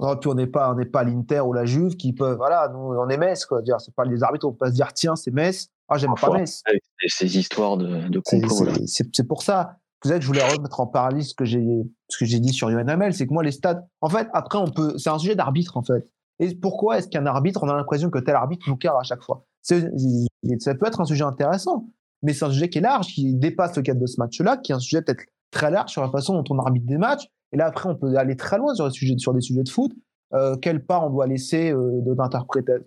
Non, 0.00 0.16
puis 0.16 0.28
on 0.28 0.34
n'est 0.34 0.46
pas, 0.46 0.74
on 0.74 0.84
pas 0.84 1.04
l'Inter 1.04 1.40
ou 1.40 1.52
la 1.52 1.64
Juve 1.64 1.96
qui 1.96 2.12
peuvent, 2.12 2.36
voilà, 2.36 2.68
nous 2.72 2.78
on 2.78 3.08
est 3.08 3.16
Metz, 3.16 3.44
quoi. 3.46 3.62
C'est 3.78 3.94
pas 3.94 4.04
les 4.04 4.22
arbitres, 4.22 4.46
on 4.46 4.52
peut 4.52 4.58
pas 4.58 4.70
se 4.70 4.74
dire 4.74 4.92
tiens, 4.92 5.16
c'est 5.16 5.32
Metz. 5.32 5.68
Ah, 5.88 5.98
j'aime 5.98 6.14
pas 6.20 6.30
Metz. 6.30 6.62
Ces 7.06 7.38
histoires 7.38 7.76
de, 7.76 8.08
de 8.08 8.20
C'est 8.24 9.26
pour 9.26 9.42
ça. 9.42 9.76
Vous 10.02 10.10
savez, 10.10 10.20
je 10.20 10.26
voulais 10.26 10.42
remettre 10.42 10.78
en 10.78 10.86
parallèle 10.86 11.24
ce 11.24 11.34
que 11.34 11.44
j'ai, 11.44 12.40
dit 12.40 12.52
sur 12.52 12.70
Yohan 12.70 12.86
Hamel, 12.86 13.14
c'est 13.14 13.26
que 13.26 13.32
moi 13.32 13.42
les 13.42 13.50
stades, 13.50 13.84
en 14.00 14.08
fait, 14.08 14.28
après 14.32 14.58
on 14.58 14.70
peut, 14.70 14.96
c'est 14.96 15.10
un 15.10 15.18
sujet 15.18 15.34
d'arbitre 15.34 15.76
en 15.76 15.82
fait. 15.82 16.04
Et 16.40 16.54
pourquoi 16.54 16.98
est-ce 16.98 17.08
qu'un 17.08 17.26
arbitre, 17.26 17.62
on 17.62 17.68
a 17.68 17.74
l'impression 17.74 18.10
que 18.10 18.18
tel 18.18 18.34
arbitre 18.34 18.68
nous 18.68 18.76
carre 18.76 18.98
à 18.98 19.02
chaque 19.02 19.22
fois? 19.22 19.44
Ça 19.62 19.76
peut 20.74 20.86
être 20.86 21.00
un 21.00 21.04
sujet 21.04 21.24
intéressant, 21.24 21.86
mais 22.22 22.32
c'est 22.32 22.44
un 22.44 22.50
sujet 22.50 22.68
qui 22.68 22.78
est 22.78 22.82
large, 22.82 23.08
qui 23.08 23.34
dépasse 23.34 23.76
le 23.76 23.82
cadre 23.82 24.00
de 24.00 24.06
ce 24.06 24.20
match-là, 24.20 24.56
qui 24.56 24.72
est 24.72 24.74
un 24.74 24.80
sujet 24.80 25.02
peut-être 25.02 25.24
très 25.50 25.70
large 25.70 25.90
sur 25.90 26.02
la 26.02 26.10
façon 26.10 26.34
dont 26.34 26.44
on 26.50 26.58
arbitre 26.58 26.86
des 26.86 26.98
matchs. 26.98 27.26
Et 27.52 27.56
là, 27.56 27.66
après, 27.66 27.88
on 27.88 27.96
peut 27.96 28.14
aller 28.16 28.36
très 28.36 28.58
loin 28.58 28.74
sur, 28.74 28.86
des 28.86 28.92
sujets, 29.40 29.62
de 29.62 29.68
foot. 29.68 29.92
Euh, 30.34 30.56
quelle 30.56 30.84
part 30.84 31.06
on 31.06 31.10
doit 31.10 31.26
laisser 31.26 31.72
euh, 31.72 32.02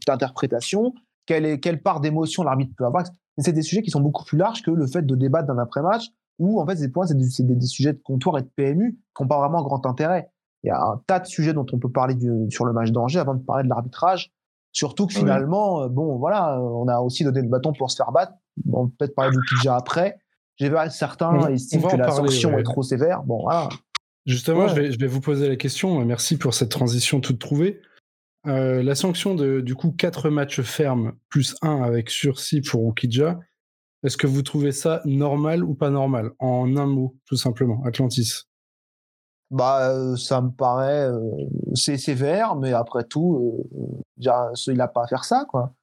d'interprétation? 0.08 0.94
Quelle, 1.26 1.60
quelle 1.60 1.82
part 1.82 2.00
d'émotion 2.00 2.44
l'arbitre 2.44 2.74
peut 2.78 2.86
avoir? 2.86 3.04
C'est 3.38 3.54
des 3.54 3.64
sujets 3.64 3.82
qui 3.82 3.90
sont 3.90 4.02
beaucoup 4.02 4.24
plus 4.24 4.38
larges 4.38 4.62
que 4.62 4.72
le 4.72 4.86
fait 4.86 5.02
de 5.02 5.16
débattre 5.16 5.48
d'un 5.48 5.58
après-match, 5.58 6.10
où 6.38 6.62
en 6.62 6.66
fait, 6.66 6.76
c'est 6.76 6.92
des, 7.16 7.26
des, 7.44 7.56
des, 7.56 7.66
sujets 7.66 7.94
de 7.94 8.02
comptoir 8.04 8.38
et 8.38 8.42
de 8.42 8.50
PMU 8.56 9.00
qui 9.16 9.24
n'ont 9.24 9.28
pas 9.28 9.40
vraiment 9.40 9.62
grand 9.64 9.86
intérêt 9.86 10.32
il 10.63 10.67
y 10.67 10.69
a 10.71 10.80
un 10.80 11.02
tas 11.08 11.19
de 11.19 11.26
sujets 11.26 11.54
dont 11.54 11.65
on 11.71 11.80
peut 11.80 11.89
parler 11.89 12.15
sur 12.50 12.65
le 12.65 12.74
match 12.74 12.91
d'Angers 12.91 13.19
avant 13.19 13.36
de 13.36 13.43
parler 13.43 13.63
de 13.63 13.69
l'arbitrage. 13.69 14.32
Surtout 14.74 15.08
que 15.08 15.13
finalement, 15.13 15.84
euh, 15.84 15.89
bon, 15.89 16.17
voilà, 16.17 16.60
on 16.62 16.88
a 16.88 17.00
aussi 17.00 17.24
donné 17.24 17.41
le 17.41 17.50
bâton 17.50 17.74
pour 17.74 17.91
se 17.91 17.97
faire 17.97 18.12
battre. 18.12 18.34
On 18.71 18.88
peut 18.88 18.93
peut-être 19.00 19.15
parler 19.15 19.32
du 19.32 19.41
Pidja 19.50 19.76
après. 19.76 20.17
J'ai 20.56 20.69
vu 20.69 20.76
certains 20.89 21.47
estiment 21.50 21.89
que 21.89 21.97
la 21.97 22.12
sanction 22.12 22.58
est 22.58 22.63
trop 22.63 22.84
sévère. 22.84 23.24
Bon, 23.24 23.41
voilà. 23.41 23.69
Justement, 24.26 24.67
je, 24.67 24.76
vais, 24.76 24.91
je 24.91 25.00
vais 25.00 25.08
vous 25.08 25.19
poser 25.19 25.50
la 25.50 25.56
question. 25.56 26.06
Merci 26.06 26.38
pour 26.38 26.54
cette 26.54 26.69
transition 26.69 27.19
toute 27.19 27.39
trouvée. 27.39 27.82
Euh, 28.47 28.82
la 28.82 28.95
sanction 28.95 29.36
de 29.36 29.62
du 29.62 29.76
coup 29.76 29.91
4 29.91 30.30
matchs 30.30 30.62
fermes 30.62 31.13
plus 31.30 31.56
1 31.62 31.84
avec 31.84 32.10
sursis 32.10 32.62
pour 32.62 32.86
Okidja, 32.86 33.39
est-ce 34.04 34.17
que 34.17 34.28
vous 34.28 34.41
trouvez 34.41 34.71
ça 34.71 35.02
normal 35.06 35.63
ou 35.63 35.76
pas 35.76 35.89
normal? 35.89 36.32
En 36.39 36.76
un 36.76 36.88
mot, 36.88 37.15
tout 37.26 37.36
simplement, 37.36 37.84
Atlantis 37.86 38.45
bah 39.52 39.90
euh, 39.90 40.16
ça 40.16 40.42
me 40.42 40.50
paraît 40.50 41.10
euh, 41.12 41.30
c'est 41.76 41.98
sévère 41.98 42.56
mais 42.56 42.72
après 42.72 43.04
tout 43.04 43.68
euh, 43.78 44.52
il 44.68 44.78
n'a 44.78 44.88
pas 44.88 45.04
à 45.04 45.08
faire 45.08 45.26
ça 45.26 45.46
quoi. 45.48 45.74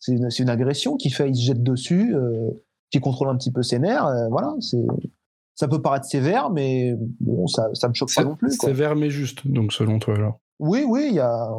C'est 0.00 0.12
une, 0.12 0.28
une, 0.38 0.48
agression 0.48 0.96
qui 0.96 1.10
fait 1.10 1.28
il 1.28 1.36
se 1.36 1.42
jette 1.42 1.62
dessus 1.62 2.14
qui 2.90 3.00
contrôle 3.00 3.28
un 3.28 3.36
petit 3.36 3.52
peu 3.52 3.62
ses 3.62 3.78
nerfs 3.78 4.08
voilà 4.30 4.54
c'est 4.60 4.84
ça 5.54 5.68
peut 5.68 5.82
paraître 5.82 6.06
sévère 6.06 6.50
mais 6.50 6.94
bon 7.20 7.46
ça 7.48 7.68
ça 7.74 7.88
me 7.88 7.94
choque 7.94 8.14
pas 8.14 8.24
non 8.24 8.36
plus 8.36 8.56
quoi. 8.56 8.70
sévère 8.70 8.96
mais 8.96 9.10
juste 9.10 9.46
donc 9.46 9.72
selon 9.72 9.98
toi 9.98 10.14
alors. 10.14 10.40
Oui 10.60 10.84
oui 10.88 11.08
il 11.10 11.14
y 11.16 11.20
a 11.20 11.50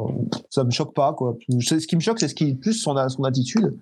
ça 0.48 0.64
me 0.64 0.70
choque 0.70 0.94
pas 0.94 1.12
quoi. 1.12 1.36
Ce 1.60 1.86
qui 1.86 1.96
me 1.96 2.00
choque 2.00 2.18
c'est 2.18 2.28
ce 2.28 2.34
qui 2.34 2.54
plus 2.54 2.72
son 2.72 3.08
son 3.08 3.24
attitude 3.24 3.78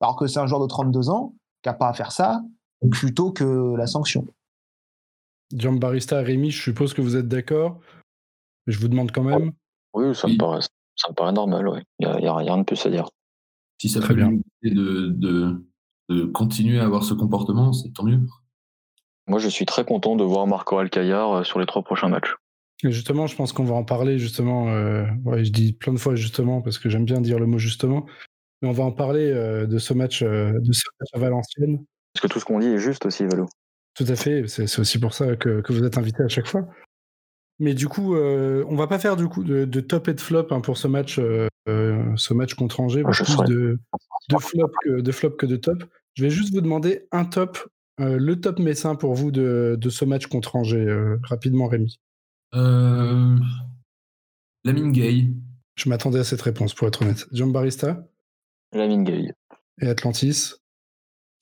alors 0.00 0.16
que 0.16 0.26
c'est 0.26 0.40
un 0.40 0.46
joueur 0.46 0.60
de 0.60 0.66
32 0.66 1.10
ans 1.10 1.34
qui 1.62 1.68
a 1.68 1.74
pas 1.74 1.88
à 1.88 1.92
faire 1.92 2.12
ça 2.12 2.42
plutôt 2.90 3.30
que 3.30 3.76
la 3.76 3.86
sanction 3.86 4.26
Jean 5.56 5.72
Barista, 5.72 6.20
Rémi, 6.20 6.50
je 6.50 6.62
suppose 6.62 6.94
que 6.94 7.00
vous 7.00 7.16
êtes 7.16 7.28
d'accord. 7.28 7.80
Je 8.66 8.78
vous 8.78 8.88
demande 8.88 9.12
quand 9.12 9.24
même. 9.24 9.52
Oui, 9.94 10.14
ça, 10.14 10.28
Me, 10.28 10.36
paraît, 10.36 10.60
ça 10.96 11.08
me 11.08 11.14
paraît 11.14 11.32
normal, 11.32 11.84
il 11.98 12.06
n'y 12.06 12.26
a, 12.26 12.34
rien 12.34 12.58
de 12.58 12.64
plus 12.64 12.84
à 12.84 12.90
dire. 12.90 13.08
Si 13.80 13.88
ça 13.88 14.02
fait 14.02 14.14
bien 14.14 14.32
de, 14.62 15.08
de, 15.08 15.64
de, 16.08 16.24
continuer 16.24 16.78
à 16.78 16.84
avoir 16.84 17.04
ce 17.04 17.14
comportement, 17.14 17.72
c'est 17.72 17.90
tant 17.92 18.04
mieux. 18.04 18.20
Moi, 19.28 19.38
je 19.38 19.48
suis 19.48 19.66
très 19.66 19.84
content 19.84 20.16
de 20.16 20.24
voir 20.24 20.46
Marco 20.46 20.78
Alcaillard 20.78 21.32
euh, 21.32 21.44
sur 21.44 21.60
les 21.60 21.66
trois 21.66 21.82
prochains 21.82 22.08
matchs. 22.08 22.34
justement, 22.82 23.26
je 23.26 23.36
pense 23.36 23.52
qu'on 23.52 23.64
va 23.64 23.74
en 23.74 23.84
parler 23.84 24.18
justement. 24.18 24.68
Euh, 24.68 25.06
je 25.42 25.50
dis 25.50 25.72
plein 25.72 25.92
de 25.92 25.98
fois 25.98 26.14
justement 26.14 26.60
parce 26.60 26.78
que 26.78 26.88
j'aime 26.88 27.04
bien 27.04 27.20
dire 27.20 27.38
le 27.38 27.46
mot 27.46 27.58
justement. 27.58 28.06
Mais 28.60 28.68
on 28.68 28.72
va 28.72 28.84
en 28.84 28.92
parler 28.92 29.30
euh, 29.30 29.66
de 29.66 29.78
ce 29.78 29.94
match, 29.94 30.22
de 30.22 30.72
ce 30.72 30.84
match 31.00 31.10
à 31.12 31.18
Valenciennes. 31.18 31.84
Parce 32.12 32.22
que 32.22 32.26
tout 32.26 32.40
ce 32.40 32.44
qu'on 32.44 32.58
dit 32.58 32.66
est 32.66 32.78
juste 32.78 33.06
aussi, 33.06 33.24
Valo. 33.24 33.46
Tout 33.98 34.06
à 34.06 34.14
fait, 34.14 34.46
c'est 34.46 34.78
aussi 34.78 35.00
pour 35.00 35.12
ça 35.12 35.34
que, 35.34 35.60
vous 35.72 35.82
êtes 35.82 35.98
invité 35.98 36.22
à 36.22 36.28
chaque 36.28 36.46
fois. 36.46 36.68
Mais 37.58 37.74
du 37.74 37.88
coup, 37.88 38.14
euh, 38.14 38.64
on 38.68 38.76
va 38.76 38.86
pas 38.86 39.00
faire 39.00 39.16
du 39.16 39.26
coup 39.26 39.42
de, 39.42 39.80
top 39.80 40.06
et 40.06 40.14
de 40.14 40.20
flop 40.20 40.46
hein, 40.52 40.60
pour 40.60 40.78
ce 40.78 40.86
match, 40.86 41.18
euh, 41.18 41.48
euh, 41.68 42.04
ce 42.14 42.32
match 42.32 42.54
contre 42.54 42.78
Angers, 42.78 43.02
plus 43.02 43.36
de, 43.48 43.76
flop 44.38 44.70
que, 44.84 45.00
de 45.00 45.12
flop 45.12 45.30
que 45.30 45.46
de 45.46 45.56
top. 45.56 45.82
Je 46.14 46.22
vais 46.22 46.30
juste 46.30 46.54
vous 46.54 46.60
demander 46.60 47.08
un 47.10 47.24
top, 47.24 47.58
le 47.98 48.36
top 48.36 48.60
messin 48.60 48.94
pour 48.94 49.14
vous 49.14 49.32
de, 49.32 49.76
ce 49.90 50.04
match 50.04 50.28
contre 50.28 50.54
Angers, 50.54 50.86
rapidement 51.24 51.66
Rémi. 51.66 51.98
Lamine 52.52 53.42
Gay. 54.92 55.26
Je 55.74 55.88
m'attendais 55.88 56.20
à 56.20 56.24
cette 56.24 56.42
réponse 56.42 56.72
pour 56.72 56.86
être 56.86 57.02
honnête. 57.02 57.26
John 57.32 57.50
Barista. 57.50 58.06
Lamine 58.72 59.02
Gay. 59.02 59.32
Et 59.80 59.88
Atlantis. 59.88 60.54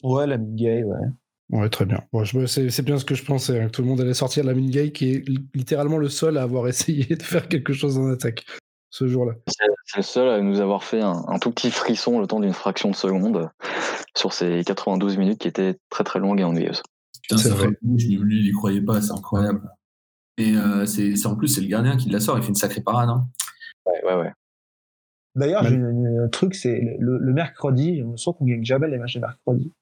Ouais, 0.02 0.26
Lamine 0.26 0.56
Gay, 0.56 0.84
ouais. 0.84 1.06
Ouais, 1.50 1.68
très 1.68 1.84
bien. 1.84 2.02
c'est 2.46 2.82
bien 2.82 2.98
ce 2.98 3.04
que 3.04 3.14
je 3.14 3.24
pensais, 3.24 3.60
hein, 3.60 3.66
que 3.66 3.72
tout 3.72 3.82
le 3.82 3.88
monde 3.88 4.00
allait 4.00 4.14
sortir 4.14 4.44
la 4.44 4.52
Gay, 4.52 4.90
qui 4.90 5.12
est 5.12 5.28
littéralement 5.54 5.98
le 5.98 6.08
seul 6.08 6.38
à 6.38 6.42
avoir 6.42 6.66
essayé 6.68 7.16
de 7.16 7.22
faire 7.22 7.48
quelque 7.48 7.72
chose 7.72 7.98
en 7.98 8.08
attaque 8.10 8.44
ce 8.90 9.06
jour-là. 9.06 9.34
c'est 9.84 9.98
le 9.98 10.02
seul 10.02 10.28
à 10.28 10.40
nous 10.40 10.60
avoir 10.60 10.82
fait 10.82 11.02
un, 11.02 11.38
tout 11.38 11.50
petit 11.50 11.70
frisson 11.70 12.18
le 12.18 12.26
temps 12.26 12.40
d'une 12.40 12.54
fraction 12.54 12.90
de 12.90 12.96
seconde 12.96 13.50
sur 14.16 14.32
ces 14.32 14.62
92 14.64 15.18
minutes 15.18 15.38
qui 15.38 15.48
étaient 15.48 15.76
très 15.90 16.02
très 16.02 16.18
longues 16.18 16.40
et 16.40 16.44
ennuyeuses. 16.44 16.82
c'est 17.28 17.50
vrai. 17.50 17.68
Lui, 17.82 18.40
il 18.40 18.48
y 18.48 18.52
croyait 18.52 18.80
pas, 18.80 19.00
c'est 19.02 19.12
incroyable. 19.12 19.70
Et 20.38 20.54
c'est 20.86 21.26
en 21.26 21.36
plus, 21.36 21.48
c'est 21.48 21.60
le 21.60 21.68
gardien 21.68 21.96
qui 21.96 22.08
la 22.08 22.20
sort, 22.20 22.38
il 22.38 22.42
fait 22.42 22.48
une 22.48 22.54
sacrée 22.54 22.80
parade. 22.80 23.10
Hein. 23.10 23.28
Ouais, 23.86 24.04
ouais, 24.04 24.20
ouais. 24.22 24.32
D'ailleurs, 25.34 25.64
j'ai 25.64 25.76
un 25.76 26.28
truc, 26.28 26.54
c'est 26.54 26.96
le, 26.98 27.32
mercredi, 27.32 28.02
on 28.04 28.16
sent 28.16 28.30
qu'on 28.38 28.46
gagne 28.46 28.64
jamais 28.64 28.88
les 28.88 28.98
matchs 28.98 29.16
de 29.16 29.20
mercredi. 29.20 29.72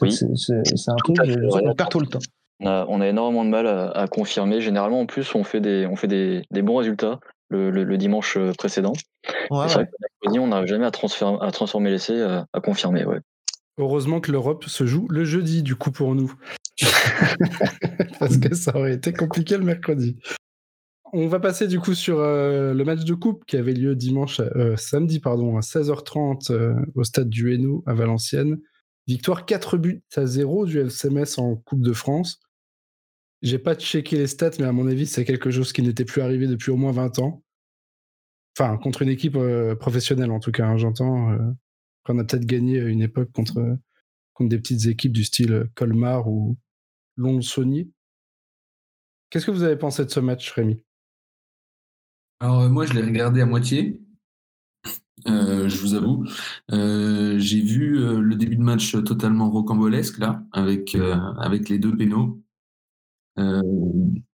Oui. 0.00 0.12
C'est 0.12 0.90
un 0.90 0.96
truc, 0.96 1.16
on 1.20 1.74
perd 1.74 1.90
tout 1.90 2.00
le 2.00 2.06
temps. 2.06 2.20
On 2.60 3.00
a, 3.00 3.08
énormément 3.08 3.44
de 3.44 3.50
mal 3.50 3.66
à, 3.66 4.06
confirmer. 4.08 4.60
Généralement, 4.60 5.00
en 5.00 5.06
plus, 5.06 5.34
on 5.34 5.44
fait 5.44 5.60
des, 5.60 5.86
on 5.86 5.96
fait 5.96 6.08
des, 6.08 6.62
bons 6.62 6.76
résultats 6.76 7.20
le, 7.50 7.96
dimanche 7.96 8.36
euh, 8.36 8.52
précédent. 8.52 8.94
Ouais, 9.50 9.68
c'est 9.68 9.74
vrai 9.74 9.86
que 9.86 9.92
mercredi, 10.00 10.40
on 10.40 10.48
n'arrive 10.48 10.66
jamais 10.66 10.86
à, 10.86 10.90
transformer, 10.90 11.38
à 11.40 11.52
transformer 11.52 11.90
l'essai, 11.90 12.20
à, 12.20 12.30
euh, 12.30 12.42
à, 12.52 12.60
confirmer. 12.60 13.04
Ouais. 13.04 13.20
Heureusement 13.78 14.20
que 14.20 14.32
l'Europe 14.32 14.64
se 14.64 14.86
joue 14.86 15.06
le 15.08 15.24
jeudi, 15.24 15.62
du 15.62 15.76
coup, 15.76 15.92
pour 15.92 16.14
nous. 16.16 16.34
Parce 18.18 18.38
que 18.38 18.54
ça 18.54 18.76
aurait 18.76 18.94
été 18.94 19.12
compliqué 19.12 19.56
le 19.56 19.64
mercredi. 19.64 20.16
On 21.16 21.28
va 21.28 21.38
passer 21.38 21.68
du 21.68 21.78
coup 21.78 21.94
sur 21.94 22.18
euh, 22.18 22.74
le 22.74 22.84
match 22.84 23.04
de 23.04 23.14
coupe 23.14 23.44
qui 23.46 23.56
avait 23.56 23.72
lieu 23.72 23.94
dimanche, 23.94 24.40
euh, 24.40 24.74
samedi 24.76 25.20
pardon, 25.20 25.56
à 25.56 25.60
16h30 25.60 26.50
euh, 26.50 26.74
au 26.96 27.04
stade 27.04 27.28
du 27.28 27.54
Hainaut 27.54 27.84
à 27.86 27.94
Valenciennes. 27.94 28.58
Victoire 29.06 29.46
4 29.46 29.76
buts 29.76 30.02
à 30.16 30.26
0 30.26 30.66
du 30.66 30.80
FCMS 30.80 31.38
en 31.38 31.56
Coupe 31.56 31.82
de 31.82 31.92
France. 31.92 32.40
J'ai 33.42 33.58
pas 33.58 33.74
checké 33.74 34.16
les 34.16 34.26
stats, 34.26 34.52
mais 34.58 34.64
à 34.64 34.72
mon 34.72 34.86
avis, 34.86 35.06
c'est 35.06 35.24
quelque 35.24 35.50
chose 35.50 35.72
qui 35.72 35.82
n'était 35.82 36.06
plus 36.06 36.22
arrivé 36.22 36.46
depuis 36.46 36.70
au 36.70 36.76
moins 36.76 36.92
20 36.92 37.18
ans. 37.18 37.42
Enfin, 38.56 38.78
contre 38.78 39.02
une 39.02 39.10
équipe 39.10 39.36
professionnelle 39.78 40.30
en 40.30 40.40
tout 40.40 40.52
cas, 40.52 40.66
hein, 40.66 40.78
j'entends. 40.78 41.36
qu'on 42.04 42.18
a 42.18 42.24
peut-être 42.24 42.46
gagné 42.46 42.78
une 42.78 43.02
époque 43.02 43.30
contre, 43.32 43.78
des 44.40 44.58
petites 44.58 44.86
équipes 44.86 45.12
du 45.12 45.24
style 45.24 45.68
Colmar 45.74 46.28
ou 46.28 46.56
Lons-Saunier. 47.16 47.90
Qu'est-ce 49.30 49.46
que 49.46 49.50
vous 49.50 49.64
avez 49.64 49.76
pensé 49.76 50.04
de 50.04 50.10
ce 50.10 50.20
match, 50.20 50.50
Rémi? 50.52 50.82
Alors 52.40 52.60
euh, 52.60 52.68
moi, 52.68 52.86
je 52.86 52.92
l'ai 52.92 53.02
regardé 53.02 53.40
à 53.40 53.46
moitié. 53.46 54.00
Euh, 55.28 55.68
je 55.68 55.78
vous 55.78 55.94
avoue, 55.94 56.24
euh, 56.72 57.38
j'ai 57.38 57.60
vu 57.60 57.96
le 58.20 58.34
début 58.34 58.56
de 58.56 58.62
match 58.62 58.92
totalement 59.04 59.48
rocambolesque 59.50 60.18
là, 60.18 60.42
avec 60.52 60.96
avec 61.38 61.68
les 61.68 61.78
deux 61.78 61.96
pénaux. 61.96 62.40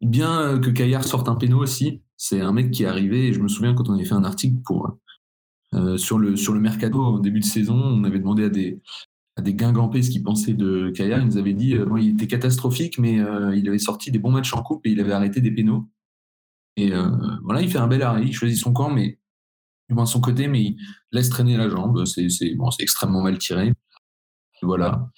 bien 0.00 0.58
que 0.60 0.70
Caillard 0.70 1.04
sorte 1.04 1.28
un 1.28 1.36
pénaux 1.36 1.62
aussi. 1.62 2.02
C'est 2.16 2.40
un 2.40 2.52
mec 2.52 2.70
qui 2.70 2.84
est 2.84 2.86
arrivé. 2.86 3.28
Et 3.28 3.32
je 3.32 3.40
me 3.40 3.48
souviens 3.48 3.74
quand 3.74 3.88
on 3.88 3.94
avait 3.94 4.04
fait 4.04 4.14
un 4.14 4.24
article 4.24 4.56
pour 4.64 4.98
sur 5.96 6.18
le 6.18 6.36
sur 6.36 6.54
le 6.54 6.60
mercato 6.60 6.98
au 6.98 7.20
début 7.20 7.40
de 7.40 7.44
saison, 7.44 7.76
on 7.76 8.04
avait 8.04 8.18
demandé 8.18 8.44
à 8.44 8.48
des 8.48 8.80
à 9.36 9.42
des 9.42 9.54
guingampés 9.54 10.02
ce 10.02 10.10
qu'ils 10.10 10.22
pensaient 10.24 10.54
de 10.54 10.90
Caillard. 10.90 11.20
Ils 11.20 11.26
nous 11.26 11.38
avaient 11.38 11.54
dit, 11.54 11.76
il 11.98 12.10
était 12.10 12.26
catastrophique, 12.26 12.98
mais 12.98 13.18
il 13.54 13.68
avait 13.68 13.78
sorti 13.78 14.10
des 14.10 14.18
bons 14.18 14.32
matchs 14.32 14.54
en 14.54 14.62
coupe 14.62 14.86
et 14.86 14.90
il 14.90 15.00
avait 15.00 15.12
arrêté 15.12 15.40
des 15.40 15.52
pénaux. 15.52 15.88
Et 16.78 16.92
euh, 16.92 17.10
voilà, 17.42 17.60
il 17.60 17.68
fait 17.68 17.78
un 17.78 17.88
bel 17.88 18.02
arrêt, 18.02 18.22
il 18.24 18.32
choisit 18.32 18.56
son 18.56 18.72
camp, 18.72 18.88
mais 18.88 19.18
du 19.88 19.94
moins 19.94 20.06
son 20.06 20.20
côté, 20.20 20.48
mais 20.48 20.62
il 20.62 20.76
laisse 21.12 21.30
traîner 21.30 21.56
la 21.56 21.68
jambe. 21.68 22.04
C'est 22.04 22.54
bon, 22.54 22.68
extrêmement 22.78 23.22
mal 23.22 23.38
tiré. 23.38 23.72
Voilà. 24.62 25.08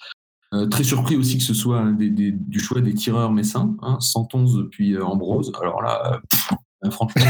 Euh, 0.53 0.67
très 0.67 0.83
surpris 0.83 1.15
aussi 1.15 1.37
que 1.37 1.43
ce 1.43 1.53
soit 1.53 1.91
du 1.93 2.59
choix 2.59 2.81
des 2.81 2.93
tireurs 2.93 3.31
messins, 3.31 3.75
hein, 3.81 3.97
111 3.99 4.67
puis 4.69 4.93
euh, 4.93 5.05
Ambrose. 5.05 5.51
Alors 5.61 5.81
là, 5.81 6.21
franchement, 6.91 7.23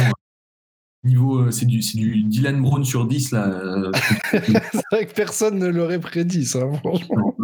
niveau, 1.04 1.50
c'est 1.52 1.66
du, 1.66 1.80
du, 1.80 2.24
Dylan 2.24 2.62
Brown 2.62 2.84
sur 2.84 3.08
10 3.08 3.32
là. 3.32 3.92
c'est 4.32 4.84
vrai 4.92 5.06
que 5.08 5.14
personne 5.14 5.58
ne 5.58 5.68
l'aurait 5.68 6.00
prédit, 6.00 6.46
ça, 6.46 6.60
franchement. 6.80 7.36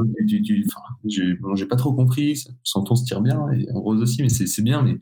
J'ai 1.06 1.66
pas 1.66 1.76
trop 1.76 1.94
compris. 1.94 2.44
111 2.64 3.06
tire 3.06 3.22
bien, 3.22 3.40
et 3.52 3.68
Ambrose 3.72 4.02
aussi, 4.02 4.22
mais 4.22 4.30
c'est 4.30 4.62
bien, 4.62 4.82
mais 4.82 4.98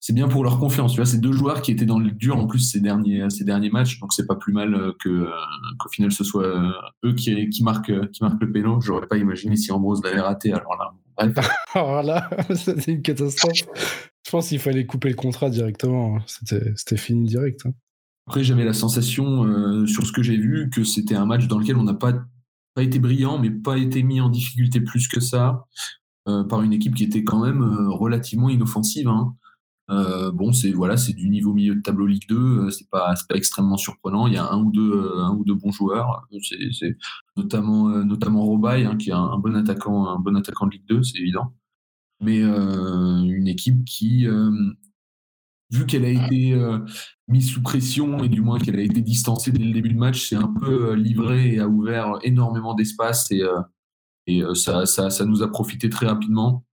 c'est 0.00 0.14
bien 0.14 0.28
pour 0.28 0.42
leur 0.42 0.58
confiance. 0.58 0.92
Tu 0.92 0.96
vois, 0.96 1.06
c'est 1.06 1.20
deux 1.20 1.32
joueurs 1.32 1.62
qui 1.62 1.70
étaient 1.70 1.86
dans 1.86 1.98
le 1.98 2.10
dur 2.10 2.36
en 2.36 2.46
plus 2.46 2.60
ces 2.60 2.80
derniers, 2.80 3.28
ces 3.30 3.44
derniers 3.44 3.70
matchs, 3.70 4.00
donc 4.00 4.12
c'est 4.12 4.26
pas 4.26 4.36
plus 4.36 4.52
mal 4.52 4.74
euh, 4.74 4.92
que 4.98 5.08
euh, 5.08 5.30
qu'au 5.78 5.88
final 5.90 6.10
ce 6.10 6.24
soit 6.24 6.46
euh, 6.46 6.72
eux 7.04 7.12
qui, 7.14 7.48
qui 7.50 7.62
marquent 7.62 8.10
qui 8.10 8.22
marquent 8.22 8.40
le 8.40 8.50
péno. 8.50 8.80
J'aurais 8.80 9.06
pas 9.06 9.18
imaginé 9.18 9.56
si 9.56 9.70
Ambrose 9.70 10.02
l'avait 10.02 10.20
raté. 10.20 10.52
Alors 10.52 10.76
là, 10.76 10.92
alors 11.74 12.02
là, 12.02 12.30
c'est 12.54 12.88
une 12.88 13.02
catastrophe. 13.02 13.66
Je 14.24 14.30
pense 14.30 14.48
qu'il 14.48 14.58
fallait 14.58 14.86
couper 14.86 15.08
le 15.10 15.14
contrat 15.14 15.50
directement. 15.50 16.18
C'était 16.26 16.96
fini 16.96 17.28
direct. 17.28 17.66
Hein. 17.66 17.72
Après, 18.26 18.44
j'avais 18.44 18.64
la 18.64 18.72
sensation 18.72 19.86
sur 19.86 20.06
ce 20.06 20.12
que 20.12 20.22
j'ai 20.22 20.36
vu 20.36 20.70
que 20.70 20.84
c'était 20.84 21.16
un 21.16 21.26
match 21.26 21.48
dans 21.48 21.58
lequel 21.58 21.76
on 21.76 21.82
n'a 21.82 21.94
pas 21.94 22.12
été 22.78 23.00
brillant, 23.00 23.38
mais 23.38 23.50
pas 23.50 23.76
été 23.76 24.02
mis 24.02 24.20
en 24.20 24.28
difficulté 24.28 24.80
plus 24.80 25.08
que 25.08 25.20
ça 25.20 25.64
par 26.48 26.62
une 26.62 26.72
équipe 26.72 26.94
qui 26.94 27.02
était 27.02 27.24
quand 27.24 27.42
même 27.44 27.62
relativement 27.88 28.48
inoffensive. 28.48 29.08
Hein. 29.08 29.34
Euh, 29.90 30.30
bon, 30.30 30.52
c'est 30.52 30.70
voilà, 30.70 30.96
c'est 30.96 31.12
du 31.12 31.28
niveau 31.28 31.52
milieu 31.52 31.74
de 31.74 31.80
tableau 31.80 32.06
Ligue 32.06 32.28
2, 32.28 32.36
euh, 32.36 32.70
c'est 32.70 32.88
pas, 32.90 33.12
pas 33.28 33.34
extrêmement 33.34 33.76
surprenant. 33.76 34.28
Il 34.28 34.34
y 34.34 34.36
a 34.36 34.48
un 34.48 34.62
ou 34.62 34.70
deux, 34.70 34.92
euh, 34.92 35.18
un 35.18 35.34
ou 35.34 35.44
deux 35.44 35.54
bons 35.54 35.72
joueurs, 35.72 36.28
notamment 37.36 37.88
notamment 38.04 38.42
Robaille, 38.42 38.84
hein, 38.84 38.96
qui 38.96 39.10
est 39.10 39.14
un, 39.14 39.38
bon 39.38 39.56
attaquant, 39.56 40.06
un 40.06 40.20
bon 40.20 40.36
attaquant 40.36 40.66
de 40.66 40.72
Ligue 40.72 40.86
2, 40.88 41.02
c'est 41.02 41.18
évident. 41.18 41.54
Mais 42.20 42.42
une 42.42 43.48
équipe 43.48 43.84
qui, 43.84 44.26
vu 45.70 45.86
qu'elle 45.86 46.04
a 46.04 46.08
été 46.08 46.56
mise 47.28 47.50
sous 47.50 47.62
pression 47.62 48.22
et 48.24 48.28
du 48.28 48.40
moins 48.40 48.58
qu'elle 48.58 48.78
a 48.78 48.82
été 48.82 49.00
distancée 49.00 49.52
dès 49.52 49.64
le 49.64 49.72
début 49.72 49.90
de 49.90 49.98
match, 49.98 50.28
c'est 50.28 50.36
un 50.36 50.52
peu 50.60 50.94
livré 50.94 51.54
et 51.54 51.60
a 51.60 51.68
ouvert 51.68 52.18
énormément 52.22 52.74
d'espace 52.74 53.30
et, 53.30 53.42
et 54.26 54.42
ça, 54.54 55.24
nous 55.26 55.42
a 55.42 55.50
profité 55.50 55.90
très 55.90 56.06
rapidement. 56.06 56.64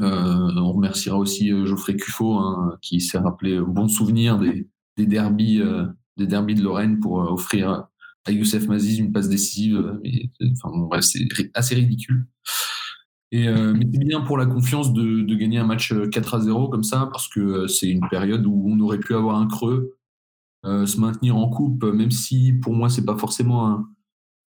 Euh, 0.00 0.50
on 0.56 0.72
remerciera 0.72 1.18
aussi 1.18 1.52
euh, 1.52 1.66
Geoffrey 1.66 1.96
Cuffot, 1.96 2.38
hein, 2.38 2.78
qui 2.80 3.00
s'est 3.00 3.18
rappelé 3.18 3.60
bon 3.60 3.86
souvenir 3.86 4.38
des, 4.38 4.66
des 4.96 5.06
derbies, 5.06 5.60
euh, 5.60 5.86
des 6.16 6.26
derbies 6.26 6.54
de 6.54 6.62
Lorraine 6.62 7.00
pour 7.00 7.18
offrir 7.18 7.86
à 8.26 8.32
Youssef 8.32 8.66
Maziz 8.66 8.98
une 8.98 9.12
passe 9.12 9.28
décisive. 9.28 10.00
enfin, 10.62 11.00
c'est 11.02 11.26
assez 11.54 11.74
ridicule. 11.74 12.26
Et, 13.32 13.48
mais 13.48 13.86
c'est 13.92 14.04
bien 14.04 14.22
pour 14.22 14.36
la 14.38 14.46
confiance 14.46 14.92
de, 14.92 15.34
gagner 15.34 15.58
un 15.58 15.66
match 15.66 15.94
4 16.10 16.34
à 16.34 16.40
0 16.40 16.68
comme 16.68 16.82
ça, 16.82 17.08
parce 17.12 17.28
que 17.28 17.68
c'est 17.68 17.88
une 17.88 18.08
période 18.08 18.44
où 18.44 18.64
on 18.66 18.80
aurait 18.80 18.98
pu 18.98 19.14
avoir 19.14 19.36
un 19.36 19.46
creux, 19.46 19.96
se 20.64 20.98
maintenir 20.98 21.36
en 21.36 21.48
coupe, 21.48 21.84
même 21.84 22.10
si 22.10 22.54
pour 22.54 22.72
moi 22.72 22.88
c'est 22.88 23.04
pas 23.04 23.16
forcément 23.16 23.68
un, 23.68 23.88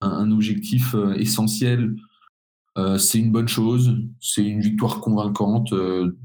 un 0.00 0.30
objectif 0.30 0.94
essentiel 1.16 1.96
euh, 2.78 2.96
c'est 2.96 3.18
une 3.18 3.32
bonne 3.32 3.48
chose. 3.48 3.96
C'est 4.20 4.44
une 4.44 4.60
victoire 4.60 5.00
convaincante 5.00 5.72
euh, 5.72 6.16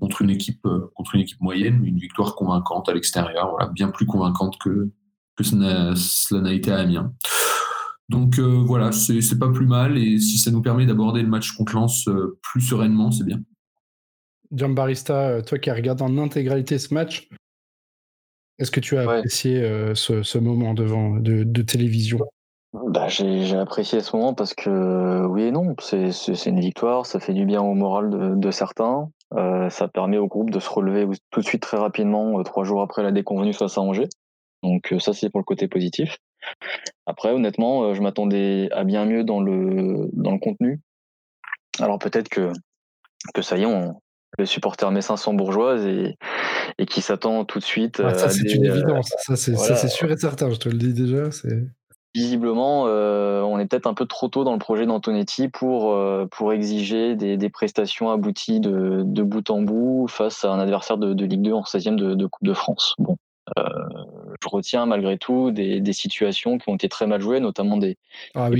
contre 0.00 0.22
une 0.22 0.30
équipe 0.30 0.64
euh, 0.66 0.90
contre 0.94 1.14
une 1.16 1.22
équipe 1.22 1.40
moyenne, 1.40 1.84
une 1.84 1.98
victoire 1.98 2.36
convaincante 2.36 2.88
à 2.88 2.94
l'extérieur, 2.94 3.50
voilà, 3.50 3.66
bien 3.72 3.88
plus 3.88 4.06
convaincante 4.06 4.56
que 4.58 4.90
que 5.36 5.44
cela 5.44 6.40
n'a 6.40 6.52
été 6.52 6.70
à 6.70 6.78
Amiens. 6.78 7.12
Donc 8.08 8.38
voilà, 8.38 8.92
c'est 8.92 9.38
pas 9.38 9.50
plus 9.50 9.66
mal 9.66 9.98
et 9.98 10.18
si 10.18 10.38
ça 10.38 10.50
nous 10.50 10.62
permet 10.62 10.86
d'aborder 10.86 11.22
le 11.22 11.28
match 11.28 11.52
contre 11.52 11.74
Lens 11.74 12.08
plus 12.40 12.60
sereinement, 12.60 13.10
c'est 13.10 13.24
bien. 13.24 13.40
John 14.52 14.74
Barista, 14.74 15.42
toi 15.42 15.58
qui 15.58 15.70
as 15.70 15.74
regardé 15.74 16.04
en 16.04 16.16
intégralité 16.18 16.78
ce 16.78 16.94
match, 16.94 17.28
est-ce 18.58 18.70
que 18.70 18.78
tu 18.78 18.96
as 18.96 19.02
apprécié 19.02 19.60
ce, 19.94 20.38
moment 20.38 20.72
devant 20.72 21.16
de 21.16 21.62
télévision? 21.62 22.20
Bah, 22.84 23.08
j'ai 23.08 23.56
apprécié 23.56 24.00
ce 24.00 24.14
moment 24.14 24.34
parce 24.34 24.52
que 24.52 25.24
oui 25.26 25.44
et 25.44 25.50
non, 25.50 25.74
c'est 25.78 26.10
une 26.46 26.60
victoire, 26.60 27.06
ça 27.06 27.20
fait 27.20 27.32
du 27.32 27.46
bien 27.46 27.62
au 27.62 27.74
moral 27.74 28.38
de, 28.38 28.50
certains, 28.50 29.10
euh, 29.34 29.70
ça 29.70 29.88
permet 29.88 30.18
au 30.18 30.26
groupe 30.26 30.50
de 30.50 30.60
se 30.60 30.68
relever 30.68 31.06
tout 31.30 31.40
de 31.40 31.46
suite 31.46 31.62
très 31.62 31.78
rapidement, 31.78 32.38
euh, 32.38 32.42
trois 32.42 32.64
jours 32.64 32.82
après 32.82 33.02
la 33.02 33.12
déconvenue 33.12 33.54
face 33.54 33.78
à 33.78 33.80
Angers. 33.80 34.08
Donc 34.62 34.92
euh, 34.92 34.98
ça 34.98 35.14
c'est 35.14 35.30
pour 35.30 35.40
le 35.40 35.44
côté 35.44 35.68
positif. 35.68 36.18
Après 37.06 37.30
honnêtement, 37.30 37.94
je 37.94 38.02
m'attendais 38.02 38.68
à 38.72 38.84
bien 38.84 39.04
mieux 39.04 39.24
dans 39.24 39.40
le 39.40 40.08
dans 40.12 40.32
le 40.32 40.38
contenu. 40.38 40.80
Alors 41.80 41.98
peut-être 41.98 42.28
que 42.28 42.52
que 43.34 43.42
ça 43.42 43.56
y 43.56 43.62
est, 43.62 43.66
on, 43.66 44.00
le 44.38 44.46
supporter 44.46 44.90
messin 44.90 45.16
sont 45.16 45.34
bourgeoise 45.34 45.84
et, 45.86 46.16
et 46.78 46.86
qui 46.86 47.00
s'attend 47.00 47.44
tout 47.44 47.58
de 47.58 47.64
suite. 47.64 47.96
ça 47.96 48.28
c'est 48.28 48.54
une 48.54 48.64
évidence, 48.64 49.12
ça 49.18 49.36
c'est 49.36 49.88
sûr 49.88 50.10
et 50.10 50.16
certain, 50.16 50.50
je 50.50 50.58
te 50.58 50.68
le 50.68 50.78
dis 50.78 50.92
déjà. 50.92 51.30
C'est 51.30 51.64
visiblement, 52.16 52.84
euh, 52.86 53.42
on 53.42 53.58
est 53.58 53.66
peut-être 53.66 53.86
un 53.86 53.92
peu 53.92 54.06
trop 54.06 54.28
tôt 54.28 54.42
dans 54.42 54.54
le 54.54 54.58
projet 54.58 54.86
d'Antonetti 54.86 55.48
pour, 55.48 55.92
euh, 55.92 56.26
pour 56.30 56.54
exiger 56.54 57.14
des, 57.14 57.50
prestations 57.50 58.10
abouties 58.10 58.58
de, 58.58 59.22
bout 59.22 59.50
en 59.50 59.60
bout 59.60 60.06
face 60.08 60.42
à 60.44 60.50
un 60.50 60.58
adversaire 60.58 60.96
de, 60.96 61.24
Ligue 61.24 61.42
2 61.42 61.52
en 61.52 61.62
16e 61.62 61.96
de, 61.96 62.26
Coupe 62.26 62.44
de 62.44 62.54
France. 62.54 62.94
Bon, 62.98 63.16
euh, 63.58 63.62
je 64.42 64.48
retiens 64.48 64.86
malgré 64.86 65.18
tout 65.18 65.50
des, 65.50 65.92
situations 65.92 66.58
qui 66.58 66.68
ont 66.68 66.74
été 66.74 66.88
très 66.88 67.06
mal 67.06 67.20
jouées, 67.20 67.40
notamment 67.40 67.76
des, 67.76 67.96
ah 68.34 68.50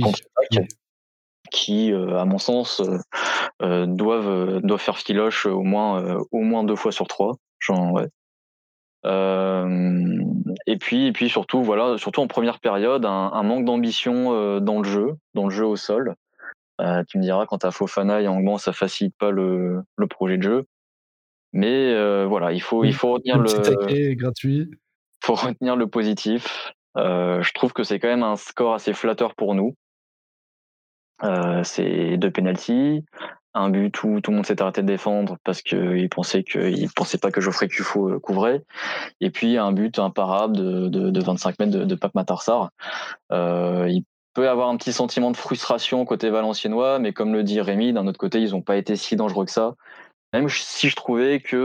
qui, 1.51 1.93
à 1.93 2.25
mon 2.25 2.37
sens, 2.37 2.81
doivent, 3.61 4.61
doivent 4.61 4.81
faire 4.81 4.97
filoche 4.97 5.45
au 5.45 5.61
moins, 5.61 6.17
au 6.31 6.41
moins 6.41 6.63
deux 6.63 6.75
fois 6.75 6.91
sur 6.91 7.07
trois. 7.07 7.37
Genre, 7.59 7.93
ouais. 7.93 8.07
et 10.65 10.77
puis, 10.77 11.07
et 11.07 11.11
puis 11.11 11.29
surtout, 11.29 11.63
voilà, 11.63 11.97
surtout 11.97 12.21
en 12.21 12.27
première 12.27 12.59
période, 12.59 13.05
un, 13.05 13.43
manque 13.43 13.65
d'ambition 13.65 14.59
dans 14.59 14.81
le 14.81 14.89
jeu, 14.89 15.15
dans 15.33 15.45
le 15.45 15.51
jeu 15.51 15.65
au 15.65 15.75
sol. 15.75 16.15
tu 16.79 17.17
me 17.17 17.21
diras, 17.21 17.45
quand 17.45 17.59
tu 17.59 17.67
as 17.67 17.71
Fofana 17.71 18.21
et 18.21 18.27
Angban, 18.27 18.57
ça 18.57 18.73
facilite 18.73 19.15
pas 19.17 19.31
le, 19.31 19.83
le 19.95 20.07
projet 20.07 20.37
de 20.37 20.43
jeu. 20.43 20.65
Mais 21.53 22.25
voilà, 22.25 22.51
il 22.51 22.61
faut, 22.61 22.83
il 22.83 22.93
faut 22.93 23.13
retenir 23.13 23.37
le. 23.37 24.13
gratuit. 24.15 24.69
Faut 25.27 25.35
retenir 25.35 25.75
le 25.75 25.87
positif. 25.87 26.71
je 26.95 27.53
trouve 27.53 27.73
que 27.73 27.83
c'est 27.83 27.99
quand 27.99 28.07
même 28.07 28.23
un 28.23 28.37
score 28.37 28.73
assez 28.73 28.93
flatteur 28.93 29.35
pour 29.35 29.55
nous. 29.55 29.75
c'est 31.63 32.15
deux 32.15 32.31
penalties, 32.31 33.03
un 33.53 33.69
but 33.69 34.01
où 34.05 34.21
tout 34.21 34.31
le 34.31 34.37
monde 34.37 34.45
s'est 34.45 34.61
arrêté 34.61 34.83
de 34.83 34.87
défendre 34.87 35.35
parce 35.43 35.61
qu'il 35.61 36.07
pensait 36.07 36.43
que 36.43 36.93
pensait 36.95 37.17
pas 37.17 37.29
que 37.31 37.41
Geoffrey 37.41 37.67
Cufo 37.67 38.17
couvrait, 38.21 38.63
et 39.19 39.29
puis 39.29 39.57
un 39.57 39.73
but 39.73 39.99
imparable 39.99 40.55
de, 40.55 40.87
de, 40.87 41.21
25 41.21 41.59
mètres 41.59 41.73
de, 41.73 41.83
de 41.83 41.95
Pape 41.95 42.15
Matarsar. 42.15 42.69
il 43.31 44.05
peut 44.33 44.47
avoir 44.47 44.69
un 44.69 44.77
petit 44.77 44.93
sentiment 44.93 45.31
de 45.31 45.35
frustration 45.35 46.05
côté 46.05 46.29
valenciennois, 46.29 46.99
mais 46.99 47.11
comme 47.11 47.33
le 47.33 47.43
dit 47.43 47.59
Rémi, 47.59 47.91
d'un 47.91 48.07
autre 48.07 48.19
côté, 48.19 48.39
ils 48.39 48.51
n'ont 48.51 48.61
pas 48.61 48.77
été 48.77 48.95
si 48.95 49.17
dangereux 49.17 49.43
que 49.43 49.51
ça. 49.51 49.73
Même 50.33 50.49
si 50.49 50.89
je 50.89 50.95
trouvais 50.95 51.39
qu'ils 51.39 51.57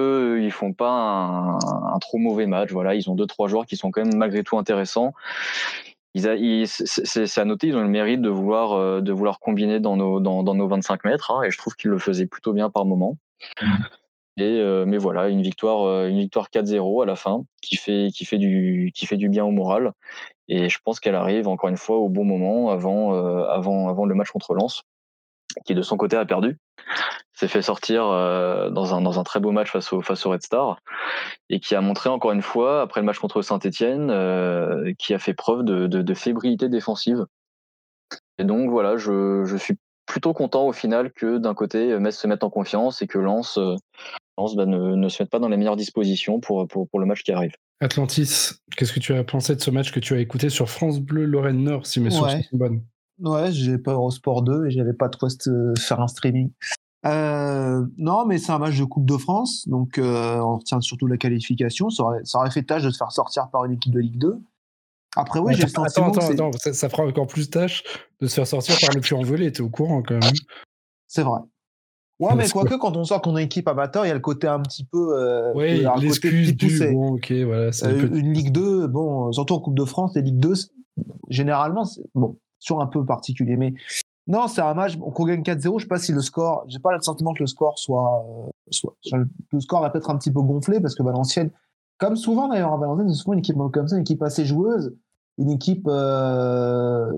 ne 0.45 0.51
font 0.51 0.73
pas 0.73 0.91
un, 0.91 1.99
trop 2.01 2.19
mauvais 2.19 2.47
match, 2.47 2.71
voilà, 2.71 2.95
ils 2.95 3.11
ont 3.11 3.15
deux 3.15 3.27
trois 3.27 3.49
joueurs 3.49 3.67
qui 3.67 3.77
sont 3.77 3.91
quand 3.91 4.05
même 4.05 4.17
malgré 4.17 4.45
tout 4.45 4.57
intéressants. 4.57 5.13
Ils, 6.15 6.69
c'est 6.69 7.39
à 7.39 7.45
noter, 7.45 7.69
ils 7.69 7.77
ont 7.77 7.83
le 7.83 7.89
mérite 7.89 8.21
de 8.21 8.29
vouloir 8.29 8.73
euh, 8.73 9.01
de 9.01 9.13
vouloir 9.13 9.41
combiner 9.41 9.81
dans 9.81 9.97
nos 9.97 10.21
dans, 10.21 10.43
nos 10.43 10.69
25 10.69 11.05
mètres, 11.05 11.31
hein, 11.31 11.43
et 11.43 11.51
je 11.51 11.57
trouve 11.57 11.75
qu'ils 11.75 11.91
le 11.91 11.99
faisaient 11.99 12.27
plutôt 12.27 12.53
bien 12.53 12.71
par 12.71 12.85
moment. 12.85 13.17
Et 14.39 14.45
euh, 14.45 14.87
mais 14.87 14.97
voilà, 14.97 15.29
une 15.29 15.43
victoire 15.43 15.83
euh, 15.87 16.09
une 16.09 16.19
victoire 16.19 16.49
4-0 16.51 17.03
à 17.03 17.07
la 17.07 17.17
fin, 17.17 17.45
qui 17.61 17.77
fait 17.77 18.09
qui 18.15 18.25
fait 18.25 18.39
du 18.39 18.91
qui 18.95 19.07
fait 19.07 19.19
du 19.19 19.29
bien 19.29 19.45
au 19.45 19.51
moral. 19.51 19.93
Et 20.49 20.71
je 20.71 20.79
pense 20.83 21.01
qu'elle 21.01 21.15
arrive 21.17 21.49
encore 21.49 21.69
une 21.69 21.77
fois 21.77 21.99
au 21.99 22.09
bon 22.09 22.25
moment 22.25 22.71
avant 22.71 23.13
avant 23.47 23.89
avant 23.89 24.07
le 24.07 24.15
match 24.15 24.31
contre 24.31 24.55
Lens 24.55 24.85
qui 25.65 25.75
de 25.75 25.83
son 25.83 25.97
côté 25.97 26.17
a 26.17 26.25
perdu, 26.25 26.59
s'est 27.35 27.49
fait 27.49 27.63
sortir 27.63 28.07
euh, 28.07 28.71
dans, 28.71 28.95
un, 28.95 29.01
dans 29.01 29.19
un 29.19 29.25
très 29.25 29.41
beau 29.41 29.53
match 29.53 29.71
face 29.71 29.93
au, 29.93 30.01
face 30.03 30.25
au 30.27 30.31
Red 30.31 30.43
Star, 30.43 30.79
et 31.49 31.61
qui 31.61 31.75
a 31.75 31.81
montré 31.81 32.09
encore 32.09 32.33
une 32.33 32.43
fois, 32.43 32.83
après 32.83 33.01
le 33.01 33.07
match 33.07 33.19
contre 33.19 33.43
Saint-Etienne, 33.43 34.11
euh, 34.11 34.93
qui 34.99 35.15
a 35.15 35.19
fait 35.19 35.35
preuve 35.35 35.65
de, 35.65 35.87
de, 35.87 36.15
fébrilité 36.15 36.69
défensive. 36.69 37.27
Et 38.39 38.45
donc 38.45 38.71
voilà, 38.71 38.97
je, 38.97 39.45
je, 39.45 39.57
suis 39.57 39.75
plutôt 40.07 40.33
content 40.33 40.67
au 40.67 40.73
final 40.73 41.13
que 41.13 41.39
d'un 41.39 41.55
côté, 41.55 41.99
Metz 41.99 42.17
se 42.17 42.27
mette 42.27 42.45
en 42.45 42.51
confiance 42.51 43.03
et 43.03 43.07
que 43.07 43.19
Lens, 43.19 43.59
euh, 43.59 43.77
Lens 44.37 44.55
bah, 44.55 44.67
ne, 44.67 44.95
ne, 44.95 45.09
se 45.09 45.23
mette 45.23 45.31
pas 45.31 45.39
dans 45.39 45.49
les 45.49 45.57
meilleures 45.57 45.77
dispositions 45.77 46.41
pour, 46.41 46.67
pour, 46.69 46.89
pour 46.89 47.01
le 47.01 47.07
match 47.07 47.23
qui 47.23 47.33
arrive. 47.33 47.53
Atlantis, 47.81 48.53
qu'est-ce 48.77 48.93
que 48.93 49.01
tu 49.01 49.13
as 49.13 49.25
pensé 49.25 49.57
de 49.57 49.61
ce 49.61 49.71
match 49.71 49.91
que 49.91 49.99
tu 49.99 50.15
as 50.15 50.19
écouté 50.19 50.51
sur 50.51 50.71
France 50.71 51.01
Bleu 51.01 51.25
Lorraine 51.25 51.65
Nord, 51.65 51.87
si 51.87 51.99
mes 52.01 52.11
sources 52.11 52.35
sont 52.49 52.57
bonnes? 52.57 52.83
Ouais, 53.23 53.53
j'ai 53.53 53.79
pas 53.79 53.93
Eurosport 53.93 54.43
2 54.43 54.67
et 54.67 54.71
j'avais 54.71 54.93
pas 54.93 55.09
de 55.09 55.17
quoi 55.17 55.29
faire 55.79 56.01
un 56.01 56.09
streaming. 56.09 56.51
Euh, 57.05 57.85
non, 57.99 58.27
mais 58.27 58.39
c'est 58.39 58.53
un 58.53 58.59
match 58.59 58.79
de 58.79 58.85
Coupe 58.85 59.07
de 59.07 59.17
France, 59.17 59.67
donc 59.69 59.99
euh, 59.99 60.39
on 60.39 60.59
retient 60.59 60.81
surtout 60.81 61.07
la 61.07 61.17
qualification. 61.17 61.91
Ça 61.91 62.03
aurait, 62.05 62.21
ça 62.25 62.39
aurait, 62.39 62.51
fait 62.51 62.63
tâche 62.63 62.83
de 62.83 62.91
se 62.91 62.97
faire 62.97 63.11
sortir 63.11 63.49
par 63.51 63.65
une 63.65 63.73
équipe 63.73 63.93
de 63.93 64.01
Ligue 64.01 64.19
2. 64.19 64.39
Après, 65.17 65.41
oui, 65.41 65.55
j'ai 65.55 65.65
le 65.65 65.69
sentiment. 65.69 66.09
Attends, 66.09 66.21
attends, 66.21 66.49
attends, 66.49 66.59
ça, 66.59 66.73
ça, 66.73 66.89
fera 66.89 67.05
encore 67.05 67.27
plus 67.27 67.51
tâche 67.51 67.83
de 68.21 68.27
se 68.27 68.35
faire 68.35 68.47
sortir 68.47 68.77
par 68.81 68.95
le 68.95 69.01
plus 69.01 69.15
envolé. 69.15 69.51
T'es 69.53 69.61
au 69.61 69.69
courant 69.69 70.03
quand 70.03 70.15
même. 70.15 70.33
C'est 71.07 71.23
vrai. 71.23 71.41
Ouais, 72.23 72.37
mais 72.37 72.49
quoique, 72.49 72.77
quand 72.77 72.97
on 72.97 73.05
sort 73.05 73.21
qu'on 73.21 73.33
une 73.33 73.45
équipe 73.45 73.67
amateur, 73.67 74.05
il 74.05 74.09
y 74.09 74.13
a 74.13 74.15
le 74.15 74.21
côté 74.21 74.47
un 74.47 74.61
petit 74.61 74.85
peu. 74.85 75.19
Euh, 75.19 75.53
oui, 75.55 75.85
l'excuse 76.01 76.57
du. 76.57 76.93
Bon, 76.93 77.15
ok, 77.15 77.33
voilà. 77.33 77.71
Euh, 77.83 78.09
une 78.15 78.33
Ligue 78.33 78.53
2, 78.53 78.87
bon, 78.87 79.33
surtout 79.33 79.55
en 79.55 79.61
Coupe 79.61 79.75
de 79.75 79.85
France, 79.85 80.13
les 80.15 80.23
Ligue 80.23 80.39
2, 80.39 80.53
généralement, 81.31 81.85
bon, 82.15 82.39
sur 82.63 82.81
un 82.81 82.87
peu 82.87 83.05
particulier. 83.05 83.57
Mais 83.57 83.75
non, 84.29 84.47
c'est 84.47 84.61
un 84.61 84.75
match 84.75 84.97
qu'on 84.97 85.25
gagne 85.25 85.43
4-0. 85.43 85.79
Je 85.79 85.83
sais 85.83 85.89
pas 85.89 85.99
si 85.99 86.13
le 86.13 86.21
score, 86.21 86.65
j'ai 86.69 86.79
pas 86.79 86.95
le 86.95 87.03
sentiment 87.03 87.35
que 87.35 87.43
le 87.43 87.49
score 87.49 87.79
soit, 87.79 88.25
euh, 89.13 89.25
le 89.53 89.61
score 89.61 89.83
va 89.83 89.91
peut-être 89.91 90.11
un 90.11 90.17
petit 90.17 90.31
peu 90.31 90.41
gonflé 90.41 90.81
parce 90.81 90.95
que 90.95 91.03
Valenciennes, 91.03 91.51
comme 91.99 92.15
souvent 92.15 92.49
d'ailleurs 92.49 92.73
à 92.73 92.77
Valenciennes, 92.77 93.09
c'est 93.09 93.21
souvent 93.21 93.33
une 93.33 93.41
équipe 93.41 93.57
comme 93.73 93.89
ça, 93.89 93.97
une 93.97 94.03
équipe 94.03 94.23
assez 94.23 94.45
joueuse, 94.45 94.95
une 95.39 95.51
équipe. 95.51 95.87
Euh, 95.89 97.11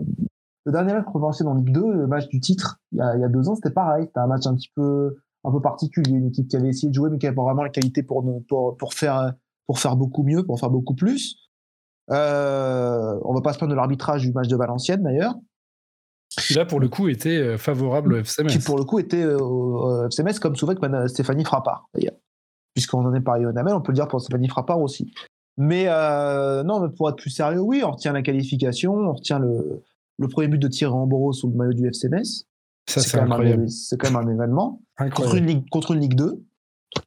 le 0.66 0.72
dernier 0.72 0.94
match 0.94 1.04
qu'on 1.04 1.18
Valenciennes 1.18 1.48
en 1.48 1.54
Ligue 1.56 1.74
2, 1.74 1.92
le 1.92 2.06
match 2.06 2.26
du 2.28 2.40
titre, 2.40 2.80
il 2.92 2.98
y 2.98 3.02
a, 3.02 3.28
deux 3.28 3.50
ans, 3.50 3.54
c'était 3.54 3.70
pareil. 3.70 4.06
C'était 4.06 4.20
un 4.20 4.26
match 4.26 4.46
un 4.46 4.54
petit 4.54 4.72
peu, 4.74 5.16
un 5.44 5.52
peu 5.52 5.60
particulier, 5.60 6.12
une 6.12 6.28
équipe 6.28 6.48
qui 6.48 6.56
avait 6.56 6.68
essayé 6.68 6.88
de 6.88 6.94
jouer 6.94 7.10
mais 7.10 7.18
qui 7.18 7.26
avait 7.26 7.36
vraiment 7.36 7.62
la 7.62 7.68
qualité 7.68 8.02
pour 8.02 8.24
pour, 8.48 8.78
pour 8.78 8.94
faire 8.94 9.34
pour 9.66 9.78
faire 9.78 9.96
beaucoup 9.96 10.22
mieux, 10.22 10.42
pour 10.42 10.58
faire 10.58 10.70
beaucoup 10.70 10.94
plus. 10.94 11.44
Euh, 12.10 13.18
on 13.22 13.34
va 13.34 13.40
pas 13.40 13.52
se 13.52 13.58
plaindre 13.58 13.72
de 13.72 13.76
l'arbitrage 13.76 14.22
du 14.22 14.32
match 14.32 14.48
de 14.48 14.56
Valenciennes 14.56 15.02
d'ailleurs. 15.02 15.34
Qui 16.28 16.54
là 16.54 16.64
pour 16.64 16.80
le 16.80 16.88
coup 16.88 17.08
était 17.08 17.38
euh, 17.38 17.58
favorable 17.58 18.14
au 18.14 18.16
FCMS. 18.18 18.48
Qui 18.48 18.58
pour 18.58 18.76
le 18.76 18.84
coup 18.84 18.98
était 18.98 19.22
euh, 19.22 19.38
au 19.38 20.06
FCMS 20.08 20.38
comme 20.40 20.56
souvent 20.56 20.74
que 20.74 21.08
Stéphanie 21.08 21.44
Frappard 21.44 21.88
d'ailleurs. 21.94 22.16
Puisqu'on 22.74 23.04
en 23.06 23.14
est 23.14 23.20
parlé 23.20 23.46
au 23.46 23.52
Namel, 23.52 23.74
on 23.74 23.80
peut 23.80 23.92
le 23.92 23.96
dire 23.96 24.08
pour 24.08 24.20
Stéphanie 24.20 24.48
Frappard 24.48 24.80
aussi. 24.80 25.12
Mais 25.56 25.84
non, 26.64 26.80
mais 26.80 26.88
pour 26.88 27.08
être 27.08 27.16
plus 27.16 27.30
sérieux, 27.30 27.60
oui, 27.60 27.82
on 27.84 27.92
retient 27.92 28.12
la 28.12 28.22
qualification, 28.22 28.94
on 28.94 29.12
retient 29.12 29.38
le, 29.38 29.84
le 30.18 30.28
premier 30.28 30.48
but 30.48 30.58
de 30.58 30.66
Thierry 30.66 30.92
Amboros 30.92 31.32
sous 31.32 31.48
le 31.48 31.54
maillot 31.54 31.72
du 31.72 31.86
FCMS. 31.86 32.44
Ça, 32.86 33.00
c'est. 33.00 33.18
C'est 33.68 33.96
quand 33.96 34.10
même 34.10 34.28
un 34.28 34.32
événement. 34.32 34.82
contre, 35.14 35.36
une 35.36 35.46
Ligue, 35.46 35.68
contre 35.70 35.92
une 35.92 36.00
Ligue 36.00 36.14
2. 36.14 36.42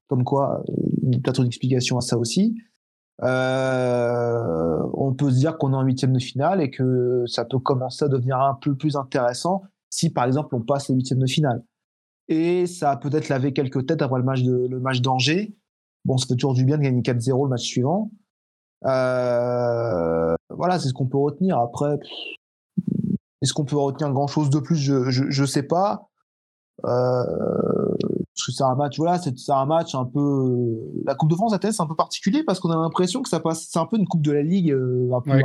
Comme 0.08 0.24
quoi, 0.24 0.64
peut-être 1.24 1.42
une 1.42 1.48
explication 1.48 1.98
à 1.98 2.02
ça 2.02 2.18
aussi. 2.18 2.56
Euh, 3.24 4.84
on 4.94 5.14
peut 5.14 5.32
se 5.32 5.38
dire 5.38 5.58
qu'on 5.58 5.74
est 5.74 5.76
en 5.76 5.82
huitième 5.82 6.14
de 6.14 6.20
finale 6.20 6.62
et 6.62 6.70
que 6.70 7.24
ça 7.26 7.46
peut 7.46 7.60
commencer 7.60 8.06
à 8.06 8.08
devenir 8.08 8.40
un 8.40 8.54
peu 8.54 8.76
plus 8.76 8.96
intéressant 8.96 9.64
si, 9.90 10.12
par 10.12 10.26
exemple, 10.26 10.56
on 10.56 10.62
passe 10.62 10.90
les 10.90 10.96
huitièmes 10.96 11.20
de 11.20 11.28
finale. 11.28 11.64
Et 12.28 12.68
ça 12.68 12.92
a 12.92 12.98
peut-être 12.98 13.30
lavé 13.30 13.54
quelques 13.54 13.86
têtes 13.86 14.02
après 14.02 14.20
le 14.20 14.26
match 14.26 14.44
de 14.44 14.68
le 14.68 14.80
match 14.80 15.02
d'Angers. 15.02 15.56
Bon, 16.06 16.18
ça 16.18 16.28
fait 16.28 16.36
toujours 16.36 16.54
du 16.54 16.66
bien 16.66 16.78
de 16.78 16.84
gagner 16.84 17.02
4-0 17.02 17.44
le 17.44 17.50
match 17.50 17.64
suivant. 17.64 18.12
Euh, 18.86 20.36
voilà, 20.50 20.80
c'est 20.80 20.90
ce 20.90 20.94
qu'on 20.94 21.08
peut 21.08 21.18
retenir. 21.18 21.58
Après, 21.58 21.98
est-ce 23.42 23.54
qu'on 23.54 23.66
peut 23.66 23.78
retenir 23.78 24.12
grand 24.12 24.28
chose 24.28 24.50
de 24.50 24.60
plus? 24.60 24.76
Je 24.76 25.10
je, 25.10 25.46
sais 25.46 25.64
pas. 25.64 26.10
Euh, 26.86 27.77
c'est 28.38 28.64
un 28.64 28.76
match, 28.76 28.98
voilà, 28.98 29.20
c'est 29.20 29.34
un 29.50 29.66
match 29.66 29.96
un 29.96 30.06
peu. 30.06 30.80
La 31.06 31.16
Coupe 31.16 31.30
de 31.30 31.36
France 31.36 31.54
à 31.54 31.60
c'est 31.60 31.82
un 31.82 31.88
peu 31.88 31.96
particulier 31.96 32.44
parce 32.44 32.60
qu'on 32.60 32.72
a 32.72 32.76
l'impression 32.76 33.22
que 33.22 33.30
ça 33.30 33.40
passe, 33.40 33.68
c'est 33.70 33.80
un 33.80 33.86
peu 33.86 33.98
une 33.98 34.08
Coupe 34.08 34.22
de 34.22 34.32
la 34.32 34.44
Ligue 34.44 34.72
euh, 34.72 35.10
un 35.14 35.22
peu, 35.22 35.32
ouais, 35.32 35.44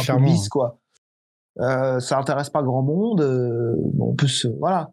quoi. 0.51 0.79
Euh, 1.61 2.01
ça 2.01 2.19
intéresse 2.19 2.51
pas 2.51 2.63
grand 2.63 2.83
monde. 2.83 3.21
Euh, 3.21 3.77
en 4.01 4.15
plus, 4.15 4.47
euh, 4.47 4.57
voilà. 4.59 4.91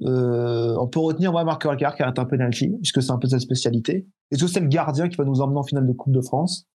on 0.00 0.88
peut 0.88 1.00
retenir 1.00 1.34
ouais, 1.34 1.44
Marc 1.44 1.64
Alcar 1.66 1.94
qui 1.94 2.02
arrête 2.02 2.18
un 2.18 2.24
penalty, 2.24 2.76
puisque 2.78 3.02
c'est 3.02 3.12
un 3.12 3.18
peu 3.18 3.28
sa 3.28 3.38
spécialité. 3.38 4.06
Est-ce 4.30 4.44
que 4.44 4.50
c'est 4.50 4.60
le 4.60 4.68
gardien 4.68 5.08
qui 5.08 5.16
va 5.16 5.24
nous 5.24 5.40
emmener 5.40 5.58
en 5.58 5.64
finale 5.64 5.86
de 5.86 5.92
Coupe 5.92 6.12
de 6.12 6.20
France 6.20 6.66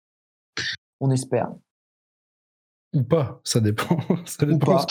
On 1.01 1.11
espère. 1.11 1.51
Ou 2.93 3.05
pas, 3.05 3.41
ça 3.45 3.61
dépend. 3.61 3.99
ça 4.25 4.45
dépend 4.47 4.77
pas. 4.77 4.87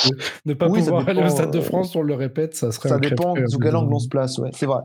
Ne 0.46 0.54
pas 0.54 0.68
pouvoir 0.68 1.08
aller 1.08 1.22
au 1.22 1.30
Stade 1.30 1.52
de 1.52 1.60
France, 1.60 1.96
on 1.96 2.02
le 2.02 2.16
répète, 2.16 2.56
ça 2.56 2.72
serait. 2.72 2.90
Ça 2.90 3.00
dépend 3.00 3.36
sous 3.48 3.60
quel 3.60 3.76
angle 3.76 3.94
on 3.94 4.00
se 4.00 4.08
place, 4.08 4.38
ouais, 4.38 4.52
c'est 4.54 4.66
vrai. 4.66 4.82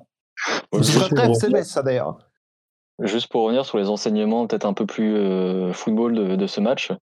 C'est 0.82 1.64
ça 1.64 1.82
d'ailleurs. 1.82 2.18
Juste 3.00 3.26
pour 3.26 3.42
revenir 3.42 3.66
sur 3.66 3.76
les 3.78 3.88
enseignements 3.88 4.46
peut-être 4.46 4.66
un 4.66 4.72
peu 4.72 4.86
plus 4.86 5.16
euh, 5.16 5.72
football 5.72 6.36
de, 6.36 6.46
ce 6.46 6.60
match, 6.60 6.92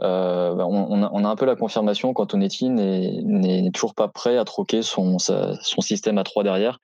euh, 0.00 0.54
bah, 0.54 0.66
on, 0.68 1.24
a, 1.24 1.28
un 1.28 1.34
peu 1.36 1.46
la 1.46 1.56
confirmation 1.56 2.14
qu'Antonetti 2.14 2.70
n'est 2.70 3.70
toujours 3.72 3.94
pas 3.94 4.06
prêt 4.06 4.36
à 4.36 4.44
troquer 4.44 4.82
son, 4.82 5.18
son 5.18 5.80
système 5.80 6.18
à 6.18 6.22
3 6.22 6.44
derrière 6.44 6.78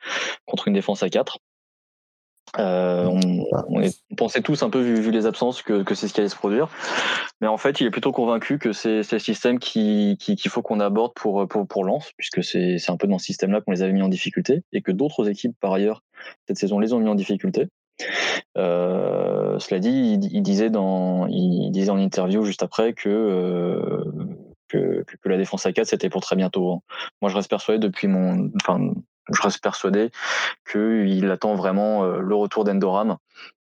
contre 0.44 0.66
une 0.66 0.74
défense 0.74 1.04
à 1.04 1.08
4. 1.08 1.38
Euh, 2.58 3.06
on, 3.06 3.82
pensait 4.16 4.40
tous 4.40 4.62
un 4.62 4.70
peu 4.70 4.80
vu, 4.80 5.10
les 5.10 5.26
absences 5.26 5.62
que, 5.62 5.82
c'est 5.94 6.08
ce 6.08 6.14
qui 6.14 6.20
allait 6.20 6.28
se 6.28 6.36
produire, 6.36 6.68
mais 7.40 7.46
en 7.46 7.56
fait 7.56 7.80
il 7.80 7.86
est 7.86 7.90
plutôt 7.90 8.12
convaincu 8.12 8.58
que 8.58 8.72
c'est 8.72 9.10
le 9.10 9.18
système 9.18 9.58
qu'il 9.58 10.16
faut 10.48 10.62
qu'on 10.62 10.80
aborde 10.80 11.12
pour 11.14 11.46
pour, 11.46 11.66
pour 11.66 11.84
Lens, 11.84 12.12
puisque 12.16 12.42
c'est 12.42 12.78
un 12.88 12.96
peu 12.96 13.06
dans 13.06 13.18
ce 13.18 13.26
système-là 13.26 13.60
qu'on 13.60 13.72
les 13.72 13.82
avait 13.82 13.92
mis 13.92 14.02
en 14.02 14.08
difficulté 14.08 14.62
et 14.72 14.82
que 14.82 14.92
d'autres 14.92 15.28
équipes 15.28 15.56
par 15.60 15.72
ailleurs 15.72 16.02
cette 16.46 16.58
saison 16.58 16.78
les 16.78 16.92
ont 16.92 17.00
mis 17.00 17.08
en 17.08 17.14
difficulté. 17.14 17.68
Euh, 18.56 19.58
cela 19.58 19.80
dit, 19.80 20.18
il, 20.32 20.42
disait 20.42 20.70
dans 20.70 21.26
il 21.26 21.70
disait 21.70 21.90
en 21.90 21.98
interview 21.98 22.44
juste 22.44 22.62
après 22.62 22.92
que 22.92 23.08
euh, 23.08 24.04
que, 24.68 25.04
que, 25.04 25.28
la 25.28 25.36
défense 25.36 25.66
à 25.66 25.72
4 25.72 25.86
c'était 25.86 26.08
pour 26.08 26.22
très 26.22 26.36
bientôt. 26.36 26.72
Hein. 26.72 26.80
Moi 27.20 27.30
je 27.30 27.36
reste 27.36 27.50
persuadé 27.50 27.78
depuis 27.78 28.06
mon 28.06 28.50
enfin 28.56 28.92
je 29.32 29.42
reste 29.42 29.62
persuadé 29.62 30.10
qu'il 30.70 31.30
attend 31.30 31.54
vraiment 31.54 32.04
euh, 32.04 32.20
le 32.20 32.34
retour 32.34 32.64
d'Endoram 32.64 33.16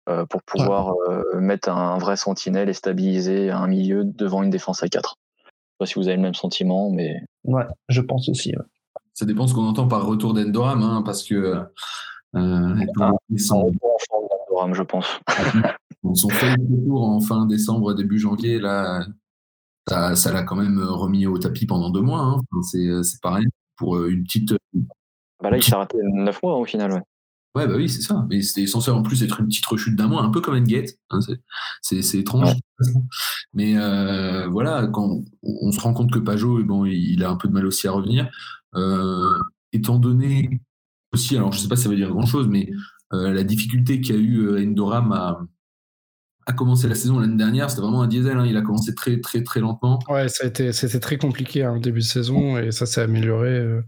euh, 0.07 0.23
pour 0.27 0.43
pouvoir 0.43 0.93
euh, 1.09 1.39
mettre 1.39 1.69
un 1.69 1.97
vrai 1.97 2.15
sentinelle 2.15 2.69
et 2.69 2.73
stabiliser 2.73 3.49
un 3.49 3.65
milieu 3.65 4.03
devant 4.05 4.43
une 4.43 4.51
défense 4.51 4.83
à 4.83 4.87
4. 4.87 5.15
Je 5.43 5.49
sais 5.49 5.51
pas 5.79 5.85
si 5.87 5.95
vous 5.95 6.07
avez 6.07 6.17
le 6.17 6.21
même 6.21 6.35
sentiment, 6.35 6.91
mais. 6.91 7.23
Ouais, 7.43 7.63
je 7.89 8.01
pense 8.01 8.29
aussi. 8.29 8.53
Ça 9.15 9.25
dépend 9.25 9.45
de 9.45 9.49
ce 9.49 9.55
qu'on 9.55 9.65
entend 9.65 9.87
par 9.87 10.05
retour 10.05 10.35
d'Endoram, 10.35 10.83
hein, 10.83 11.01
parce 11.03 11.23
que. 11.23 11.33
Euh, 11.33 11.65
un 12.35 12.75
retour 12.75 13.19
d'Endoram, 14.47 14.75
je 14.75 14.83
pense. 14.83 15.07
son 16.13 16.29
fait 16.29 16.51
retour 16.51 17.01
en 17.01 17.19
fin 17.19 17.47
décembre, 17.47 17.95
début 17.95 18.19
janvier, 18.19 18.59
là, 18.59 19.07
ça 19.87 20.31
l'a 20.31 20.43
quand 20.43 20.55
même 20.55 20.79
remis 20.83 21.25
au 21.25 21.39
tapis 21.39 21.65
pendant 21.65 21.89
deux 21.89 22.01
mois. 22.01 22.21
Hein. 22.21 22.61
c'est 22.61 23.21
pareil 23.23 23.47
pour 23.75 24.05
une 24.05 24.23
petite. 24.23 24.53
Bah 25.41 25.49
là, 25.49 25.57
il 25.57 25.63
s'est 25.63 25.75
raté 25.75 25.97
neuf 26.01 26.41
mois 26.41 26.57
au 26.57 26.65
final. 26.65 26.91
Ouais. 26.93 27.01
Ouais, 27.55 27.67
bah 27.67 27.75
oui, 27.77 27.87
c'est 27.87 28.01
ça. 28.01 28.25
Mais 28.29 28.41
c'était 28.41 28.67
censé 28.67 28.91
en 28.91 29.01
plus 29.01 29.23
être 29.23 29.39
une 29.39 29.47
petite 29.47 29.65
rechute 29.65 29.95
d'un 29.95 30.07
mois, 30.07 30.23
un 30.23 30.29
peu 30.29 30.41
comme 30.41 30.55
Engate. 30.55 30.89
Hein, 31.09 31.19
c'est 31.81 32.19
étrange. 32.19 32.53
Mais 33.53 33.77
euh, 33.77 34.47
voilà, 34.47 34.87
quand 34.87 35.23
on, 35.41 35.71
se 35.71 35.79
rend 35.79 35.93
compte 35.93 36.11
que 36.11 36.19
Pajot, 36.19 36.61
bon, 36.65 36.83
il 36.83 37.23
a 37.23 37.29
un 37.29 37.37
peu 37.37 37.47
de 37.47 37.53
mal 37.53 37.65
aussi 37.65 37.87
à 37.87 37.93
revenir. 37.93 38.29
Euh, 38.75 39.31
étant 39.71 39.97
donné 39.97 40.59
aussi, 41.13 41.37
alors 41.37 41.53
je 41.53 41.59
sais 41.59 41.69
pas 41.69 41.77
si 41.77 41.83
ça 41.83 41.89
veut 41.89 41.95
dire 41.95 42.09
grand 42.09 42.25
chose, 42.25 42.49
mais 42.49 42.69
euh, 43.13 43.31
la 43.31 43.45
difficulté 43.45 44.01
qu'a 44.01 44.15
eu 44.15 44.61
Endoram 44.61 45.13
à, 45.13 45.39
à 46.47 46.51
commencer 46.51 46.89
la 46.89 46.95
saison 46.95 47.19
l'année 47.19 47.37
dernière, 47.37 47.69
c'était 47.69 47.83
vraiment 47.83 48.01
un 48.01 48.07
diesel. 48.07 48.37
Hein. 48.37 48.45
Il 48.45 48.57
a 48.57 48.61
commencé 48.63 48.93
très, 48.93 49.21
très, 49.21 49.43
très 49.43 49.61
lentement. 49.61 49.99
Ouais, 50.09 50.27
ça 50.27 50.43
a 50.43 50.47
été, 50.47 50.73
c'était 50.73 50.99
très 50.99 51.17
compliqué 51.17 51.63
hein, 51.63 51.77
au 51.77 51.79
début 51.79 51.99
de 51.99 52.03
saison 52.03 52.57
et 52.57 52.73
ça 52.73 52.85
s'est 52.85 53.01
amélioré 53.01 53.81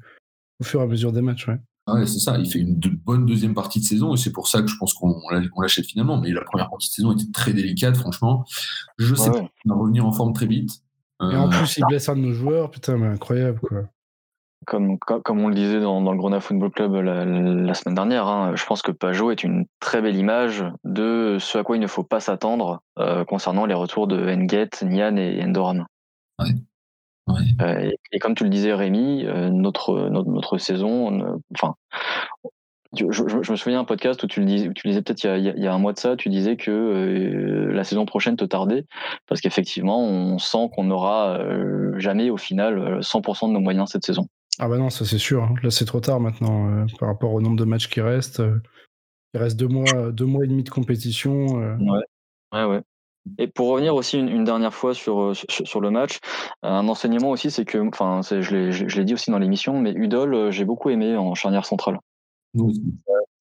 au 0.59 0.63
fur 0.63 0.79
et 0.81 0.83
à 0.83 0.87
mesure 0.87 1.11
des 1.11 1.21
matchs. 1.21 1.47
Ouais. 1.47 1.59
Ouais, 1.87 2.05
c'est 2.05 2.19
ça. 2.19 2.37
Il 2.37 2.49
fait 2.49 2.59
une 2.59 2.75
bonne 2.75 3.25
deuxième 3.25 3.53
partie 3.53 3.79
de 3.79 3.85
saison 3.85 4.13
et 4.13 4.17
c'est 4.17 4.31
pour 4.31 4.47
ça 4.47 4.61
que 4.61 4.67
je 4.67 4.77
pense 4.77 4.93
qu'on 4.93 5.21
l'achète 5.61 5.85
finalement. 5.85 6.19
Mais 6.19 6.31
la 6.31 6.41
première 6.41 6.69
partie 6.69 6.89
de 6.89 6.93
saison 6.93 7.13
était 7.13 7.31
très 7.33 7.53
délicate, 7.53 7.95
franchement. 7.95 8.45
Je 8.97 9.15
sais 9.15 9.31
pas, 9.31 9.49
il 9.65 9.69
va 9.69 9.75
revenir 9.75 10.05
en 10.05 10.11
forme 10.11 10.33
très 10.33 10.47
vite. 10.47 10.83
Et 11.21 11.35
en 11.35 11.49
plus, 11.49 11.77
il 11.77 11.83
euh, 11.83 11.87
blesse 11.87 12.09
un 12.09 12.15
de 12.15 12.21
nos 12.21 12.33
joueurs. 12.33 12.69
Putain, 12.69 12.97
mais 12.97 13.07
incroyable, 13.07 13.59
quoi. 13.59 13.83
Comme, 14.65 14.99
comme, 14.99 15.39
on 15.39 15.47
le 15.47 15.55
disait 15.55 15.79
dans, 15.79 16.01
le 16.11 16.17
Grenat 16.17 16.41
Football 16.41 16.71
Club 16.71 16.93
la, 16.95 17.73
semaine 17.73 17.95
dernière, 17.95 18.27
hein, 18.27 18.53
je 18.55 18.65
pense 18.65 18.81
que 18.81 18.91
Pajot 18.91 19.31
est 19.31 19.43
une 19.43 19.65
très 19.79 20.01
belle 20.01 20.17
image 20.17 20.65
de 20.83 21.37
ce 21.39 21.59
à 21.59 21.63
quoi 21.63 21.77
il 21.77 21.79
ne 21.79 21.87
faut 21.87 22.03
pas 22.03 22.19
s'attendre 22.19 22.81
euh, 22.99 23.23
concernant 23.23 23.65
les 23.65 23.75
retours 23.75 24.07
de 24.07 24.17
Nget, 24.17 24.83
Nian 24.83 25.15
et 25.15 25.41
Endoram. 25.41 25.85
Ouais. 26.39 26.53
Euh, 27.61 27.91
et, 28.11 28.19
comme 28.19 28.35
tu 28.35 28.43
le 28.43 28.49
disais, 28.49 28.73
Rémi, 28.73 29.25
euh, 29.25 29.49
notre, 29.49 30.09
notre, 30.09 30.57
saison, 30.57 31.39
enfin, 31.53 31.75
je, 32.93 33.05
me 33.05 33.55
souviens 33.55 33.79
d'un 33.79 33.85
podcast 33.85 34.23
où 34.23 34.27
tu 34.27 34.39
le 34.39 34.45
disais, 34.45 34.71
tu 34.73 34.87
disais 34.87 35.01
peut-être 35.01 35.23
il, 35.23 35.53
il, 35.57 35.63
y 35.63 35.67
a 35.67 35.73
un 35.73 35.77
mois 35.77 35.93
de 35.93 35.99
ça, 35.99 36.15
tu 36.15 36.29
disais 36.29 36.55
que 36.55 36.71
euh, 36.71 37.73
la 37.73 37.83
saison 37.83 38.05
prochaine 38.05 38.37
te 38.37 38.45
tardait 38.45 38.85
parce 39.27 39.41
qu'effectivement, 39.41 40.03
on 40.03 40.37
sent 40.39 40.69
qu'on 40.73 40.85
n'aura 40.85 41.39
jamais 41.97 42.29
au 42.29 42.37
final 42.37 42.99
100% 43.01 43.49
de 43.49 43.53
nos 43.53 43.59
moyens 43.59 43.89
cette 43.91 44.05
saison. 44.05 44.27
Ah 44.59 44.67
bah 44.67 44.77
non, 44.77 44.89
ça 44.89 45.05
c'est 45.05 45.19
sûr. 45.19 45.43
Hein. 45.43 45.53
Là, 45.61 45.69
c'est 45.69 45.85
trop 45.85 45.99
tard 45.99 46.19
maintenant 46.19 46.85
par 46.99 47.09
rapport 47.09 47.33
au 47.33 47.41
nombre 47.41 47.57
de 47.57 47.65
matchs 47.65 47.89
qui 47.89 48.01
restent. 48.01 48.41
il 49.33 49.39
reste 49.39 49.57
deux 49.57 49.67
mois, 49.67 50.11
deux 50.11 50.25
mois 50.25 50.45
et 50.45 50.47
demi 50.47 50.63
de 50.63 50.69
compétition. 50.69 51.45
Ouais, 51.45 52.03
ouais, 52.53 52.63
ouais. 52.63 52.81
Et 53.37 53.47
pour 53.47 53.69
revenir 53.69 53.95
aussi 53.95 54.17
une, 54.17 54.43
dernière 54.43 54.73
fois 54.73 54.93
sur, 54.93 55.19
euh, 55.19 55.33
sur, 55.33 55.81
le 55.81 55.89
match, 55.89 56.19
un 56.63 56.87
enseignement 56.87 57.29
aussi, 57.29 57.51
c'est 57.51 57.65
que, 57.65 57.77
enfin, 57.77 58.21
je 58.23 58.95
l'ai 58.97 59.05
dit 59.05 59.13
aussi 59.13 59.31
dans 59.31 59.39
l'émission, 59.39 59.79
mais 59.79 59.91
Udol, 59.91 60.33
euh, 60.33 60.51
j'ai 60.51 60.65
beaucoup 60.65 60.89
aimé 60.89 61.15
en 61.15 61.33
charnière 61.35 61.65
centrale. 61.65 61.99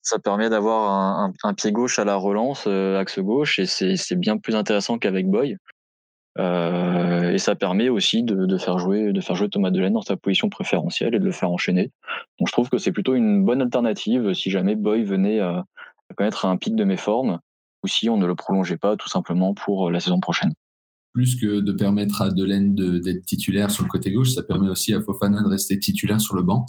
Ça 0.03 0.19
permet 0.19 0.51
d'avoir 0.51 1.31
un, 1.43 1.55
pied 1.55 1.73
gauche 1.73 1.99
à 1.99 2.05
la 2.05 2.17
relance, 2.17 2.65
euh, 2.67 2.99
axe 2.99 3.19
gauche, 3.19 3.59
et 3.59 3.67
c'est 3.67 4.17
bien 4.17 4.39
plus 4.39 4.55
intéressant 4.55 4.99
qu'avec 4.99 5.29
Boy. 5.29 5.57
et 6.39 7.39
ça 7.39 7.55
permet 7.55 7.89
aussi 7.89 8.23
de, 8.23 8.59
faire 8.59 8.79
jouer, 8.79 9.13
de 9.13 9.21
faire 9.21 9.37
jouer 9.37 9.49
Thomas 9.49 9.71
Delaine 9.71 9.95
dans 9.95 10.03
sa 10.03 10.17
position 10.17 10.49
préférentielle 10.49 11.15
et 11.15 11.19
de 11.19 11.25
le 11.25 11.33
faire 11.33 11.51
enchaîner. 11.51 11.91
Donc 12.39 12.49
je 12.49 12.53
trouve 12.53 12.69
que 12.69 12.79
c'est 12.79 12.93
plutôt 12.93 13.15
une 13.15 13.45
bonne 13.45 13.63
alternative 13.63 14.33
si 14.35 14.51
jamais 14.51 14.77
Boy 14.77 15.03
venait 15.03 15.41
à 15.41 15.65
connaître 16.15 16.45
un 16.45 16.57
pic 16.57 16.77
de 16.77 16.85
mes 16.85 16.97
formes 16.97 17.41
ou 17.87 17.89
si 17.89 18.11
on 18.11 18.17
ne 18.17 18.27
le 18.27 18.35
prolongeait 18.35 18.77
pas 18.77 18.97
tout 18.97 19.09
simplement 19.09 19.55
pour 19.55 19.87
euh, 19.87 19.91
la 19.93 20.01
saison 20.01 20.19
prochaine. 20.19 20.53
Plus 21.13 21.37
que 21.41 21.61
de 21.61 21.73
permettre 21.73 22.21
à 22.21 22.31
Delaine 22.31 22.75
d'être 22.75 23.25
titulaire 23.25 23.71
sur 23.71 23.85
le 23.85 23.89
côté 23.89 24.11
gauche, 24.11 24.35
ça 24.35 24.43
permet 24.43 24.69
aussi 24.69 24.93
à 24.93 25.01
Fofana 25.01 25.41
de 25.41 25.49
rester 25.49 25.79
titulaire 25.79 26.21
sur 26.21 26.35
le 26.35 26.43
banc. 26.43 26.67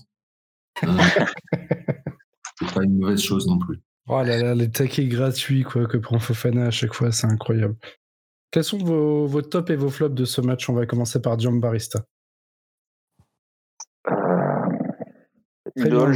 Euh, 0.84 0.88
c'est 2.60 2.72
pas 2.72 2.84
une 2.84 3.00
mauvaise 3.00 3.22
chose 3.22 3.48
non 3.48 3.58
plus. 3.58 3.82
Oh 4.08 4.22
là 4.22 4.38
là, 4.38 4.54
les 4.56 4.70
taquets 4.70 5.08
gratuits 5.08 5.64
quoi, 5.64 5.88
que 5.88 5.98
prend 5.98 6.20
Fofana 6.20 6.68
à 6.68 6.72
chaque 6.72 6.94
fois, 6.94 7.12
c'est 7.12 7.28
incroyable. 7.28 7.76
Quels 8.52 8.64
sont 8.64 8.78
vos, 8.78 9.26
vos 9.26 9.42
tops 9.42 9.72
et 9.72 9.76
vos 9.76 9.90
flops 9.90 10.16
de 10.16 10.24
ce 10.24 10.40
match? 10.40 10.70
On 10.70 10.74
va 10.74 10.86
commencer 10.86 11.20
par 11.20 11.38
John 11.40 11.60
Barista. 11.60 12.06
Idol, 15.76 16.14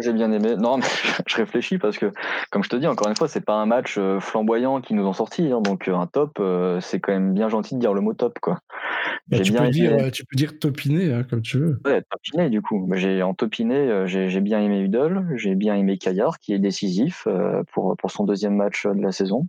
j'ai 0.00 0.12
bien 0.12 0.32
aimé. 0.32 0.56
Non, 0.56 0.76
mais 0.78 0.84
je 1.26 1.36
réfléchis 1.36 1.78
parce 1.78 1.98
que, 1.98 2.12
comme 2.50 2.64
je 2.64 2.68
te 2.68 2.76
dis, 2.76 2.86
encore 2.86 3.08
une 3.08 3.16
fois, 3.16 3.28
c'est 3.28 3.44
pas 3.44 3.54
un 3.54 3.66
match 3.66 3.96
euh, 3.98 4.20
flamboyant 4.20 4.80
qui 4.80 4.94
nous 4.94 5.04
ont 5.04 5.12
sorti. 5.12 5.52
Hein, 5.52 5.60
donc, 5.60 5.88
euh, 5.88 5.94
un 5.94 6.06
top, 6.06 6.38
euh, 6.40 6.80
c'est 6.80 7.00
quand 7.00 7.12
même 7.12 7.34
bien 7.34 7.48
gentil 7.48 7.74
de 7.74 7.80
dire 7.80 7.94
le 7.94 8.00
mot 8.00 8.14
top. 8.14 8.38
Quoi. 8.40 8.58
Bah, 9.28 9.40
tu, 9.40 9.52
peux 9.52 9.68
dire, 9.70 10.10
tu, 10.12 10.24
peux 10.24 10.36
dire, 10.36 10.58
topiné, 10.58 11.12
hein, 11.12 11.24
comme 11.24 11.42
tu 11.42 11.58
veux. 11.58 11.80
Ouais, 11.84 12.02
topiné, 12.10 12.50
du 12.50 12.62
coup. 12.62 12.88
J'ai, 12.94 13.22
en 13.22 13.34
topiné, 13.34 14.04
j'ai 14.06 14.40
bien 14.40 14.60
aimé 14.60 14.80
Udol, 14.80 15.26
j'ai 15.36 15.54
bien 15.54 15.74
aimé 15.74 15.98
Caillard, 15.98 16.38
qui 16.38 16.52
est 16.54 16.58
décisif 16.58 17.26
pour, 17.72 17.96
pour 17.96 18.10
son 18.10 18.24
deuxième 18.24 18.54
match 18.54 18.86
de 18.86 19.00
la 19.00 19.12
saison, 19.12 19.46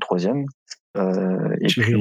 troisième. 0.00 0.44
et 0.96 1.66
puis, 1.66 1.96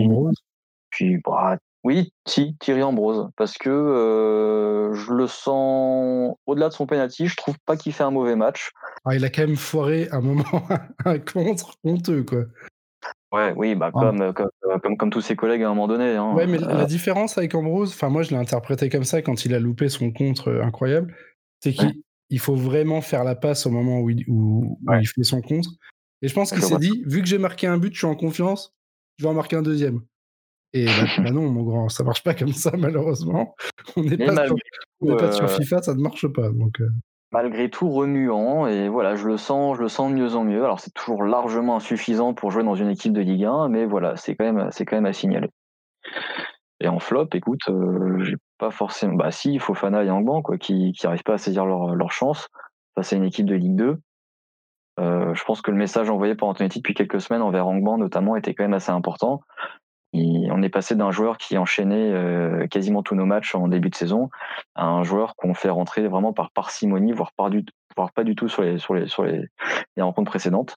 puis 0.92 1.18
bah, 1.26 1.58
oui, 1.84 2.14
si, 2.26 2.56
Thierry 2.60 2.82
Ambrose, 2.82 3.30
parce 3.36 3.58
que 3.58 3.70
euh, 3.70 4.94
je 4.94 5.12
le 5.12 5.28
sens 5.28 6.36
au-delà 6.46 6.70
de 6.70 6.74
son 6.74 6.86
penalty, 6.86 7.28
je 7.28 7.36
trouve 7.36 7.58
pas 7.66 7.76
qu'il 7.76 7.92
fait 7.92 8.04
un 8.04 8.12
mauvais 8.12 8.38
match. 8.38 8.72
Ah, 9.04 9.16
il 9.16 9.26
a 9.26 9.30
quand 9.30 9.42
même 9.42 9.58
foiré 9.58 10.08
un 10.12 10.22
moment 10.22 10.46
un 11.06 11.20
contre 11.20 11.76
honteux, 11.84 12.24
quoi. 12.24 12.46
Ouais, 13.34 13.54
oui, 13.58 13.76
bah, 13.76 13.92
comme, 13.92 14.22
euh, 14.22 14.32
euh, 14.40 14.80
comme, 14.80 14.96
comme, 14.96 15.10
tous 15.10 15.20
ses 15.20 15.36
collègues 15.36 15.64
à 15.64 15.66
un 15.66 15.70
moment 15.70 15.88
donné. 15.88 16.16
Hein. 16.16 16.34
Ouais, 16.34 16.48
mais 16.48 16.58
la 16.60 16.86
différence 16.86 17.38
avec 17.38 17.54
Ambrose, 17.54 17.92
enfin 17.92 18.08
moi 18.08 18.22
je 18.22 18.30
l'ai 18.30 18.38
interprété 18.38 18.90
comme 18.90 19.04
ça 19.04 19.22
quand 19.22 19.44
il 19.44 19.54
a 19.56 19.60
loupé 19.60 19.90
son 19.90 20.12
contre 20.12 20.62
incroyable, 20.64 21.14
c'est 21.60 21.74
qu'il 21.74 22.40
faut 22.40 22.56
vraiment 22.56 23.02
faire 23.02 23.24
la 23.24 23.36
passe 23.36 23.66
au 23.66 23.72
moment 23.72 24.00
où 24.00 24.10
il, 24.10 24.24
où, 24.30 24.80
il 25.02 25.08
fait 25.08 25.24
son 25.24 25.42
contre. 25.42 25.70
Et 26.22 26.30
je 26.30 26.34
pense 26.34 26.52
qu'il 26.52 26.62
s'est 26.62 26.78
dit, 26.78 27.04
vu 27.06 27.22
que 27.22 27.28
j'ai 27.28 27.40
marqué 27.40 27.68
un 27.68 27.78
but, 27.78 27.92
je 27.92 27.98
suis 27.98 28.08
en 28.08 28.16
confiance, 28.16 28.74
je 29.18 29.26
vais 29.26 29.30
en 29.30 29.34
marquer 29.34 29.58
un 29.58 29.64
deuxième. 29.64 30.02
Et 30.74 30.86
bah, 30.86 30.92
bah, 31.24 31.32
non, 31.32 31.50
mon 31.50 31.64
grand, 31.64 31.90
ça 31.90 32.04
marche 32.04 32.24
pas 32.24 32.34
comme 32.34 32.54
ça, 32.54 32.72
malheureusement. 32.78 33.56
On 33.96 34.04
n'est 34.04 34.18
pas, 34.18 34.46
sur, 34.46 34.56
pas 35.18 35.32
sur 35.32 35.46
euh 35.46 35.48
FIFA, 35.48 35.82
ça 35.82 35.94
ne 35.94 36.02
marche 36.02 36.28
pas. 36.28 36.50
Donc, 36.50 36.82
euh. 36.82 36.90
Malgré 37.32 37.70
tout, 37.70 37.90
remuant, 37.90 38.68
et 38.68 38.90
voilà, 38.90 39.16
je 39.16 39.28
le 39.28 39.38
sens, 39.38 39.78
je 39.78 39.82
le 39.82 39.88
sens 39.88 40.12
de 40.12 40.16
mieux 40.16 40.36
en 40.36 40.44
mieux. 40.44 40.64
Alors, 40.64 40.80
c'est 40.80 40.94
toujours 40.94 41.24
largement 41.24 41.78
insuffisant 41.78 42.34
pour 42.34 42.52
jouer 42.52 42.64
dans 42.64 42.76
une 42.76 42.90
équipe 42.90 43.14
de 43.14 43.22
Ligue 43.22 43.46
1, 43.46 43.70
mais 43.70 43.86
voilà, 43.86 44.16
c'est 44.18 44.36
quand 44.36 44.46
même, 44.46 44.70
c'est 44.72 44.86
quand 44.86 44.96
même 44.96 45.06
à 45.06 45.14
signaler. 45.14 45.50
Et 46.80 46.88
en 46.88 47.00
flop, 47.00 47.30
écoute, 47.34 47.62
euh, 47.70 48.20
j'ai 48.24 48.36
pas 48.60 48.70
forcément. 48.70 49.16
Bah, 49.16 49.32
si, 49.32 49.58
Fofana 49.58 50.04
et 50.04 50.12
Angban, 50.12 50.42
quoi, 50.42 50.58
qui 50.58 50.94
n'arrivent 51.04 51.24
pas 51.24 51.34
à 51.34 51.38
saisir 51.38 51.66
leur, 51.66 51.96
leur 51.96 52.12
chance 52.12 52.48
face 52.96 53.14
à 53.14 53.16
une 53.16 53.24
équipe 53.24 53.48
de 53.48 53.56
Ligue 53.56 53.76
2. 53.76 53.98
je 55.00 55.44
pense 55.46 55.62
que 55.62 55.72
le 55.72 55.78
message 55.78 56.12
envoyé 56.12 56.36
par 56.36 56.50
Antonetti 56.50 56.80
depuis 56.80 56.94
quelques 56.94 57.22
semaines 57.22 57.42
envers 57.42 57.68
Angban, 57.68 57.98
notamment, 57.98 58.36
était 58.36 58.54
quand 58.54 58.64
même 58.64 58.76
assez 58.76 58.92
important 58.92 59.42
on 60.14 60.62
est 60.62 60.70
passé 60.70 60.96
d'un 60.96 61.12
joueur 61.12 61.38
qui 61.38 61.58
enchaînait 61.58 62.12
euh, 62.12 62.68
quasiment 62.68 63.02
tous 63.02 63.16
nos 63.16 63.26
matchs 63.26 63.56
en 63.56 63.68
début 63.68 63.90
de 63.90 63.96
saison 63.96 64.30
à 64.76 64.86
un 64.86 65.04
joueur 65.04 65.36
qu'on 65.36 65.54
fait 65.54 65.70
rentrer 65.70 66.08
vraiment 66.08 66.34
par 66.34 66.52
parcimonie, 66.52 67.14
voire, 67.14 67.32
pas 67.34 67.50
du 67.50 68.36
tout 68.36 68.48
sur 68.48 68.62
les, 68.62 68.78
sur 68.78 68.94
les, 68.94 69.08
sur 69.08 69.24
les, 69.24 69.50
rencontres 69.98 70.30
précédentes. 70.30 70.76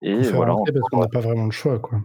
Et 0.00 0.20
voilà. 0.22 0.54
Parce 0.54 0.88
qu'on 0.90 1.00
n'a 1.00 1.08
pas 1.08 1.20
vraiment 1.20 1.44
le 1.44 1.50
choix, 1.50 1.78
quoi. 1.78 1.98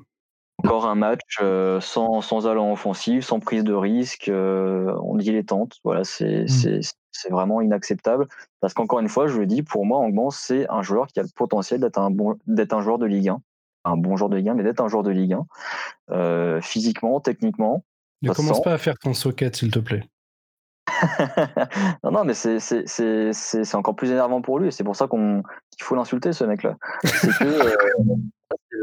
Encore 0.64 0.88
un 0.88 0.96
match 0.96 1.38
euh, 1.40 1.80
sans, 1.80 2.22
sans 2.22 2.48
allant 2.48 2.72
offensif, 2.72 3.24
sans 3.24 3.40
prise 3.40 3.64
de 3.64 3.76
risque, 3.76 4.28
euh, 4.28 4.92
on 5.04 5.16
dilettante. 5.16 5.78
Voilà, 5.84 6.02
mmh. 6.02 6.82
c'est 7.12 7.30
vraiment 7.30 7.62
inacceptable. 7.62 8.28
Parce 8.60 8.74
qu'encore 8.74 9.00
une 9.00 9.08
fois, 9.08 9.28
je 9.28 9.38
le 9.38 9.46
dis, 9.46 9.62
pour 9.62 9.86
moi, 9.86 10.00
Angban, 10.00 10.32
c'est 10.32 10.68
un 10.72 10.82
joueur 10.82 11.08
qui 11.08 11.20
a 11.20 11.24
le 11.24 11.30
potentiel 11.36 11.80
d'être 11.80 12.00
un, 12.00 12.10
bon, 12.10 12.38
un 12.48 12.82
joueur 12.82 12.98
de 12.98 13.06
Ligue 13.06 13.30
1 13.30 13.42
un 13.84 13.98
bon 13.98 14.16
joueur 14.18 14.30
de 14.30 14.38
Ligue 14.38 14.50
1, 14.50 14.54
mais 14.56 14.64
d'être 14.64 14.82
un 14.82 14.88
joueur 14.88 15.04
de 15.04 15.12
Ligue 15.12 15.34
1, 15.34 15.46
euh, 16.12 16.62
physiquement, 16.62 17.20
techniquement. 17.20 17.84
Ne 18.22 18.32
commence 18.32 18.62
pas 18.62 18.74
à 18.74 18.78
faire 18.78 18.98
ton 18.98 19.14
socket, 19.14 19.56
s'il 19.56 19.72
te 19.72 19.80
plaît. 19.80 20.04
non, 22.04 22.12
non, 22.12 22.24
mais 22.24 22.34
c'est 22.34 23.76
encore 23.76 23.96
plus 23.96 24.12
énervant 24.12 24.42
pour 24.42 24.60
lui. 24.60 24.72
C'est 24.72 24.84
pour 24.84 24.96
ça 24.96 25.08
qu'il 25.08 25.44
faut 25.82 25.96
l'insulter, 25.96 26.34
ce 26.34 26.44
mec-là. 26.44 26.76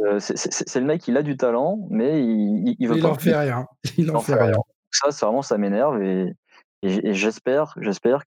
Euh, 0.07 0.18
c'est 0.20 0.80
le 0.80 0.86
mec, 0.86 1.07
il 1.09 1.16
a 1.16 1.22
du 1.22 1.36
talent, 1.36 1.78
mais 1.90 2.22
il, 2.22 2.76
il 2.78 2.88
veut 2.88 2.97
il 2.99 3.07
En 3.07 3.14
fait 3.14 3.36
rien. 3.36 3.66
Il 3.97 4.14
en, 4.14 4.20
fait 4.20 4.34
rien. 4.34 4.59
Ça, 4.90 5.11
c'est 5.11 5.24
vraiment, 5.24 5.42
ça 5.42 5.59
m'énerve 5.59 6.03
et, 6.03 6.34
et, 6.82 7.14
j'espère 7.14 7.74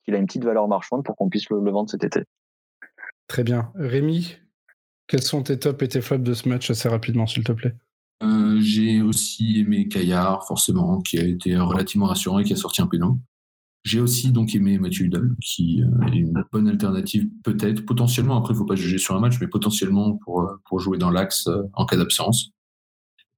qu'il 0.03 0.15
a 0.15 0.17
une 0.17 0.25
petite 0.25 0.43
valeur 0.43 0.67
marchande 0.67 1.05
pour 1.05 1.15
qu'on 1.15 1.29
puisse 1.29 1.49
le, 1.49 1.61
le, 1.61 1.71
vendre 1.71 1.89
cet 1.89 2.03
été. 2.03 2.23
Très 3.27 3.43
bien. 3.43 3.71
Rémi, 3.75 4.37
quels 5.07 5.23
sont 5.23 5.43
tes 5.43 5.57
tops 5.57 5.81
et 5.83 5.87
tes 5.87 6.01
flops 6.01 6.23
de 6.23 6.33
ce 6.33 6.49
match 6.49 6.69
assez 6.69 6.89
rapidement, 6.89 7.27
s'il 7.27 7.43
te 7.43 7.51
plaît? 7.51 7.75
Euh, 8.23 8.59
J'ai 8.59 9.01
aussi 9.01 9.59
aimé 9.59 9.87
Caillard, 9.87 10.45
forcément, 10.47 11.01
qui 11.01 11.17
a 11.17 11.25
été 11.25 11.55
relativement 11.57 12.07
rassurant 12.07 12.39
et 12.39 12.43
qui 12.43 12.53
a 12.53 12.57
sorti 12.57 12.81
un 12.81 12.87
pénal. 12.87 13.11
J'ai 13.83 14.01
aussi 14.01 14.31
donc 14.31 14.53
aimé 14.53 14.79
Mathieu 14.79 15.05
Hudol, 15.05 15.35
qui 15.41 15.81
est 15.81 16.17
une 16.17 16.43
bonne 16.51 16.67
alternative 16.67 17.29
peut-être, 17.43 17.85
potentiellement, 17.85 18.37
après 18.37 18.53
il 18.53 18.55
ne 18.55 18.59
faut 18.59 18.65
pas 18.65 18.75
juger 18.75 18.97
sur 18.97 19.15
un 19.15 19.19
match, 19.21 19.35
mais 19.39 19.47
potentiellement 19.47 20.17
pour, 20.17 20.45
pour 20.65 20.79
jouer 20.79 20.97
dans 20.97 21.09
l'axe 21.09 21.47
en 21.73 21.85
cas 21.85 21.95
d'absence. 21.95 22.51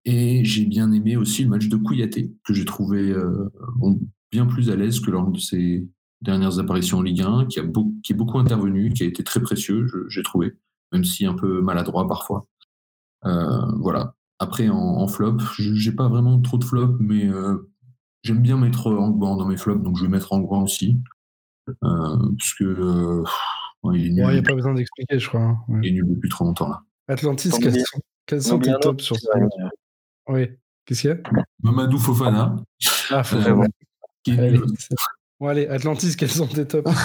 Et 0.05 0.43
j'ai 0.45 0.65
bien 0.65 0.91
aimé 0.91 1.17
aussi 1.17 1.43
le 1.43 1.49
match 1.49 1.67
de 1.67 1.75
Kouyaté, 1.75 2.31
que 2.43 2.55
j'ai 2.55 2.65
trouvé 2.65 3.13
bien 4.31 4.47
plus 4.47 4.71
à 4.71 4.75
l'aise 4.75 4.99
que 4.99 5.11
lors 5.11 5.29
de 5.29 5.37
ses 5.39 5.87
dernières 6.21 6.57
apparitions 6.57 6.97
en 6.97 7.01
Ligue 7.01 7.21
1, 7.21 7.45
qui, 7.45 7.59
a 7.59 7.63
qui 8.03 8.13
est 8.13 8.15
beaucoup 8.15 8.39
intervenu, 8.39 8.91
qui 8.91 9.03
a 9.03 9.05
été 9.05 9.23
très 9.23 9.41
précieux, 9.41 9.87
j'ai 10.09 10.23
trouvé, 10.23 10.53
même 10.91 11.03
si 11.03 11.25
un 11.25 11.33
peu 11.33 11.61
maladroit 11.61 12.07
parfois. 12.07 12.45
Euh, 13.25 13.65
voilà. 13.79 14.13
Après, 14.39 14.69
en, 14.69 15.07
flop, 15.07 15.37
j'ai 15.57 15.91
pas 15.91 16.07
vraiment 16.07 16.39
trop 16.39 16.57
de 16.57 16.63
flop, 16.63 16.95
mais 16.99 17.25
euh, 17.25 17.69
j'aime 18.23 18.41
bien 18.41 18.57
mettre 18.57 18.87
Angban 18.87 19.35
dans 19.35 19.45
mes 19.45 19.57
flops, 19.57 19.83
donc 19.83 19.97
je 19.97 20.03
vais 20.03 20.09
mettre 20.09 20.31
Angban 20.31 20.63
aussi. 20.63 20.97
Euh, 21.67 21.73
parce 22.37 22.53
que 22.53 23.23
il 23.93 24.05
est 24.05 24.09
nul. 24.09 24.25
Il 24.29 24.33
n'y 24.33 24.37
a 24.37 24.41
pas 24.41 24.55
besoin 24.55 24.73
d'expliquer, 24.73 25.19
je 25.19 25.27
crois. 25.27 25.41
Hein, 25.41 25.59
il 25.83 25.89
est 25.89 25.91
nul 25.91 26.05
depuis 26.07 26.29
trop 26.29 26.45
longtemps 26.45 26.69
là. 26.69 26.81
Atlantis, 27.09 27.51
quels 28.27 28.41
sont, 28.41 28.59
tes 28.59 28.71
tops 28.79 29.03
sur 29.03 29.17
ça? 29.17 29.31
Oui. 30.27 30.47
Qu'est-ce 30.85 31.01
qu'il 31.01 31.09
y 31.09 31.13
a? 31.13 31.17
Mamadou 31.61 31.97
Fofana. 31.97 32.55
Ah, 33.09 33.23
Fofana. 33.23 33.67
Bon, 35.39 35.47
allez, 35.47 35.67
Atlantis, 35.67 36.17
quels 36.17 36.29
sont 36.29 36.47
tes 36.47 36.65
tops? 36.65 36.91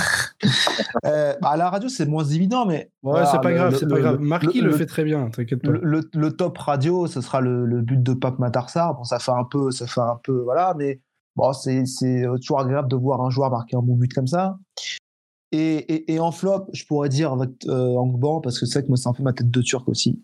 Euh, 1.06 1.34
bah, 1.40 1.50
À 1.50 1.56
la 1.56 1.70
radio, 1.70 1.88
c'est 1.88 2.06
moins 2.06 2.24
évident, 2.24 2.66
mais. 2.66 2.90
Ouais, 3.02 3.24
c'est 3.30 3.40
pas 3.40 3.52
grave, 3.52 3.76
c'est 3.78 3.88
pas 3.88 4.00
grave. 4.00 4.20
Marquis 4.20 4.60
le, 4.60 4.72
fait 4.72 4.86
très 4.86 5.04
bien, 5.04 5.28
t'inquiète 5.30 5.62
pas. 5.62 5.70
Le, 5.70 6.30
top 6.30 6.56
radio, 6.58 7.06
ce 7.06 7.20
sera 7.20 7.40
le, 7.40 7.80
but 7.80 8.02
de 8.02 8.14
Pape 8.14 8.38
Matarsar. 8.38 8.94
Bon, 8.94 9.04
ça 9.04 9.18
fait 9.18 9.32
un 9.32 9.44
peu, 9.44 9.70
ça 9.70 9.86
fait 9.86 10.00
un 10.00 10.18
peu, 10.22 10.40
voilà, 10.42 10.74
mais 10.76 11.00
bon, 11.36 11.52
c'est 11.52 11.84
toujours 12.40 12.60
agréable 12.60 12.88
de 12.88 12.96
voir 12.96 13.20
un 13.22 13.30
joueur 13.30 13.50
marquer 13.50 13.76
un 13.76 13.82
bon 13.82 13.96
but 13.96 14.12
comme 14.12 14.26
ça. 14.26 14.58
Et, 15.52 16.12
et, 16.12 16.18
en 16.18 16.32
flop, 16.32 16.66
je 16.72 16.84
pourrais 16.84 17.08
dire 17.08 17.34
euh, 17.34 17.96
Angban, 17.96 18.40
parce 18.40 18.58
que 18.58 18.66
c'est 18.66 18.80
vrai 18.80 18.82
que 18.82 18.88
moi, 18.88 18.96
c'est 18.96 19.08
un 19.08 19.12
peu 19.12 19.22
ma 19.22 19.32
tête 19.32 19.50
de 19.50 19.62
turc 19.62 19.88
aussi 19.88 20.20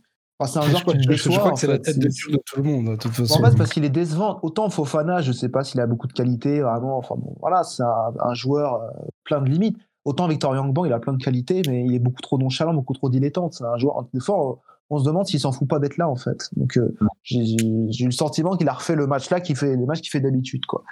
c'est 0.49 0.59
un 0.59 0.63
joueur 0.63 0.83
je, 0.87 1.13
je, 1.13 1.29
crois 1.29 1.53
que 1.53 1.59
c'est 1.59 1.67
la 1.67 1.79
tête 1.79 1.99
de, 1.99 2.09
tout 2.09 2.57
le 2.57 2.63
monde, 2.63 2.91
de 2.91 2.97
toute 2.97 3.13
façon. 3.13 3.43
En 3.43 3.51
fait, 3.51 3.57
parce 3.57 3.71
qu'il 3.71 3.85
est 3.85 3.91
décevant. 3.91 4.39
Autant 4.43 4.71
Fofana, 4.71 5.21
je 5.21 5.33
sais 5.33 5.49
pas 5.49 5.65
s'il 5.65 5.81
a 5.81 5.87
beaucoup 5.87 6.07
de 6.07 6.13
qualité, 6.13 6.61
vraiment. 6.61 6.97
Enfin, 6.97 7.17
bon, 7.19 7.37
voilà, 7.41 7.63
c'est 7.63 7.83
un, 7.83 8.35
joueur 8.35 8.83
euh, 8.83 8.89
plein 9.25 9.41
de 9.41 9.51
limites. 9.51 9.77
Autant 10.05 10.29
Victor 10.29 10.57
Youngban, 10.57 10.87
il 10.87 10.93
a 10.93 10.99
plein 10.99 11.13
de 11.13 11.23
qualités, 11.23 11.63
mais 11.69 11.85
il 11.85 11.95
est 11.95 11.99
beaucoup 11.99 12.23
trop 12.23 12.39
nonchalant, 12.39 12.73
beaucoup 12.73 12.95
trop 12.95 13.11
dilettante. 13.11 13.53
C'est 13.53 13.65
un 13.65 13.77
joueur, 13.77 14.07
des 14.15 14.21
fois, 14.21 14.61
on 14.89 14.99
se 14.99 15.05
demande 15.05 15.27
s'il 15.27 15.41
s'en 15.41 15.53
fout 15.53 15.69
pas 15.69 15.79
d'être 15.79 15.99
là, 15.99 16.09
en 16.09 16.17
fait. 16.17 16.49
Donc, 16.57 16.79
euh, 16.79 16.97
j'ai 17.23 17.57
eu 17.57 18.07
le 18.07 18.11
sentiment 18.11 18.57
qu'il 18.57 18.69
a 18.69 18.73
refait 18.73 18.97
le 18.97 19.07
match 19.07 19.29
là, 19.31 19.41
qui 19.41 19.55
fait, 19.55 19.77
le 19.77 19.85
match 19.85 20.01
qu'il 20.01 20.11
fait 20.11 20.21
d'habitude, 20.21 20.65
quoi. 20.65 20.85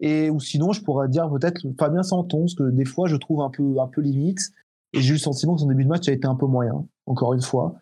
Et, 0.00 0.30
ou 0.30 0.40
sinon, 0.40 0.72
je 0.72 0.82
pourrais 0.82 1.08
dire 1.08 1.30
peut-être 1.30 1.62
Fabien 1.78 2.02
Santon, 2.02 2.40
parce 2.40 2.54
que 2.54 2.70
des 2.70 2.84
fois, 2.84 3.06
je 3.06 3.14
trouve 3.14 3.42
un 3.42 3.50
peu, 3.50 3.76
un 3.80 3.86
peu 3.86 4.00
limite. 4.00 4.40
Et 4.92 5.00
j'ai 5.00 5.10
eu 5.10 5.12
le 5.12 5.18
sentiment 5.18 5.54
que 5.54 5.60
son 5.60 5.68
début 5.68 5.84
de 5.84 5.88
match 5.88 6.08
a 6.08 6.12
été 6.12 6.26
un 6.26 6.34
peu 6.34 6.46
moyen, 6.46 6.84
encore 7.06 7.32
une 7.32 7.40
fois. 7.40 7.76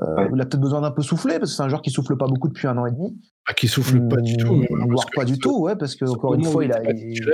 Euh, 0.00 0.28
il 0.32 0.40
a 0.40 0.44
peut-être 0.44 0.60
besoin 0.60 0.80
d'un 0.82 0.92
peu 0.92 1.02
souffler 1.02 1.38
parce 1.38 1.50
que 1.50 1.56
c'est 1.56 1.62
un 1.62 1.68
joueur 1.68 1.82
qui 1.82 1.90
souffle 1.90 2.16
pas 2.16 2.26
beaucoup 2.26 2.48
depuis 2.48 2.68
un 2.68 2.78
an 2.78 2.86
et 2.86 2.92
demi. 2.92 3.20
Ah, 3.46 3.54
qui 3.54 3.66
souffle 3.66 4.06
pas 4.08 4.20
du 4.20 4.36
tout. 4.36 4.64
voire 4.88 5.06
pas 5.14 5.24
du 5.24 5.38
tout, 5.38 5.62
ouais, 5.62 5.74
parce 5.74 5.96
que 5.96 6.04
encore 6.04 6.34
une 6.34 6.44
fois, 6.44 6.64
il 6.64 6.72
a. 6.72 6.80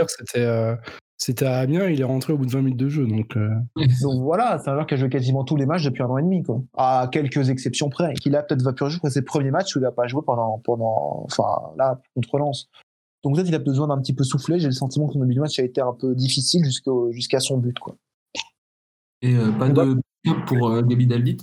C'était 0.09 0.41
euh, 0.41 0.75
c'était 1.19 1.47
à 1.47 1.59
Amiens, 1.59 1.89
il 1.89 2.01
est 2.01 2.05
rentré 2.05 2.33
au 2.33 2.39
bout 2.39 2.47
de 2.47 2.51
20 2.51 2.63
minutes 2.63 2.79
de 2.79 2.89
jeu. 2.89 3.07
Donc, 3.07 3.37
euh. 3.37 3.51
donc 4.03 4.23
voilà, 4.23 4.59
c'est 4.59 4.71
un 4.71 4.75
joueur 4.75 4.87
qui 4.87 4.95
a 4.95 4.97
joué 4.97 5.11
quasiment 5.11 5.45
tous 5.45 5.57
les 5.57 5.67
matchs 5.67 5.85
depuis 5.85 6.03
un 6.03 6.07
an 6.07 6.17
et 6.17 6.23
demi, 6.23 6.43
quoi. 6.43 6.63
À 6.77 7.09
quelques 7.13 7.51
exceptions 7.51 7.91
près. 7.91 8.13
Et 8.13 8.15
qu'il 8.15 8.35
a 8.37 8.43
peut-être 8.43 8.63
va 8.63 8.73
plus 8.73 8.89
jouer 8.89 9.01
pour 9.01 9.11
ses 9.11 9.23
premiers 9.23 9.51
matchs 9.51 9.77
où 9.77 9.79
il 9.79 9.83
n'a 9.83 9.93
pas 9.93 10.07
joué 10.07 10.23
pendant, 10.25 10.59
pendant. 10.65 11.25
Enfin, 11.25 11.73
là, 11.77 12.01
contre 12.15 12.39
Lens. 12.39 12.69
Donc 13.23 13.35
peut-être 13.35 13.49
il 13.49 13.55
a 13.55 13.59
besoin 13.59 13.89
d'un 13.89 13.99
petit 13.99 14.15
peu 14.15 14.25
souffler. 14.25 14.59
J'ai 14.59 14.69
le 14.69 14.73
sentiment 14.73 15.09
que 15.09 15.15
son 15.15 15.21
début 15.21 15.35
de 15.35 15.41
match 15.41 15.59
a 15.59 15.63
été 15.63 15.81
un 15.81 15.93
peu 15.93 16.15
difficile 16.15 16.63
jusqu'à 17.11 17.41
son 17.41 17.59
but, 17.59 17.79
quoi. 17.79 17.97
Et 19.21 19.35
pas 19.59 19.69
de 19.69 20.01
pour 20.47 20.83
Gabi 20.83 21.07
Dalvit? 21.07 21.39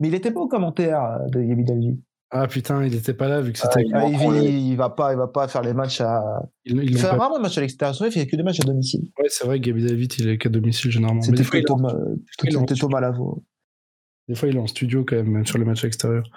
Mais 0.00 0.08
il 0.08 0.14
était 0.14 0.30
pas 0.30 0.40
au 0.40 0.48
commentaire 0.48 1.02
euh, 1.02 1.28
de 1.28 1.42
Yabi 1.42 1.64
Dalvi. 1.64 1.98
Ah 2.30 2.46
putain, 2.46 2.84
il 2.84 2.94
était 2.94 3.14
pas 3.14 3.26
là 3.26 3.40
vu 3.40 3.52
que 3.52 3.58
c'était. 3.58 3.84
Ah, 3.94 4.06
il, 4.06 4.76
va 4.76 4.90
pas, 4.90 5.12
il 5.12 5.16
va 5.16 5.28
pas 5.28 5.48
faire 5.48 5.62
les 5.62 5.72
matchs 5.72 6.02
à. 6.02 6.22
Il, 6.66 6.98
fait 6.98 7.06
rarement 7.06 7.38
des 7.38 7.42
matchs 7.42 7.56
à 7.56 7.62
l'extérieur. 7.62 7.96
Il 8.02 8.12
fait 8.12 8.26
que 8.26 8.36
des 8.36 8.42
matchs 8.42 8.60
à 8.60 8.64
domicile. 8.64 9.10
Ouais, 9.18 9.28
c'est 9.28 9.46
vrai 9.46 9.58
que 9.58 9.66
Gabi 9.66 9.86
David, 9.86 10.12
il 10.18 10.28
est 10.28 10.38
qu'à 10.38 10.50
domicile 10.50 10.90
généralement. 10.90 11.22
C'était 11.22 11.62
Thomas, 11.62 11.94
Thomas 12.78 13.00
Lavo. 13.00 13.44
Des 14.28 14.34
fois, 14.34 14.48
il 14.48 14.56
est 14.56 14.60
en 14.60 14.66
studio 14.66 15.06
quand 15.06 15.16
même, 15.16 15.30
même 15.30 15.46
sur 15.46 15.56
les 15.56 15.64
matchs 15.64 15.84
extérieurs. 15.84 16.28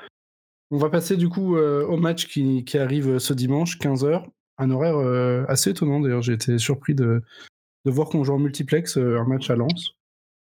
On 0.73 0.77
va 0.77 0.89
passer 0.89 1.17
du 1.17 1.27
coup 1.27 1.57
euh, 1.57 1.85
au 1.85 1.97
match 1.97 2.27
qui, 2.27 2.63
qui, 2.63 2.77
arrive 2.77 3.19
ce 3.19 3.33
dimanche, 3.33 3.77
15h. 3.77 4.23
Un 4.59 4.71
horaire 4.71 4.95
euh, 4.95 5.43
assez 5.49 5.71
étonnant 5.71 5.99
d'ailleurs. 5.99 6.21
J'ai 6.21 6.33
été 6.33 6.57
surpris 6.57 6.95
de, 6.95 7.21
de 7.83 7.91
voir 7.91 8.07
qu'on 8.07 8.23
joue 8.23 8.33
en 8.33 8.39
multiplex 8.39 8.95
un 8.95 9.25
match 9.25 9.49
à 9.49 9.57
Lens. 9.57 9.97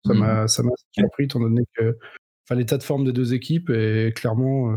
Ça 0.04 0.12
mhm. 0.12 0.20
m'a 0.20 0.46
ça 0.46 0.62
m'a 0.62 0.72
surpris 0.92 1.24
étant 1.24 1.40
donné 1.40 1.62
que 1.74 1.96
l'état 2.54 2.78
de 2.78 2.82
forme 2.82 3.04
des 3.04 3.12
deux 3.12 3.34
équipes 3.34 3.70
est 3.70 4.16
clairement 4.16 4.72
euh, 4.72 4.76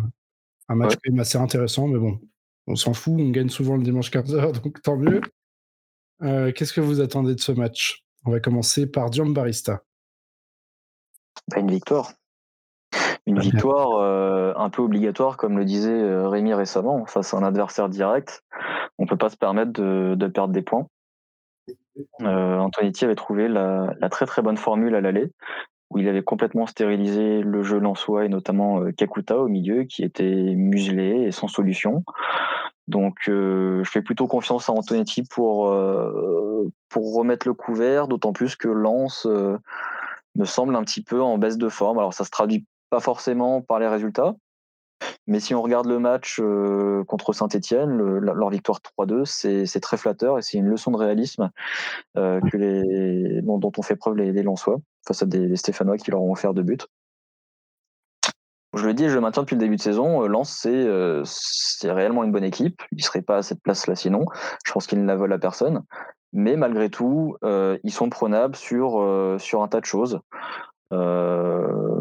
un 0.67 0.75
match 0.75 0.93
quand 0.95 1.11
même 1.11 1.19
assez 1.19 1.37
intéressant, 1.37 1.87
mais 1.87 1.99
bon, 1.99 2.19
on 2.67 2.75
s'en 2.75 2.93
fout, 2.93 3.13
on 3.17 3.29
gagne 3.29 3.49
souvent 3.49 3.77
le 3.77 3.83
dimanche 3.83 4.11
15h, 4.11 4.51
donc 4.63 4.81
tant 4.81 4.97
mieux. 4.97 5.21
Euh, 6.21 6.51
qu'est-ce 6.51 6.73
que 6.73 6.81
vous 6.81 7.01
attendez 7.01 7.33
de 7.33 7.39
ce 7.39 7.51
match? 7.51 8.03
On 8.25 8.31
va 8.31 8.39
commencer 8.39 8.89
par 8.89 9.09
Dion 9.09 9.27
Barista. 9.27 9.81
Bah, 11.47 11.59
une 11.59 11.71
victoire. 11.71 12.11
Une 13.25 13.39
victoire 13.39 13.99
euh, 13.99 14.53
un 14.55 14.69
peu 14.69 14.81
obligatoire, 14.81 15.37
comme 15.37 15.57
le 15.57 15.65
disait 15.65 16.25
Rémi 16.27 16.53
récemment, 16.53 17.05
face 17.05 17.33
à 17.33 17.37
un 17.37 17.43
adversaire 17.43 17.87
direct. 17.87 18.43
On 18.97 19.03
ne 19.03 19.07
peut 19.07 19.17
pas 19.17 19.29
se 19.29 19.37
permettre 19.37 19.71
de, 19.71 20.27
perdre 20.27 20.53
des 20.53 20.61
points. 20.61 20.87
Antonetti 22.19 23.05
avait 23.05 23.15
trouvé 23.15 23.47
la, 23.47 23.95
très 24.09 24.25
très 24.25 24.41
bonne 24.41 24.57
formule 24.57 24.95
à 24.95 25.01
l'aller 25.01 25.31
où 25.91 25.99
il 25.99 26.07
avait 26.07 26.23
complètement 26.23 26.67
stérilisé 26.67 27.41
le 27.41 27.63
jeu 27.63 27.77
lensois 27.77 28.25
et 28.25 28.29
notamment 28.29 28.81
euh, 28.81 28.91
Kakuta 28.91 29.37
au 29.37 29.49
milieu 29.49 29.83
qui 29.83 30.03
était 30.03 30.55
muselé 30.55 31.23
et 31.23 31.31
sans 31.31 31.49
solution. 31.49 32.03
Donc 32.87 33.27
euh, 33.27 33.83
je 33.83 33.89
fais 33.89 34.01
plutôt 34.01 34.27
confiance 34.27 34.69
à 34.69 34.73
Antonetti 34.73 35.23
pour, 35.23 35.67
euh, 35.67 36.69
remettre 36.95 37.47
le 37.47 37.53
couvert, 37.53 38.07
d'autant 38.07 38.31
plus 38.31 38.55
que 38.55 38.67
Lens 38.67 39.25
me 39.25 40.45
semble 40.45 40.75
un 40.75 40.83
petit 40.83 41.03
peu 41.03 41.21
en 41.21 41.37
baisse 41.37 41.57
de 41.57 41.69
forme. 41.69 41.99
Alors 41.99 42.13
ça 42.13 42.23
se 42.23 42.31
traduit 42.31 42.65
pas 42.89 42.99
forcément 42.99 43.61
par 43.61 43.79
les 43.79 43.87
résultats, 43.87 44.35
mais 45.27 45.39
si 45.39 45.53
on 45.55 45.61
regarde 45.61 45.87
le 45.87 45.99
match 45.99 46.41
contre 47.07 47.33
Saint-Etienne, 47.33 47.97
leur 47.97 48.49
victoire 48.49 48.79
3-2, 48.97 49.25
c'est 49.25 49.79
très 49.79 49.97
flatteur 49.97 50.37
et 50.37 50.41
c'est 50.41 50.57
une 50.57 50.67
leçon 50.67 50.91
de 50.91 50.97
réalisme 50.97 51.49
dont, 52.15 53.71
on 53.77 53.81
fait 53.81 53.95
preuve 53.95 54.15
les, 54.17 54.31
les 54.31 54.43
face 55.07 55.23
à 55.23 55.25
des, 55.25 55.55
Stéphanois 55.55 55.97
qui 55.97 56.11
leur 56.11 56.21
ont 56.21 56.31
offert 56.31 56.53
deux 56.53 56.63
buts. 56.63 56.77
Je 58.73 58.85
le 58.85 58.93
dis, 58.93 59.09
je 59.09 59.15
le 59.15 59.21
maintiens 59.21 59.43
depuis 59.43 59.55
le 59.55 59.59
début 59.59 59.75
de 59.75 59.81
saison. 59.81 60.21
Lens, 60.27 60.65
c'est 61.25 61.91
réellement 61.91 62.23
une 62.23 62.31
bonne 62.31 62.45
équipe. 62.45 62.81
Ils 62.93 62.99
ne 62.99 63.01
seraient 63.01 63.21
pas 63.21 63.37
à 63.37 63.43
cette 63.43 63.61
place-là 63.61 63.95
sinon. 63.95 64.25
Je 64.65 64.71
pense 64.71 64.87
qu'ils 64.87 65.01
ne 65.01 65.07
la 65.07 65.17
veulent 65.17 65.33
à 65.33 65.39
personne. 65.39 65.83
Mais 66.31 66.55
malgré 66.55 66.89
tout, 66.89 67.35
ils 67.43 67.91
sont 67.91 68.09
prenables 68.09 68.55
sur, 68.55 69.01
un 69.01 69.67
tas 69.67 69.81
de 69.81 69.85
choses. 69.85 70.21
Euh, 70.93 71.91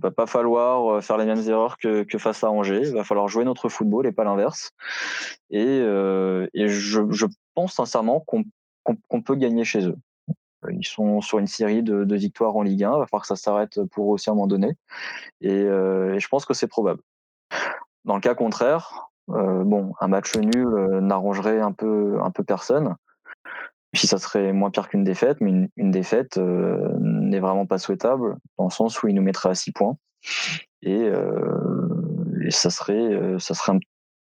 va 0.00 0.10
pas 0.10 0.26
falloir 0.26 0.90
euh, 0.90 1.00
faire 1.00 1.16
les 1.16 1.26
mêmes 1.26 1.42
erreurs 1.48 1.76
que, 1.76 2.04
face 2.18 2.42
à 2.42 2.50
Angers. 2.50 2.88
Il 2.88 2.94
va 2.94 3.04
falloir 3.04 3.28
jouer 3.28 3.44
notre 3.44 3.68
football 3.68 4.06
et 4.06 4.12
pas 4.12 4.24
l'inverse. 4.24 4.72
Et, 5.50 5.64
euh, 5.66 6.48
je, 6.54 7.26
pense 7.54 7.74
sincèrement 7.74 8.24
qu'on 8.26 9.22
peut 9.22 9.34
gagner 9.34 9.64
chez 9.64 9.86
eux. 9.86 9.96
Ils 10.68 10.86
sont 10.86 11.20
sur 11.20 11.38
une 11.38 11.46
série 11.46 11.82
de, 11.82 12.14
victoires 12.14 12.56
en 12.56 12.62
Ligue 12.62 12.84
1. 12.84 12.88
Il 12.88 12.98
va 12.98 13.06
falloir 13.06 13.22
que 13.22 13.28
ça 13.28 13.36
s'arrête 13.36 13.82
pour 13.92 14.10
eux 14.10 14.14
aussi 14.14 14.28
à 14.28 14.32
un 14.32 14.36
moment 14.36 14.46
donné. 14.46 14.76
Et, 15.40 15.52
euh, 15.52 16.18
je 16.18 16.28
pense 16.28 16.44
que 16.44 16.54
c'est 16.54 16.68
probable. 16.68 17.00
Dans 18.04 18.14
le 18.14 18.20
cas 18.20 18.34
contraire, 18.34 19.10
bon, 19.28 19.92
un 20.00 20.08
match 20.08 20.36
nul 20.36 20.68
n'arrangerait 21.00 21.60
un 21.60 21.72
peu, 21.72 22.18
un 22.22 22.30
peu 22.30 22.44
personne. 22.44 22.96
Si 23.92 24.06
ça 24.06 24.18
serait 24.18 24.52
moins 24.52 24.70
pire 24.70 24.88
qu'une 24.88 25.02
défaite, 25.02 25.38
mais 25.40 25.68
une, 25.76 25.90
défaite 25.90 26.38
euh, 26.38 26.94
n'est 27.00 27.40
vraiment 27.40 27.66
pas 27.66 27.78
souhaitable, 27.78 28.36
dans 28.56 28.64
le 28.64 28.70
sens 28.70 29.02
où 29.02 29.08
il 29.08 29.14
nous 29.16 29.22
mettrait 29.22 29.48
à 29.48 29.54
6 29.54 29.72
points. 29.72 29.96
Et, 30.82 31.02
euh, 31.08 31.88
ça 32.50 32.70
serait, 32.70 32.94
euh, 32.94 33.38
ça 33.38 33.54
serait 33.54 33.78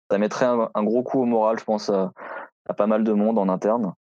ça 0.10 0.18
mettrait 0.18 0.46
un, 0.46 0.84
gros 0.84 1.04
coup 1.04 1.22
au 1.22 1.26
moral, 1.26 1.60
je 1.60 1.64
pense, 1.64 1.90
à, 1.90 2.12
pas 2.76 2.88
mal 2.88 3.04
de 3.04 3.14
monde 3.14 3.38
en 3.38 3.50
interne. 3.50 3.94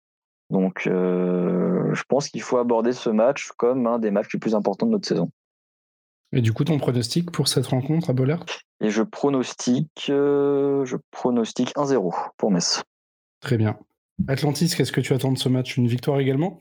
Donc, 0.50 0.82
je 0.84 2.02
pense 2.08 2.28
qu'il 2.28 2.42
faut 2.42 2.58
aborder 2.58 2.92
ce 2.92 3.10
match 3.10 3.48
comme 3.56 3.86
un 3.86 3.98
des 3.98 4.10
matchs 4.10 4.32
les 4.32 4.40
plus 4.40 4.54
importants 4.54 4.86
de 4.86 4.92
notre 4.92 5.06
saison. 5.06 5.30
Et 6.32 6.40
du 6.40 6.52
coup, 6.52 6.64
ton 6.64 6.78
pronostic 6.78 7.30
pour 7.30 7.48
cette 7.48 7.66
rencontre 7.66 8.10
à 8.10 8.12
Bollard? 8.12 8.44
Et 8.80 8.90
je 8.90 9.02
pronostique, 9.02 10.04
je 10.06 10.96
pronostique 11.10 11.74
1-0 11.76 12.14
pour 12.36 12.50
Metz. 12.50 12.82
Très 13.40 13.56
bien. 13.56 13.78
Atlantis, 14.26 14.74
qu'est-ce 14.76 14.92
que 14.92 15.00
tu 15.00 15.12
attends 15.12 15.32
de 15.32 15.38
ce 15.38 15.48
match? 15.48 15.76
Une 15.76 15.86
victoire 15.86 16.18
également? 16.18 16.58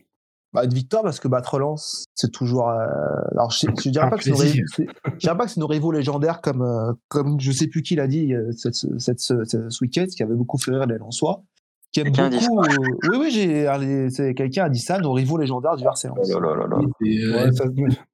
Bah, 0.52 0.64
une 0.64 0.72
victoire 0.72 1.02
parce 1.02 1.20
que 1.20 1.28
battre 1.28 1.58
Lens, 1.58 2.06
c'est 2.14 2.32
toujours. 2.32 2.70
Euh, 2.70 2.86
alors, 3.32 3.50
je, 3.50 3.66
je 3.82 3.90
dirais 3.90 4.08
pas 4.08 4.16
que 4.16 4.24
c'est 4.24 5.60
nos, 5.60 5.66
rivaux 5.66 5.92
légendaires 5.92 6.40
comme 6.40 6.62
euh, 6.62 6.92
comme 7.08 7.38
je 7.38 7.52
sais 7.52 7.66
plus 7.66 7.82
qui 7.82 7.96
l'a 7.96 8.06
dit 8.06 8.32
euh, 8.32 8.50
cette, 8.52 8.74
cette, 8.98 9.20
ce 9.20 9.82
week-end, 9.82 10.06
ce 10.08 10.16
qui 10.16 10.22
avait 10.22 10.34
beaucoup 10.34 10.56
fait 10.56 10.70
rire 10.70 10.86
les 10.86 10.96
Lensois. 10.96 11.42
Qui 11.92 12.00
aime 12.00 12.10
beaucoup. 12.10 12.60
oui, 13.10 13.18
oui, 13.18 13.30
j'ai, 13.30 14.10
c'est 14.10 14.34
quelqu'un 14.34 14.64
a 14.64 14.68
dit 14.68 14.80
ça, 14.80 14.98
nos 14.98 15.12
rivaux 15.12 15.38
légendaires 15.38 15.76
du 15.76 15.84
RC 15.84 16.08
Oh 16.12 16.40
là 16.40 16.54
là 16.54 16.66
là. 16.66 16.78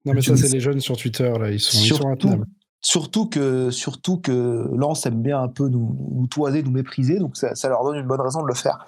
non, 0.04 0.12
mais 0.12 0.22
ça, 0.22 0.36
c'est 0.36 0.52
les 0.52 0.60
jeunes 0.60 0.80
sur 0.80 0.96
Twitter, 0.96 1.32
là. 1.38 1.50
Ils 1.50 1.60
sont, 1.60 1.78
surtout, 1.78 2.28
ils 2.28 2.30
sont 2.30 2.44
surtout 2.80 3.26
que, 3.26 3.70
surtout 3.70 4.18
que 4.18 4.68
Lance 4.74 5.06
aime 5.06 5.22
bien 5.22 5.42
un 5.42 5.48
peu 5.48 5.68
nous, 5.68 5.96
nous 6.12 6.26
toiser, 6.26 6.62
nous 6.62 6.70
mépriser, 6.70 7.18
donc 7.18 7.36
ça, 7.36 7.54
ça, 7.54 7.68
leur 7.68 7.82
donne 7.82 7.96
une 7.96 8.06
bonne 8.06 8.20
raison 8.20 8.42
de 8.42 8.48
le 8.48 8.54
faire. 8.54 8.86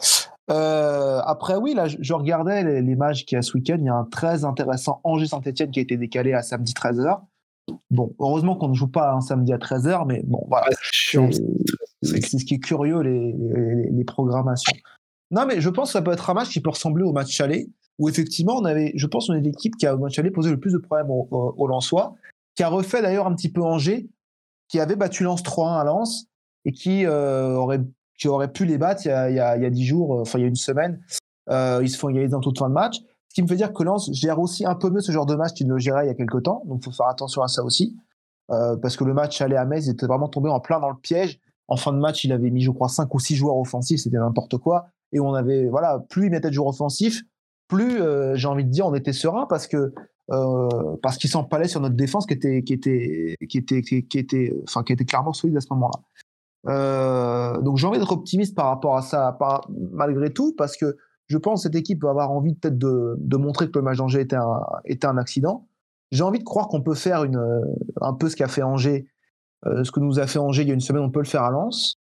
Euh, 0.51 1.20
après, 1.24 1.57
oui, 1.57 1.74
là, 1.74 1.89
je, 1.89 2.12
regardais 2.12 2.62
les, 2.62 2.82
les 2.82 2.95
matchs 2.95 3.24
qu'il 3.24 3.37
y 3.37 3.39
a 3.39 3.43
ce 3.43 3.53
week-end. 3.55 3.78
Il 3.80 3.87
y 3.87 3.89
a 3.89 3.95
un 3.95 4.05
très 4.05 4.45
intéressant 4.45 5.01
Angers-Saint-Etienne 5.03 5.70
qui 5.70 5.80
a 5.80 5.82
été 5.82 5.97
décalé 5.97 6.34
à 6.34 6.43
samedi 6.43 6.72
13h. 6.72 7.20
Bon, 7.91 8.14
heureusement 8.20 8.55
qu'on 8.55 8.68
ne 8.68 8.74
joue 8.74 8.87
pas 8.87 9.12
un 9.12 9.20
samedi 9.20 9.53
à 9.53 9.59
13h, 9.59 10.07
mais 10.07 10.22
bon, 10.24 10.45
voilà. 10.49 10.68
C'est 12.07 12.39
ce 12.39 12.45
qui 12.45 12.55
est 12.55 12.59
curieux, 12.59 13.01
les, 13.01 13.33
les, 13.33 13.91
les, 13.91 14.05
programmations. 14.05 14.77
Non, 15.31 15.45
mais 15.47 15.61
je 15.61 15.69
pense 15.69 15.89
que 15.89 15.93
ça 15.93 16.03
peut 16.03 16.13
être 16.13 16.31
un 16.31 16.35
match 16.35 16.51
qui 16.51 16.61
peut 16.61 16.71
ressembler 16.71 17.05
au 17.05 17.13
match 17.13 17.31
chalet, 17.31 17.69
où 17.99 18.09
effectivement, 18.09 18.57
on 18.57 18.65
avait, 18.65 18.93
je 18.95 19.07
pense, 19.07 19.29
on 19.29 19.35
est 19.35 19.41
l'équipe 19.41 19.77
qui 19.77 19.87
a 19.87 19.95
au 19.95 19.99
match 19.99 20.15
chalet 20.15 20.33
posé 20.33 20.51
le 20.51 20.61
plus 20.61 20.73
de 20.73 20.79
problèmes 20.79 21.11
au, 21.11 21.29
au, 21.31 21.55
au 21.57 21.67
Lensois, 21.67 22.15
qui 22.55 22.63
a 22.63 22.69
refait 22.69 23.03
d'ailleurs 23.03 23.27
un 23.27 23.35
petit 23.35 23.51
peu 23.51 23.63
Angers, 23.63 24.09
qui 24.69 24.81
avait 24.81 24.97
battu 24.97 25.25
Lens 25.25 25.43
3-1 25.43 25.81
à 25.81 25.85
Lens, 25.85 26.27
et 26.65 26.73
qui 26.73 27.07
euh, 27.07 27.55
aurait 27.55 27.81
qui 28.19 28.29
aurait 28.29 28.51
pu 28.51 28.65
les 28.65 28.79
battre 28.79 29.03
il 29.05 29.09
y 29.09 29.13
a, 29.13 29.31
il 29.31 29.37
y 29.37 29.41
a, 29.41 29.57
il 29.57 29.63
y 29.63 29.67
a 29.67 29.71
10 29.71 29.85
jours, 29.85 30.15
euh, 30.15 30.21
enfin 30.23 30.39
il 30.39 30.43
y 30.43 30.45
a 30.45 30.49
une 30.49 30.57
semaine. 30.57 31.01
Euh, 31.51 31.81
ils 31.83 31.91
se 31.91 31.99
font 31.99 32.09
égaliser 32.09 32.33
dans 32.33 32.41
toute 32.41 32.59
fin 32.59 32.69
de 32.69 32.75
match. 32.75 32.97
Ce 33.29 33.35
qui 33.35 33.43
me 33.43 33.47
fait 33.47 33.57
dire 33.57 33.73
que 33.73 33.83
Lens 33.83 34.11
gère 34.13 34.41
aussi 34.41 34.65
un 34.65 34.75
peu 34.75 34.91
mieux 34.91 35.01
ce 35.01 35.13
genre 35.13 35.27
de 35.27 35.35
match 35.35 35.53
qu'il 35.53 35.67
ne 35.69 35.75
le 35.75 35.79
gérait 35.79 36.07
il 36.07 36.09
y 36.09 36.11
a 36.11 36.15
quelques 36.15 36.43
temps. 36.43 36.63
Donc 36.67 36.79
il 36.81 36.85
faut 36.85 36.93
faire 36.93 37.09
attention 37.09 37.43
à 37.43 37.49
ça 37.49 37.63
aussi. 37.63 37.95
Euh, 38.51 38.77
parce 38.77 38.97
que 38.97 39.05
le 39.05 39.13
match 39.13 39.41
allait 39.41 39.57
à 39.57 39.65
Metz, 39.65 39.89
était 39.89 40.07
vraiment 40.07 40.29
tombé 40.29 40.49
en 40.49 40.61
plein 40.61 40.81
dans 40.81 40.91
le 40.91 40.97
piège. 40.97 41.41
En 41.69 41.77
fin 41.77 41.93
de 41.93 41.99
match, 41.99 42.25
il 42.25 42.33
avait 42.33 42.51
mis, 42.51 42.62
je 42.62 42.71
crois, 42.71 42.89
5 42.89 43.12
ou 43.14 43.19
6 43.19 43.37
joueurs 43.37 43.57
offensifs, 43.57 44.01
c'était 44.01 44.19
n'importe 44.19 44.59
quoi. 44.59 44.87
Et 45.12 45.21
on 45.21 45.35
avait, 45.35 45.69
voilà, 45.69 46.05
plus 46.09 46.27
il 46.27 46.31
mettait 46.31 46.49
de 46.49 46.55
joueurs 46.55 46.69
offensifs, 46.69 47.23
plus, 47.69 48.01
euh, 48.01 48.35
j'ai 48.37 48.49
envie 48.49 48.64
de 48.64 48.71
dire, 48.71 48.87
on 48.87 48.95
était 48.95 49.12
serein 49.12 49.47
parce 49.49 49.67
que 49.67 49.93
euh, 50.33 50.97
parce 51.03 51.19
qu'il 51.19 51.31
s'empalait 51.31 51.69
sur 51.69 51.81
notre 51.81 51.95
défense 51.95 52.27
qui 52.27 52.35
était 52.35 52.62
qui 52.62 52.73
était 52.73 53.37
qui 53.49 53.59
était 53.59 53.83
qui 53.83 54.53
enfin 54.64 54.83
qui 54.83 54.93
était 54.93 55.05
clairement 55.05 55.33
solide 55.33 55.57
à 55.57 55.61
ce 55.61 55.69
moment-là. 55.71 56.01
Euh, 56.69 57.61
donc 57.61 57.77
j'ai 57.77 57.87
envie 57.87 57.99
d'être 57.99 58.12
optimiste 58.12 58.57
par 58.57 58.67
rapport 58.67 58.97
à 58.97 59.03
ça, 59.03 59.39
malgré 59.93 60.33
tout, 60.33 60.55
parce 60.57 60.77
que 60.77 60.97
je 61.29 61.39
pense 61.39 61.61
que 61.61 61.62
cette 61.64 61.77
équipe 61.77 62.03
va 62.03 62.11
avoir 62.11 62.33
envie 62.33 62.55
peut-être 62.55 62.79
de, 62.79 63.14
de, 63.19 63.37
montrer 63.37 63.71
que 63.71 63.79
le 63.79 63.85
match 63.85 63.99
d'Angers 63.99 64.21
était 64.21 64.37
un, 64.37 64.61
était 64.85 65.07
un 65.07 65.17
accident. 65.17 65.69
J'ai 66.11 66.23
envie 66.23 66.39
de 66.39 66.45
croire 66.45 66.69
qu'on 66.69 66.83
peut 66.83 66.95
faire 66.95 67.25
une, 67.25 67.41
un 68.01 68.12
peu 68.12 68.29
ce 68.29 68.37
qu'a 68.37 68.49
fait 68.49 68.62
Angers, 68.62 69.09
ce 69.83 69.91
que 69.91 70.01
nous 70.01 70.19
a 70.19 70.27
fait 70.27 70.39
Angers 70.39 70.62
il 70.62 70.69
y 70.69 70.71
a 70.71 70.75
une 70.75 70.81
semaine, 70.81 71.03
on 71.03 71.11
peut 71.11 71.21
le 71.21 71.27
faire 71.27 71.43
à 71.43 71.51
Lens. 71.51 71.99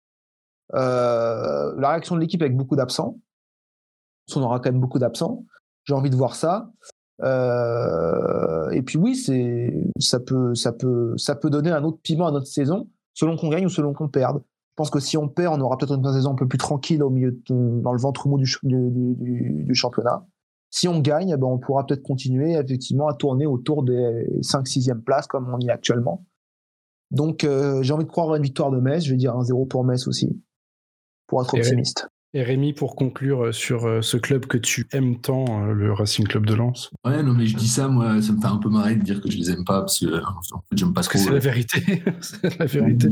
Euh, 0.74 1.74
la 1.78 1.90
réaction 1.90 2.16
de 2.16 2.22
l'équipe 2.22 2.42
avec 2.42 2.56
beaucoup 2.56 2.76
d'absents. 2.76 3.18
On 4.36 4.42
aura 4.42 4.60
quand 4.60 4.72
même 4.72 4.82
beaucoup 4.82 5.00
d'absents. 5.00 5.44
J'ai 5.84 5.94
envie 5.94 6.10
de 6.10 6.16
voir 6.16 6.36
ça. 6.36 6.72
Euh, 7.24 8.70
et 8.72 8.82
puis 8.82 8.98
oui, 8.98 9.16
ça 9.16 10.20
peut 10.20 11.50
donner 11.50 11.70
un 11.70 11.84
autre 11.84 12.00
piment 12.02 12.28
à 12.28 12.32
notre 12.32 12.48
saison, 12.48 12.90
selon 13.14 13.38
qu'on 13.38 13.50
gagne 13.50 13.66
ou 13.66 13.70
selon 13.70 13.94
qu'on 13.94 14.10
perde. 14.10 14.42
Je 14.44 14.78
pense 14.78 14.90
que 14.90 15.00
si 15.00 15.16
on 15.16 15.30
perd, 15.30 15.58
on 15.58 15.62
aura 15.62 15.78
peut-être 15.78 15.96
une 15.96 16.04
saison 16.12 16.32
un 16.32 16.36
peu 16.36 16.48
plus 16.48 16.58
tranquille 16.58 17.02
au 17.02 17.10
milieu 17.10 17.40
dans 17.48 17.94
le 17.94 18.00
ventre 18.00 18.28
mou 18.28 18.38
du, 18.38 19.76
championnat. 19.76 20.26
Si 20.70 20.90
on 20.90 21.00
gagne, 21.00 21.30
eh 21.30 21.38
ben 21.38 21.48
on 21.48 21.58
pourra 21.58 21.86
peut-être 21.86 22.04
continuer 22.04 22.54
effectivement 22.54 23.08
à 23.08 23.14
tourner 23.14 23.46
autour 23.46 23.84
des 23.84 24.28
5-6e 24.42 25.00
places 25.00 25.28
comme 25.28 25.54
on 25.54 25.60
y 25.60 25.68
est 25.68 25.72
actuellement. 25.72 26.26
Donc 27.12 27.44
euh, 27.44 27.82
j'ai 27.84 27.94
envie 27.94 28.06
de 28.06 28.10
croire 28.10 28.32
à 28.32 28.38
une 28.38 28.44
victoire 28.44 28.72
de 28.72 28.80
Metz, 28.80 29.04
je 29.04 29.12
vais 29.12 29.18
dire 29.18 29.36
un 29.36 29.44
0 29.44 29.66
pour 29.66 29.84
Metz 29.84 30.08
aussi, 30.08 30.42
pour 31.28 31.42
être 31.42 31.54
optimiste. 31.54 32.08
Et 32.34 32.44
Rémi, 32.44 32.74
pour 32.74 32.98
conclure 32.98 33.54
sur 33.54 34.04
ce 34.04 34.18
club 34.18 34.46
que 34.46 34.58
tu 34.58 34.90
aimes 34.92 35.22
tant, 35.22 35.68
le 35.68 35.94
Racing 35.94 36.28
Club 36.28 36.46
de 36.46 36.54
Lens. 36.54 36.92
Ouais, 37.06 37.24
non, 37.24 37.34
mais 37.34 37.46
je 37.48 37.56
dis 37.56 37.70
ça, 37.70 37.88
moi, 37.88 38.22
ça 38.22 38.34
me 38.34 38.42
fait 38.42 38.48
un 38.48 38.58
peu 38.58 38.68
marrer 38.68 38.98
de 38.98 39.04
dire 39.04 39.22
que 39.22 39.32
je 39.32 39.38
les 39.38 39.52
aime 39.52 39.64
pas 39.64 39.80
parce 39.80 40.00
que 40.00 40.08
en 40.08 40.42
fait, 40.70 40.78
j'aime 40.78 40.92
pas 40.92 41.02
trop. 41.02 41.18
C'est 41.18 41.32
la 41.32 41.40
vérité. 41.40 42.04
c'est 42.20 42.60
la 42.60 42.66
vérité. 42.66 43.08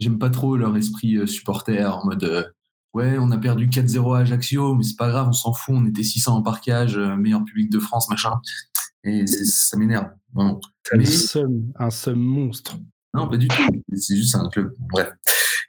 J'aime 0.00 0.18
pas 0.18 0.28
trop 0.28 0.58
leur 0.58 0.76
esprit 0.76 1.26
supporter 1.26 1.82
en 1.86 2.04
mode 2.04 2.52
ouais, 2.94 3.16
on 3.18 3.30
a 3.30 3.38
perdu 3.38 3.68
4-0 3.68 4.16
à 4.16 4.20
Ajaccio, 4.20 4.74
mais 4.74 4.84
c'est 4.84 4.96
pas 4.96 5.08
grave, 5.08 5.28
on 5.28 5.32
s'en 5.32 5.52
fout, 5.52 5.74
on 5.76 5.86
était 5.86 6.02
600 6.02 6.36
en 6.36 6.42
parquage, 6.42 6.96
meilleur 6.96 7.44
public 7.44 7.70
de 7.70 7.78
France, 7.78 8.08
machin. 8.08 8.40
Et 9.04 9.26
ça 9.26 9.76
m'énerve. 9.76 10.10
Bon. 10.32 10.60
Mais... 10.94 11.04
un 11.76 11.90
seul 11.90 12.16
monstre. 12.16 12.78
Non, 13.14 13.28
pas 13.28 13.36
du 13.36 13.48
tout. 13.48 13.62
C'est 13.94 14.16
juste 14.16 14.34
un 14.34 14.48
club. 14.48 14.74
Bref. 14.90 15.12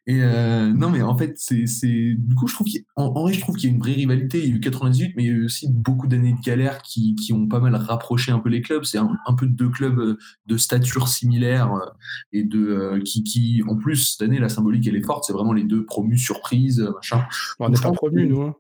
Et 0.05 0.21
euh, 0.21 0.67
non, 0.67 0.89
mais 0.89 1.01
en 1.01 1.17
fait, 1.17 1.33
c'est, 1.37 1.63
du 1.85 2.35
coup, 2.35 2.47
je 2.47 2.55
trouve 2.55 2.67
qu'en 2.95 3.05
en 3.05 3.23
vrai, 3.23 3.33
je 3.33 3.39
trouve 3.39 3.55
qu'il 3.55 3.69
y 3.69 3.71
a 3.71 3.75
une 3.75 3.81
vraie 3.81 3.93
rivalité. 3.93 4.39
Il 4.39 4.49
y 4.49 4.51
a 4.51 4.55
eu 4.55 4.59
98, 4.59 5.13
mais 5.15 5.23
il 5.23 5.25
y 5.27 5.29
a 5.29 5.33
eu 5.33 5.45
aussi 5.45 5.67
beaucoup 5.71 6.07
d'années 6.07 6.33
de 6.33 6.41
galère 6.41 6.81
qui, 6.81 7.15
qui 7.15 7.31
ont 7.31 7.47
pas 7.47 7.59
mal 7.59 7.75
rapproché 7.75 8.31
un 8.31 8.39
peu 8.39 8.49
les 8.49 8.61
clubs. 8.61 8.83
C'est 8.83 8.97
un, 8.97 9.17
un 9.25 9.33
peu 9.33 9.47
deux 9.47 9.69
clubs 9.69 9.99
euh, 9.99 10.17
de 10.45 10.57
stature 10.57 11.07
similaire 11.07 11.73
euh, 11.73 11.85
et 12.33 12.43
de 12.43 13.01
qui, 13.05 13.23
qui, 13.23 13.63
en 13.67 13.77
plus, 13.77 14.11
cette 14.11 14.21
année, 14.23 14.39
la 14.39 14.49
symbolique 14.49 14.87
elle 14.87 14.97
est 14.97 15.05
forte. 15.05 15.23
C'est 15.25 15.33
vraiment 15.33 15.53
les 15.53 15.63
deux 15.63 15.85
promus 15.85 16.17
surprises, 16.17 16.81
machin. 16.95 17.25
On 17.59 17.69
n'est 17.69 17.79
pas 17.79 17.91
promus, 17.91 18.27
nous. 18.27 18.41
Hein. 18.41 18.55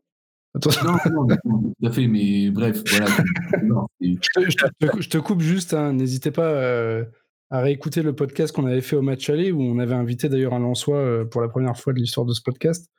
Non, 0.55 0.97
non, 1.11 1.27
non, 1.45 1.61
tout 1.61 1.87
à 1.87 1.91
fait, 1.91 2.07
mais 2.07 2.51
bref, 2.51 2.83
voilà. 2.87 3.07
je, 4.01 4.15
te, 4.15 4.49
je, 4.49 4.55
te, 4.55 5.01
je, 5.01 5.09
te, 5.09 5.17
coupe 5.17 5.41
juste, 5.41 5.73
hein, 5.73 5.93
n'hésitez 5.93 6.31
pas. 6.31 6.49
Euh 6.49 7.05
à 7.53 7.61
réécouter 7.61 8.01
le 8.01 8.15
podcast 8.15 8.51
qu'on 8.51 8.65
avait 8.65 8.81
fait 8.81 8.95
au 8.95 9.03
match 9.03 9.29
aller, 9.29 9.51
où 9.51 9.61
on 9.61 9.77
avait 9.77 9.93
invité 9.93 10.27
d'ailleurs 10.27 10.55
un 10.55 10.59
Lançois 10.59 10.97
euh, 10.97 11.23
pour 11.23 11.39
la 11.39 11.47
première 11.47 11.77
fois 11.77 11.93
de 11.93 11.99
l'histoire 11.99 12.25
de 12.25 12.33
ce 12.33 12.41
podcast, 12.41 12.89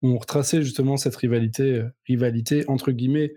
où 0.00 0.08
on 0.08 0.16
retraçait 0.16 0.62
justement 0.62 0.96
cette 0.96 1.14
rivalité, 1.14 1.74
euh, 1.74 1.90
rivalité 2.06 2.64
entre 2.68 2.90
guillemets, 2.90 3.34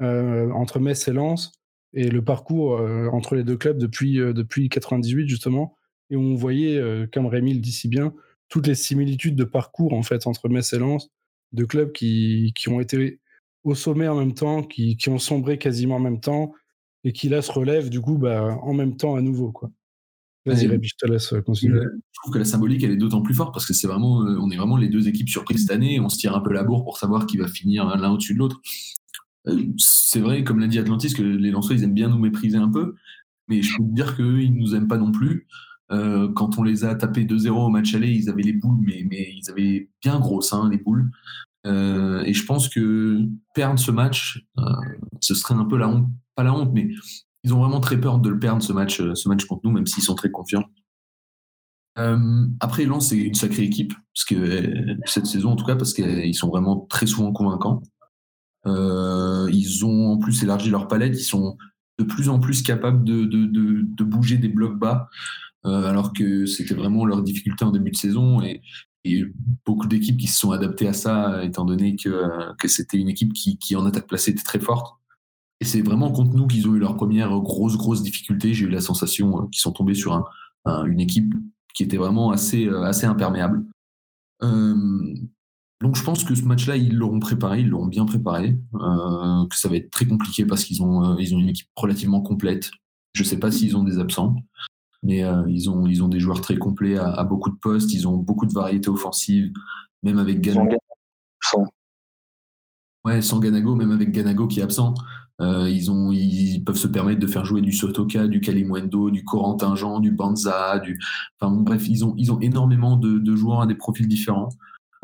euh, 0.00 0.50
entre 0.52 0.80
Metz 0.80 1.06
et 1.06 1.12
Lens, 1.12 1.52
et 1.92 2.08
le 2.08 2.24
parcours 2.24 2.78
euh, 2.78 3.08
entre 3.12 3.34
les 3.34 3.44
deux 3.44 3.58
clubs 3.58 3.76
depuis, 3.76 4.18
euh, 4.18 4.32
depuis 4.32 4.70
98 4.70 5.28
justement, 5.28 5.76
et 6.08 6.16
où 6.16 6.22
on 6.22 6.34
voyait, 6.34 6.78
euh, 6.78 7.06
comme 7.12 7.26
Rémi 7.26 7.52
le 7.52 7.60
dit 7.60 7.72
si 7.72 7.88
bien, 7.88 8.14
toutes 8.48 8.68
les 8.68 8.74
similitudes 8.74 9.36
de 9.36 9.44
parcours 9.44 9.92
en 9.92 10.02
fait 10.02 10.26
entre 10.26 10.48
Metz 10.48 10.72
et 10.72 10.78
Lens, 10.78 11.10
de 11.52 11.64
clubs 11.64 11.92
qui, 11.92 12.52
qui 12.56 12.68
ont 12.68 12.80
été 12.80 13.20
au 13.64 13.74
sommet 13.74 14.08
en 14.08 14.16
même 14.16 14.34
temps, 14.34 14.62
qui, 14.62 14.96
qui 14.96 15.08
ont 15.08 15.18
sombré 15.18 15.58
quasiment 15.58 15.96
en 15.96 16.00
même 16.00 16.20
temps, 16.20 16.52
et 17.04 17.12
qui 17.12 17.28
là 17.28 17.42
se 17.42 17.52
relèvent 17.52 17.90
du 17.90 18.00
coup 18.00 18.18
bah, 18.18 18.58
en 18.62 18.74
même 18.74 18.96
temps 18.96 19.16
à 19.16 19.20
nouveau 19.20 19.52
quoi. 19.52 19.70
Vas-y, 20.46 20.68
Rémi, 20.68 20.86
je 20.86 20.94
te 20.96 21.10
laisse 21.10 21.34
continuer. 21.44 21.80
Je 21.82 22.20
trouve 22.22 22.32
que 22.32 22.38
la 22.38 22.44
symbolique, 22.44 22.84
elle 22.84 22.92
est 22.92 22.96
d'autant 22.96 23.20
plus 23.20 23.34
forte 23.34 23.52
parce 23.52 23.66
que 23.66 23.74
c'est 23.74 23.88
vraiment, 23.88 24.18
on 24.18 24.48
est 24.50 24.56
vraiment 24.56 24.76
les 24.76 24.88
deux 24.88 25.08
équipes 25.08 25.28
surprises 25.28 25.62
cette 25.62 25.72
année. 25.72 25.98
On 25.98 26.08
se 26.08 26.16
tire 26.16 26.36
un 26.36 26.40
peu 26.40 26.52
la 26.52 26.62
bourre 26.62 26.84
pour 26.84 26.98
savoir 26.98 27.26
qui 27.26 27.36
va 27.36 27.48
finir 27.48 27.84
l'un 27.96 28.12
au-dessus 28.12 28.34
de 28.34 28.38
l'autre. 28.38 28.60
C'est 29.76 30.20
vrai, 30.20 30.44
comme 30.44 30.60
l'a 30.60 30.68
dit 30.68 30.78
Atlantis, 30.78 31.12
que 31.14 31.22
les 31.22 31.50
Lensois, 31.50 31.74
ils 31.74 31.82
aiment 31.82 31.94
bien 31.94 32.08
nous 32.08 32.18
mépriser 32.18 32.58
un 32.58 32.68
peu. 32.68 32.94
Mais 33.48 33.60
je 33.60 33.76
peux 33.76 33.82
te 33.82 33.92
dire 33.92 34.16
qu'eux, 34.16 34.40
ils 34.40 34.54
nous 34.54 34.76
aiment 34.76 34.86
pas 34.86 34.98
non 34.98 35.10
plus. 35.10 35.48
Euh, 35.92 36.32
quand 36.34 36.58
on 36.58 36.62
les 36.62 36.84
a 36.84 36.94
tapés 36.94 37.24
2-0 37.24 37.50
au 37.50 37.68
match 37.68 37.94
aller, 37.94 38.10
ils 38.10 38.28
avaient 38.28 38.42
les 38.42 38.52
boules, 38.52 38.78
mais, 38.80 39.06
mais 39.08 39.32
ils 39.36 39.50
avaient 39.50 39.88
bien 40.02 40.18
grosses, 40.18 40.52
hein, 40.52 40.68
les 40.70 40.78
boules. 40.78 41.10
Euh, 41.66 42.22
et 42.24 42.32
je 42.32 42.44
pense 42.44 42.68
que 42.68 43.20
perdre 43.54 43.78
ce 43.78 43.90
match, 43.90 44.44
euh, 44.58 44.62
ce 45.20 45.34
serait 45.34 45.54
un 45.54 45.64
peu 45.64 45.76
la 45.76 45.88
honte, 45.88 46.08
pas 46.34 46.42
la 46.42 46.54
honte, 46.54 46.70
mais 46.72 46.88
ils 47.44 47.54
ont 47.54 47.60
vraiment 47.60 47.80
très 47.80 48.00
peur 48.00 48.18
de 48.18 48.28
le 48.28 48.38
perdre 48.38 48.62
ce 48.62 48.72
match, 48.72 49.00
ce 49.00 49.28
match 49.28 49.44
contre 49.44 49.62
nous, 49.64 49.72
même 49.72 49.86
s'ils 49.86 50.02
sont 50.02 50.14
très 50.14 50.30
confiants. 50.30 50.64
Après, 52.60 52.84
Lens, 52.84 53.08
c'est 53.08 53.16
une 53.16 53.34
sacrée 53.34 53.62
équipe, 53.62 53.94
parce 54.14 54.26
que 54.26 54.96
cette 55.06 55.24
saison 55.24 55.52
en 55.52 55.56
tout 55.56 55.64
cas, 55.64 55.76
parce 55.76 55.94
qu'ils 55.94 56.34
sont 56.34 56.48
vraiment 56.48 56.80
très 56.90 57.06
souvent 57.06 57.32
convaincants. 57.32 57.82
Ils 58.66 59.80
ont 59.84 60.12
en 60.12 60.18
plus 60.18 60.42
élargi 60.42 60.68
leur 60.68 60.88
palette, 60.88 61.18
ils 61.18 61.24
sont 61.24 61.56
de 61.98 62.04
plus 62.04 62.28
en 62.28 62.38
plus 62.38 62.62
capables 62.62 63.04
de, 63.04 63.24
de, 63.24 63.46
de, 63.46 64.04
bouger 64.04 64.36
des 64.36 64.48
blocs 64.48 64.78
bas, 64.78 65.08
alors 65.64 66.12
que 66.12 66.46
c'était 66.46 66.74
vraiment 66.74 67.04
leur 67.04 67.22
difficulté 67.22 67.64
en 67.64 67.70
début 67.70 67.90
de 67.90 67.96
saison. 67.96 68.40
Et, 68.42 68.62
beaucoup 69.64 69.86
d'équipes 69.86 70.16
qui 70.16 70.26
se 70.26 70.40
sont 70.40 70.50
adaptées 70.50 70.88
à 70.88 70.92
ça, 70.92 71.44
étant 71.44 71.64
donné 71.64 71.94
que, 71.94 72.66
c'était 72.66 72.98
une 72.98 73.08
équipe 73.08 73.32
qui, 73.32 73.76
en 73.76 73.86
attaque 73.86 74.08
placée 74.08 74.32
était 74.32 74.42
très 74.42 74.60
forte. 74.60 74.96
Et 75.60 75.64
c'est 75.64 75.80
vraiment 75.80 76.10
contre 76.10 76.36
nous 76.36 76.46
qu'ils 76.46 76.68
ont 76.68 76.74
eu 76.74 76.78
leur 76.80 76.96
première 76.96 77.30
grosse, 77.40 77.76
grosse 77.76 78.02
difficulté. 78.02 78.52
J'ai 78.52 78.66
eu 78.66 78.68
la 78.68 78.80
sensation 78.80 79.46
qu'ils 79.46 79.60
sont 79.60 79.72
tombés 79.72 79.94
sur 79.94 80.12
un, 80.12 80.24
un, 80.64 80.84
une 80.84 81.00
équipe 81.00 81.34
qui 81.74 81.82
était 81.82 81.98
vraiment 81.98 82.30
assez, 82.30 82.68
assez 82.68 83.06
imperméable. 83.06 83.64
Euh, 84.42 85.14
donc 85.82 85.96
je 85.96 86.02
pense 86.02 86.24
que 86.24 86.34
ce 86.34 86.44
match-là, 86.44 86.76
ils 86.76 86.96
l'auront 86.96 87.20
préparé, 87.20 87.60
ils 87.60 87.68
l'auront 87.68 87.86
bien 87.86 88.06
préparé, 88.06 88.58
euh, 88.74 89.46
que 89.46 89.56
ça 89.56 89.68
va 89.68 89.76
être 89.76 89.90
très 89.90 90.06
compliqué 90.06 90.46
parce 90.46 90.64
qu'ils 90.64 90.82
ont, 90.82 91.04
euh, 91.04 91.14
ont 91.14 91.40
une 91.40 91.50
équipe 91.50 91.68
relativement 91.76 92.22
complète. 92.22 92.70
Je 93.12 93.22
ne 93.22 93.26
sais 93.26 93.38
pas 93.38 93.50
s'ils 93.50 93.76
ont 93.76 93.84
des 93.84 93.98
absents, 93.98 94.36
mais 95.06 95.22
euh, 95.22 95.44
ils, 95.48 95.70
ont, 95.70 95.86
ils 95.86 96.02
ont 96.02 96.08
des 96.08 96.18
joueurs 96.18 96.40
très 96.40 96.56
complets 96.56 96.98
à, 96.98 97.08
à, 97.10 97.22
beaucoup 97.22 97.50
de 97.50 97.56
postes, 97.56 97.92
ils 97.94 98.08
ont 98.08 98.16
beaucoup 98.16 98.44
de 98.44 98.52
variétés 98.52 98.88
offensives, 98.88 99.52
même 100.02 100.18
avec 100.18 100.40
Ganago. 100.40 100.76
Sans. 101.40 101.64
Ouais, 103.04 103.22
sans 103.22 103.38
Ganago, 103.38 103.76
même 103.76 103.92
avec 103.92 104.10
Ganago 104.10 104.48
qui 104.48 104.58
est 104.58 104.64
absent. 104.64 104.94
Euh, 105.40 105.70
ils, 105.70 105.92
ont, 105.92 106.10
ils 106.10 106.64
peuvent 106.64 106.76
se 106.76 106.88
permettre 106.88 107.20
de 107.20 107.26
faire 107.28 107.44
jouer 107.44 107.60
du 107.60 107.70
Sotoka, 107.70 108.26
du 108.26 108.40
Kalimwendo, 108.40 109.10
du 109.10 109.22
Corentin 109.22 109.76
Jean, 109.76 110.00
du 110.00 110.10
Banza, 110.10 110.80
du. 110.80 110.98
Enfin 111.38 111.54
bref, 111.54 111.86
ils 111.88 112.04
ont, 112.04 112.14
ils 112.16 112.32
ont 112.32 112.40
énormément 112.40 112.96
de, 112.96 113.18
de, 113.18 113.36
joueurs 113.36 113.60
à 113.60 113.66
des 113.66 113.76
profils 113.76 114.08
différents. 114.08 114.48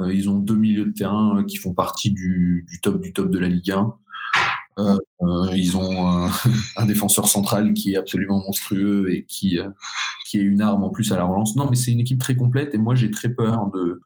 ils 0.01 0.29
ont 0.29 0.39
deux 0.39 0.57
milieux 0.57 0.87
de 0.87 0.93
terrain 0.93 1.45
qui 1.45 1.59
font 1.59 1.75
partie 1.75 2.11
du, 2.11 2.67
du 2.69 2.81
top 2.81 3.01
du 3.01 3.13
top 3.13 3.31
de 3.31 3.39
la 3.39 3.49
Ligue 3.49 3.71
1. 3.71 3.95
Euh, 4.79 4.99
ils 5.55 5.77
ont 5.77 6.29
un, 6.77 6.87
défenseur 6.87 7.29
central 7.29 7.75
qui 7.75 7.93
est 7.93 7.97
absolument 7.97 8.39
monstrueux 8.39 9.13
et 9.13 9.25
qui, 9.25 9.59
qui 10.27 10.39
est 10.39 10.43
une 10.43 10.61
arme 10.61 10.85
en 10.85 10.91
plus 10.91 11.13
à 11.13 11.17
la 11.17 11.25
relance. 11.25 11.57
Non, 11.57 11.69
mais 11.69 11.77
c'est 11.77 11.93
une 11.93 12.01
équipe 12.01 12.21
très 12.21 12.37
complète 12.37 12.75
et 12.75 12.79
moi 12.79 12.95
j'ai 12.95 13.11
très 13.11 13.29
peur 13.29 13.71
de 13.73 14.01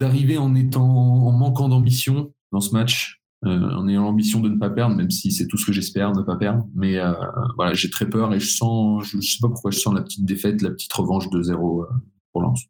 d'arriver 0.00 0.38
en 0.38 0.54
étant 0.54 0.86
en 0.86 1.32
manquant 1.32 1.68
d'ambition 1.68 2.32
dans 2.52 2.60
ce 2.60 2.72
match, 2.72 3.20
euh, 3.44 3.70
en 3.76 3.88
ayant 3.88 4.02
l'ambition 4.02 4.40
de 4.40 4.48
ne 4.48 4.58
pas 4.58 4.70
perdre, 4.70 4.96
même 4.96 5.10
si 5.10 5.30
c'est 5.30 5.46
tout 5.46 5.56
ce 5.56 5.66
que 5.66 5.72
j'espère, 5.72 6.12
ne 6.12 6.22
pas 6.22 6.36
perdre. 6.36 6.66
Mais 6.74 6.98
euh, 6.98 7.12
voilà, 7.56 7.74
j'ai 7.74 7.90
très 7.90 8.08
peur 8.08 8.34
et 8.34 8.40
je 8.40 8.48
sens, 8.48 9.04
je, 9.04 9.20
sais 9.20 9.38
pas 9.40 9.48
pourquoi 9.48 9.70
je 9.70 9.78
sens 9.78 9.94
la 9.94 10.02
petite 10.02 10.24
défaite, 10.24 10.62
la 10.62 10.70
petite 10.70 10.92
revanche 10.92 11.28
de 11.30 11.42
0 11.42 11.82
euh, 11.82 11.86
pour 12.32 12.42
Lens. 12.42 12.64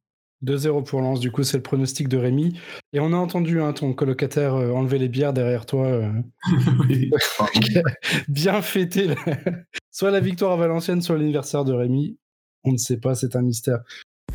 2-0 0.45 0.84
pour 0.84 1.01
Lens, 1.01 1.20
du 1.20 1.30
coup, 1.30 1.43
c'est 1.43 1.57
le 1.57 1.62
pronostic 1.62 2.09
de 2.09 2.16
Rémi. 2.16 2.59
Et 2.93 3.01
on 3.01 3.12
a 3.12 3.16
entendu 3.16 3.61
hein, 3.61 3.72
ton 3.72 3.93
colocataire 3.93 4.55
enlever 4.55 4.99
les 4.99 5.09
bières 5.09 5.32
derrière 5.32 5.66
toi. 5.66 6.03
bien 8.28 8.62
fêter 8.62 9.14
soit 9.91 10.11
la 10.11 10.20
victoire 10.20 10.53
à 10.53 10.57
Valenciennes, 10.57 11.03
soit 11.03 11.16
l'anniversaire 11.16 11.64
de 11.64 11.72
Rémi. 11.72 12.16
On 12.64 12.72
ne 12.72 12.76
sait 12.76 12.99
pas, 12.99 13.14
c'est 13.14 13.34
un 13.36 13.43
mystère. 13.43 13.80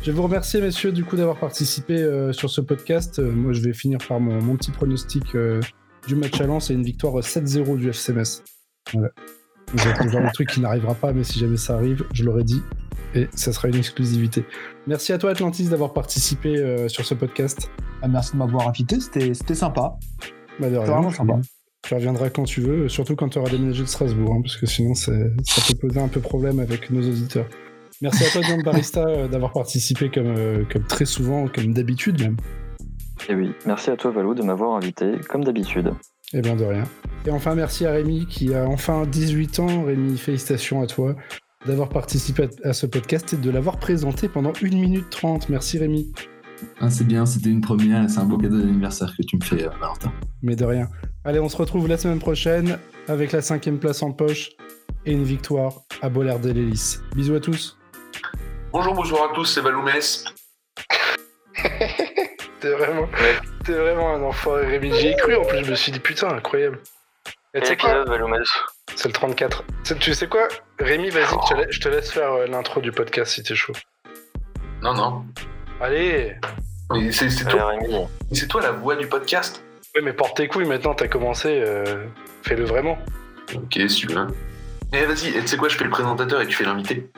Je 0.00 0.10
vais 0.10 0.12
vous 0.12 0.24
remercier, 0.24 0.60
messieurs, 0.60 0.92
du 0.92 1.04
coup, 1.04 1.16
d'avoir 1.16 1.38
participé 1.38 1.94
euh, 1.94 2.32
sur 2.32 2.50
ce 2.50 2.60
podcast. 2.60 3.18
Euh, 3.18 3.32
moi, 3.32 3.54
je 3.54 3.62
vais 3.62 3.72
finir 3.72 3.98
par 4.06 4.20
mon, 4.20 4.56
petit 4.56 4.70
pronostic 4.70 5.34
euh, 5.34 5.60
du 6.06 6.16
match 6.16 6.38
à 6.40 6.46
Lens 6.46 6.70
et 6.70 6.74
une 6.74 6.82
victoire 6.82 7.14
7-0 7.14 7.78
du 7.78 7.88
FCMS. 7.88 8.42
Voilà. 8.92 9.08
C'est 9.76 10.04
le 10.04 10.10
genre 10.10 10.22
de 10.22 10.32
truc 10.32 10.48
qui 10.50 10.60
n'arrivera 10.60 10.94
pas, 10.94 11.12
mais 11.12 11.24
si 11.24 11.38
jamais 11.38 11.56
ça 11.56 11.74
arrive, 11.74 12.04
je 12.12 12.24
l'aurais 12.24 12.44
dit. 12.44 12.62
Et 13.14 13.28
ça 13.34 13.52
sera 13.52 13.68
une 13.68 13.76
exclusivité. 13.76 14.44
Merci 14.86 15.12
à 15.12 15.18
toi, 15.18 15.30
Atlantis, 15.30 15.68
d'avoir 15.68 15.92
participé 15.92 16.88
sur 16.88 17.04
ce 17.04 17.14
podcast. 17.14 17.70
Ah, 18.02 18.08
merci 18.08 18.32
de 18.32 18.38
m'avoir 18.38 18.68
invité, 18.68 18.98
c'était 19.00 19.54
sympa. 19.54 19.96
Bah, 20.60 20.70
de 20.70 20.76
rien, 20.76 20.86
vraiment 20.86 21.10
sympa. 21.10 21.40
Tu 21.82 21.94
reviendras 21.94 22.30
quand 22.30 22.44
tu 22.44 22.60
veux, 22.60 22.88
surtout 22.88 23.14
quand 23.14 23.28
tu 23.28 23.38
auras 23.38 23.50
déménagé 23.50 23.82
de 23.82 23.88
Strasbourg, 23.88 24.34
hein, 24.34 24.40
parce 24.42 24.56
que 24.56 24.66
sinon 24.66 24.94
ça 24.94 25.12
peut 25.12 25.78
poser 25.80 26.00
un 26.00 26.08
peu 26.08 26.20
problème 26.20 26.58
avec 26.58 26.90
nos 26.90 27.02
auditeurs. 27.02 27.46
Merci 28.00 28.24
à 28.24 28.30
toi, 28.30 28.42
John 28.42 28.62
Barista, 28.62 29.04
euh, 29.06 29.28
d'avoir 29.28 29.52
participé 29.52 30.10
comme, 30.10 30.34
euh, 30.36 30.64
comme 30.70 30.84
très 30.84 31.04
souvent, 31.04 31.46
comme 31.48 31.72
d'habitude 31.72 32.20
même. 32.20 32.36
Et 33.28 33.32
eh 33.32 33.34
oui, 33.34 33.52
merci 33.66 33.90
à 33.90 33.96
toi, 33.96 34.10
Valou, 34.10 34.34
de 34.34 34.42
m'avoir 34.42 34.76
invité, 34.76 35.12
comme 35.28 35.44
d'habitude. 35.44 35.92
Eh 36.32 36.40
bien, 36.40 36.56
de 36.56 36.64
rien. 36.64 36.84
Et 37.26 37.30
enfin, 37.30 37.54
merci 37.54 37.86
à 37.86 37.92
Rémi, 37.92 38.26
qui 38.26 38.54
a 38.54 38.66
enfin 38.66 39.06
18 39.06 39.58
ans. 39.60 39.84
Rémi, 39.84 40.18
félicitations 40.18 40.82
à 40.82 40.86
toi 40.86 41.14
d'avoir 41.66 41.88
participé 41.88 42.48
à 42.62 42.72
ce 42.72 42.86
podcast 42.86 43.32
et 43.32 43.36
de 43.36 43.50
l'avoir 43.50 43.78
présenté 43.78 44.28
pendant 44.28 44.52
1 44.62 44.68
minute 44.68 45.08
30. 45.10 45.48
Merci, 45.48 45.78
Rémi. 45.78 46.12
Ah, 46.80 46.90
c'est 46.90 47.04
bien, 47.04 47.26
c'était 47.26 47.50
une 47.50 47.60
première 47.60 48.04
et 48.04 48.08
c'est 48.08 48.20
un 48.20 48.24
beau 48.24 48.38
cadeau 48.38 48.58
d'anniversaire 48.58 49.12
que 49.16 49.22
tu 49.22 49.36
me 49.36 49.42
fais, 49.42 49.64
euh, 49.64 49.70
Valentin. 49.80 50.12
Mais 50.42 50.56
de 50.56 50.64
rien. 50.64 50.88
Allez, 51.24 51.40
on 51.40 51.48
se 51.48 51.56
retrouve 51.56 51.88
la 51.88 51.96
semaine 51.96 52.18
prochaine 52.18 52.78
avec 53.08 53.32
la 53.32 53.42
cinquième 53.42 53.78
place 53.78 54.02
en 54.02 54.12
poche 54.12 54.50
et 55.06 55.12
une 55.12 55.24
victoire 55.24 55.82
à 56.02 56.08
Bollard 56.08 56.38
de 56.38 56.50
l'Hélice. 56.50 57.02
Bisous 57.14 57.34
à 57.34 57.40
tous. 57.40 57.78
Bonjour, 58.72 58.94
bonjour 58.94 59.22
à 59.22 59.34
tous, 59.34 59.44
c'est 59.44 59.60
Valoumès. 59.60 60.24
t'es 62.60 62.70
vraiment, 62.70 63.08
t'es 63.64 63.72
vraiment 63.72 64.14
un 64.14 64.22
enfoiré, 64.22 64.66
Rémi. 64.66 64.92
J'y 64.94 65.08
ai 65.08 65.16
cru 65.16 65.34
en 65.34 65.44
plus, 65.44 65.64
je 65.64 65.70
me 65.70 65.74
suis 65.74 65.92
dit 65.92 66.00
putain, 66.00 66.28
incroyable. 66.28 66.80
Et 67.54 67.60
tu 67.60 67.66
sais 67.66 67.76
quoi 67.76 68.04
C'est 68.96 69.08
le 69.08 69.12
34. 69.12 69.64
Tu 70.00 70.14
sais 70.14 70.26
quoi 70.26 70.48
Rémi, 70.78 71.10
vas-y, 71.10 71.70
je 71.70 71.80
te 71.80 71.88
laisse 71.88 72.10
faire 72.10 72.32
euh, 72.32 72.46
l'intro 72.46 72.80
du 72.80 72.90
podcast 72.90 73.32
si 73.32 73.42
t'es 73.42 73.54
chaud. 73.54 73.74
Non, 74.82 74.94
non. 74.94 75.24
Allez 75.80 76.36
C'est 77.12 77.48
toi, 77.48 77.72
c'est 78.32 78.48
toi 78.48 78.60
la 78.62 78.72
voix 78.72 78.96
du 78.96 79.06
podcast? 79.06 79.62
Oui, 79.94 80.02
mais 80.02 80.12
porte 80.12 80.36
tes 80.36 80.48
couilles 80.48 80.66
maintenant, 80.66 80.94
t'as 80.94 81.06
commencé, 81.06 81.60
euh, 81.64 82.06
fais-le 82.42 82.64
vraiment. 82.64 82.98
Ok, 83.54 83.78
si 83.88 83.88
tu 83.88 84.06
veux. 84.08 84.26
Mais 84.92 85.04
vas-y, 85.06 85.32
tu 85.32 85.46
sais 85.46 85.56
quoi, 85.56 85.68
je 85.68 85.76
fais 85.76 85.84
le 85.84 85.90
présentateur 85.90 86.40
et 86.40 86.46
tu 86.46 86.56
fais 86.56 86.64
l'invité. 86.64 87.08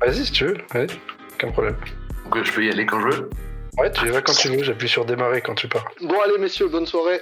Vas-y 0.00 0.26
si 0.26 0.32
tu 0.32 0.44
veux, 0.44 0.56
ouais, 0.74 0.86
aucun 1.34 1.50
problème. 1.50 1.76
Donc 2.24 2.44
je 2.44 2.52
peux 2.52 2.64
y 2.64 2.70
aller 2.70 2.84
quand 2.84 3.00
je 3.00 3.16
veux 3.16 3.30
Ouais, 3.78 3.92
tu 3.92 4.06
y 4.06 4.08
vas 4.08 4.22
quand 4.22 4.32
tu 4.32 4.48
veux, 4.48 4.62
j'appuie 4.62 4.88
sur 4.88 5.04
démarrer 5.04 5.42
quand 5.42 5.54
tu 5.54 5.68
pars. 5.68 5.84
Bon 6.00 6.18
allez 6.22 6.38
messieurs, 6.38 6.68
bonne 6.68 6.86
soirée. 6.86 7.20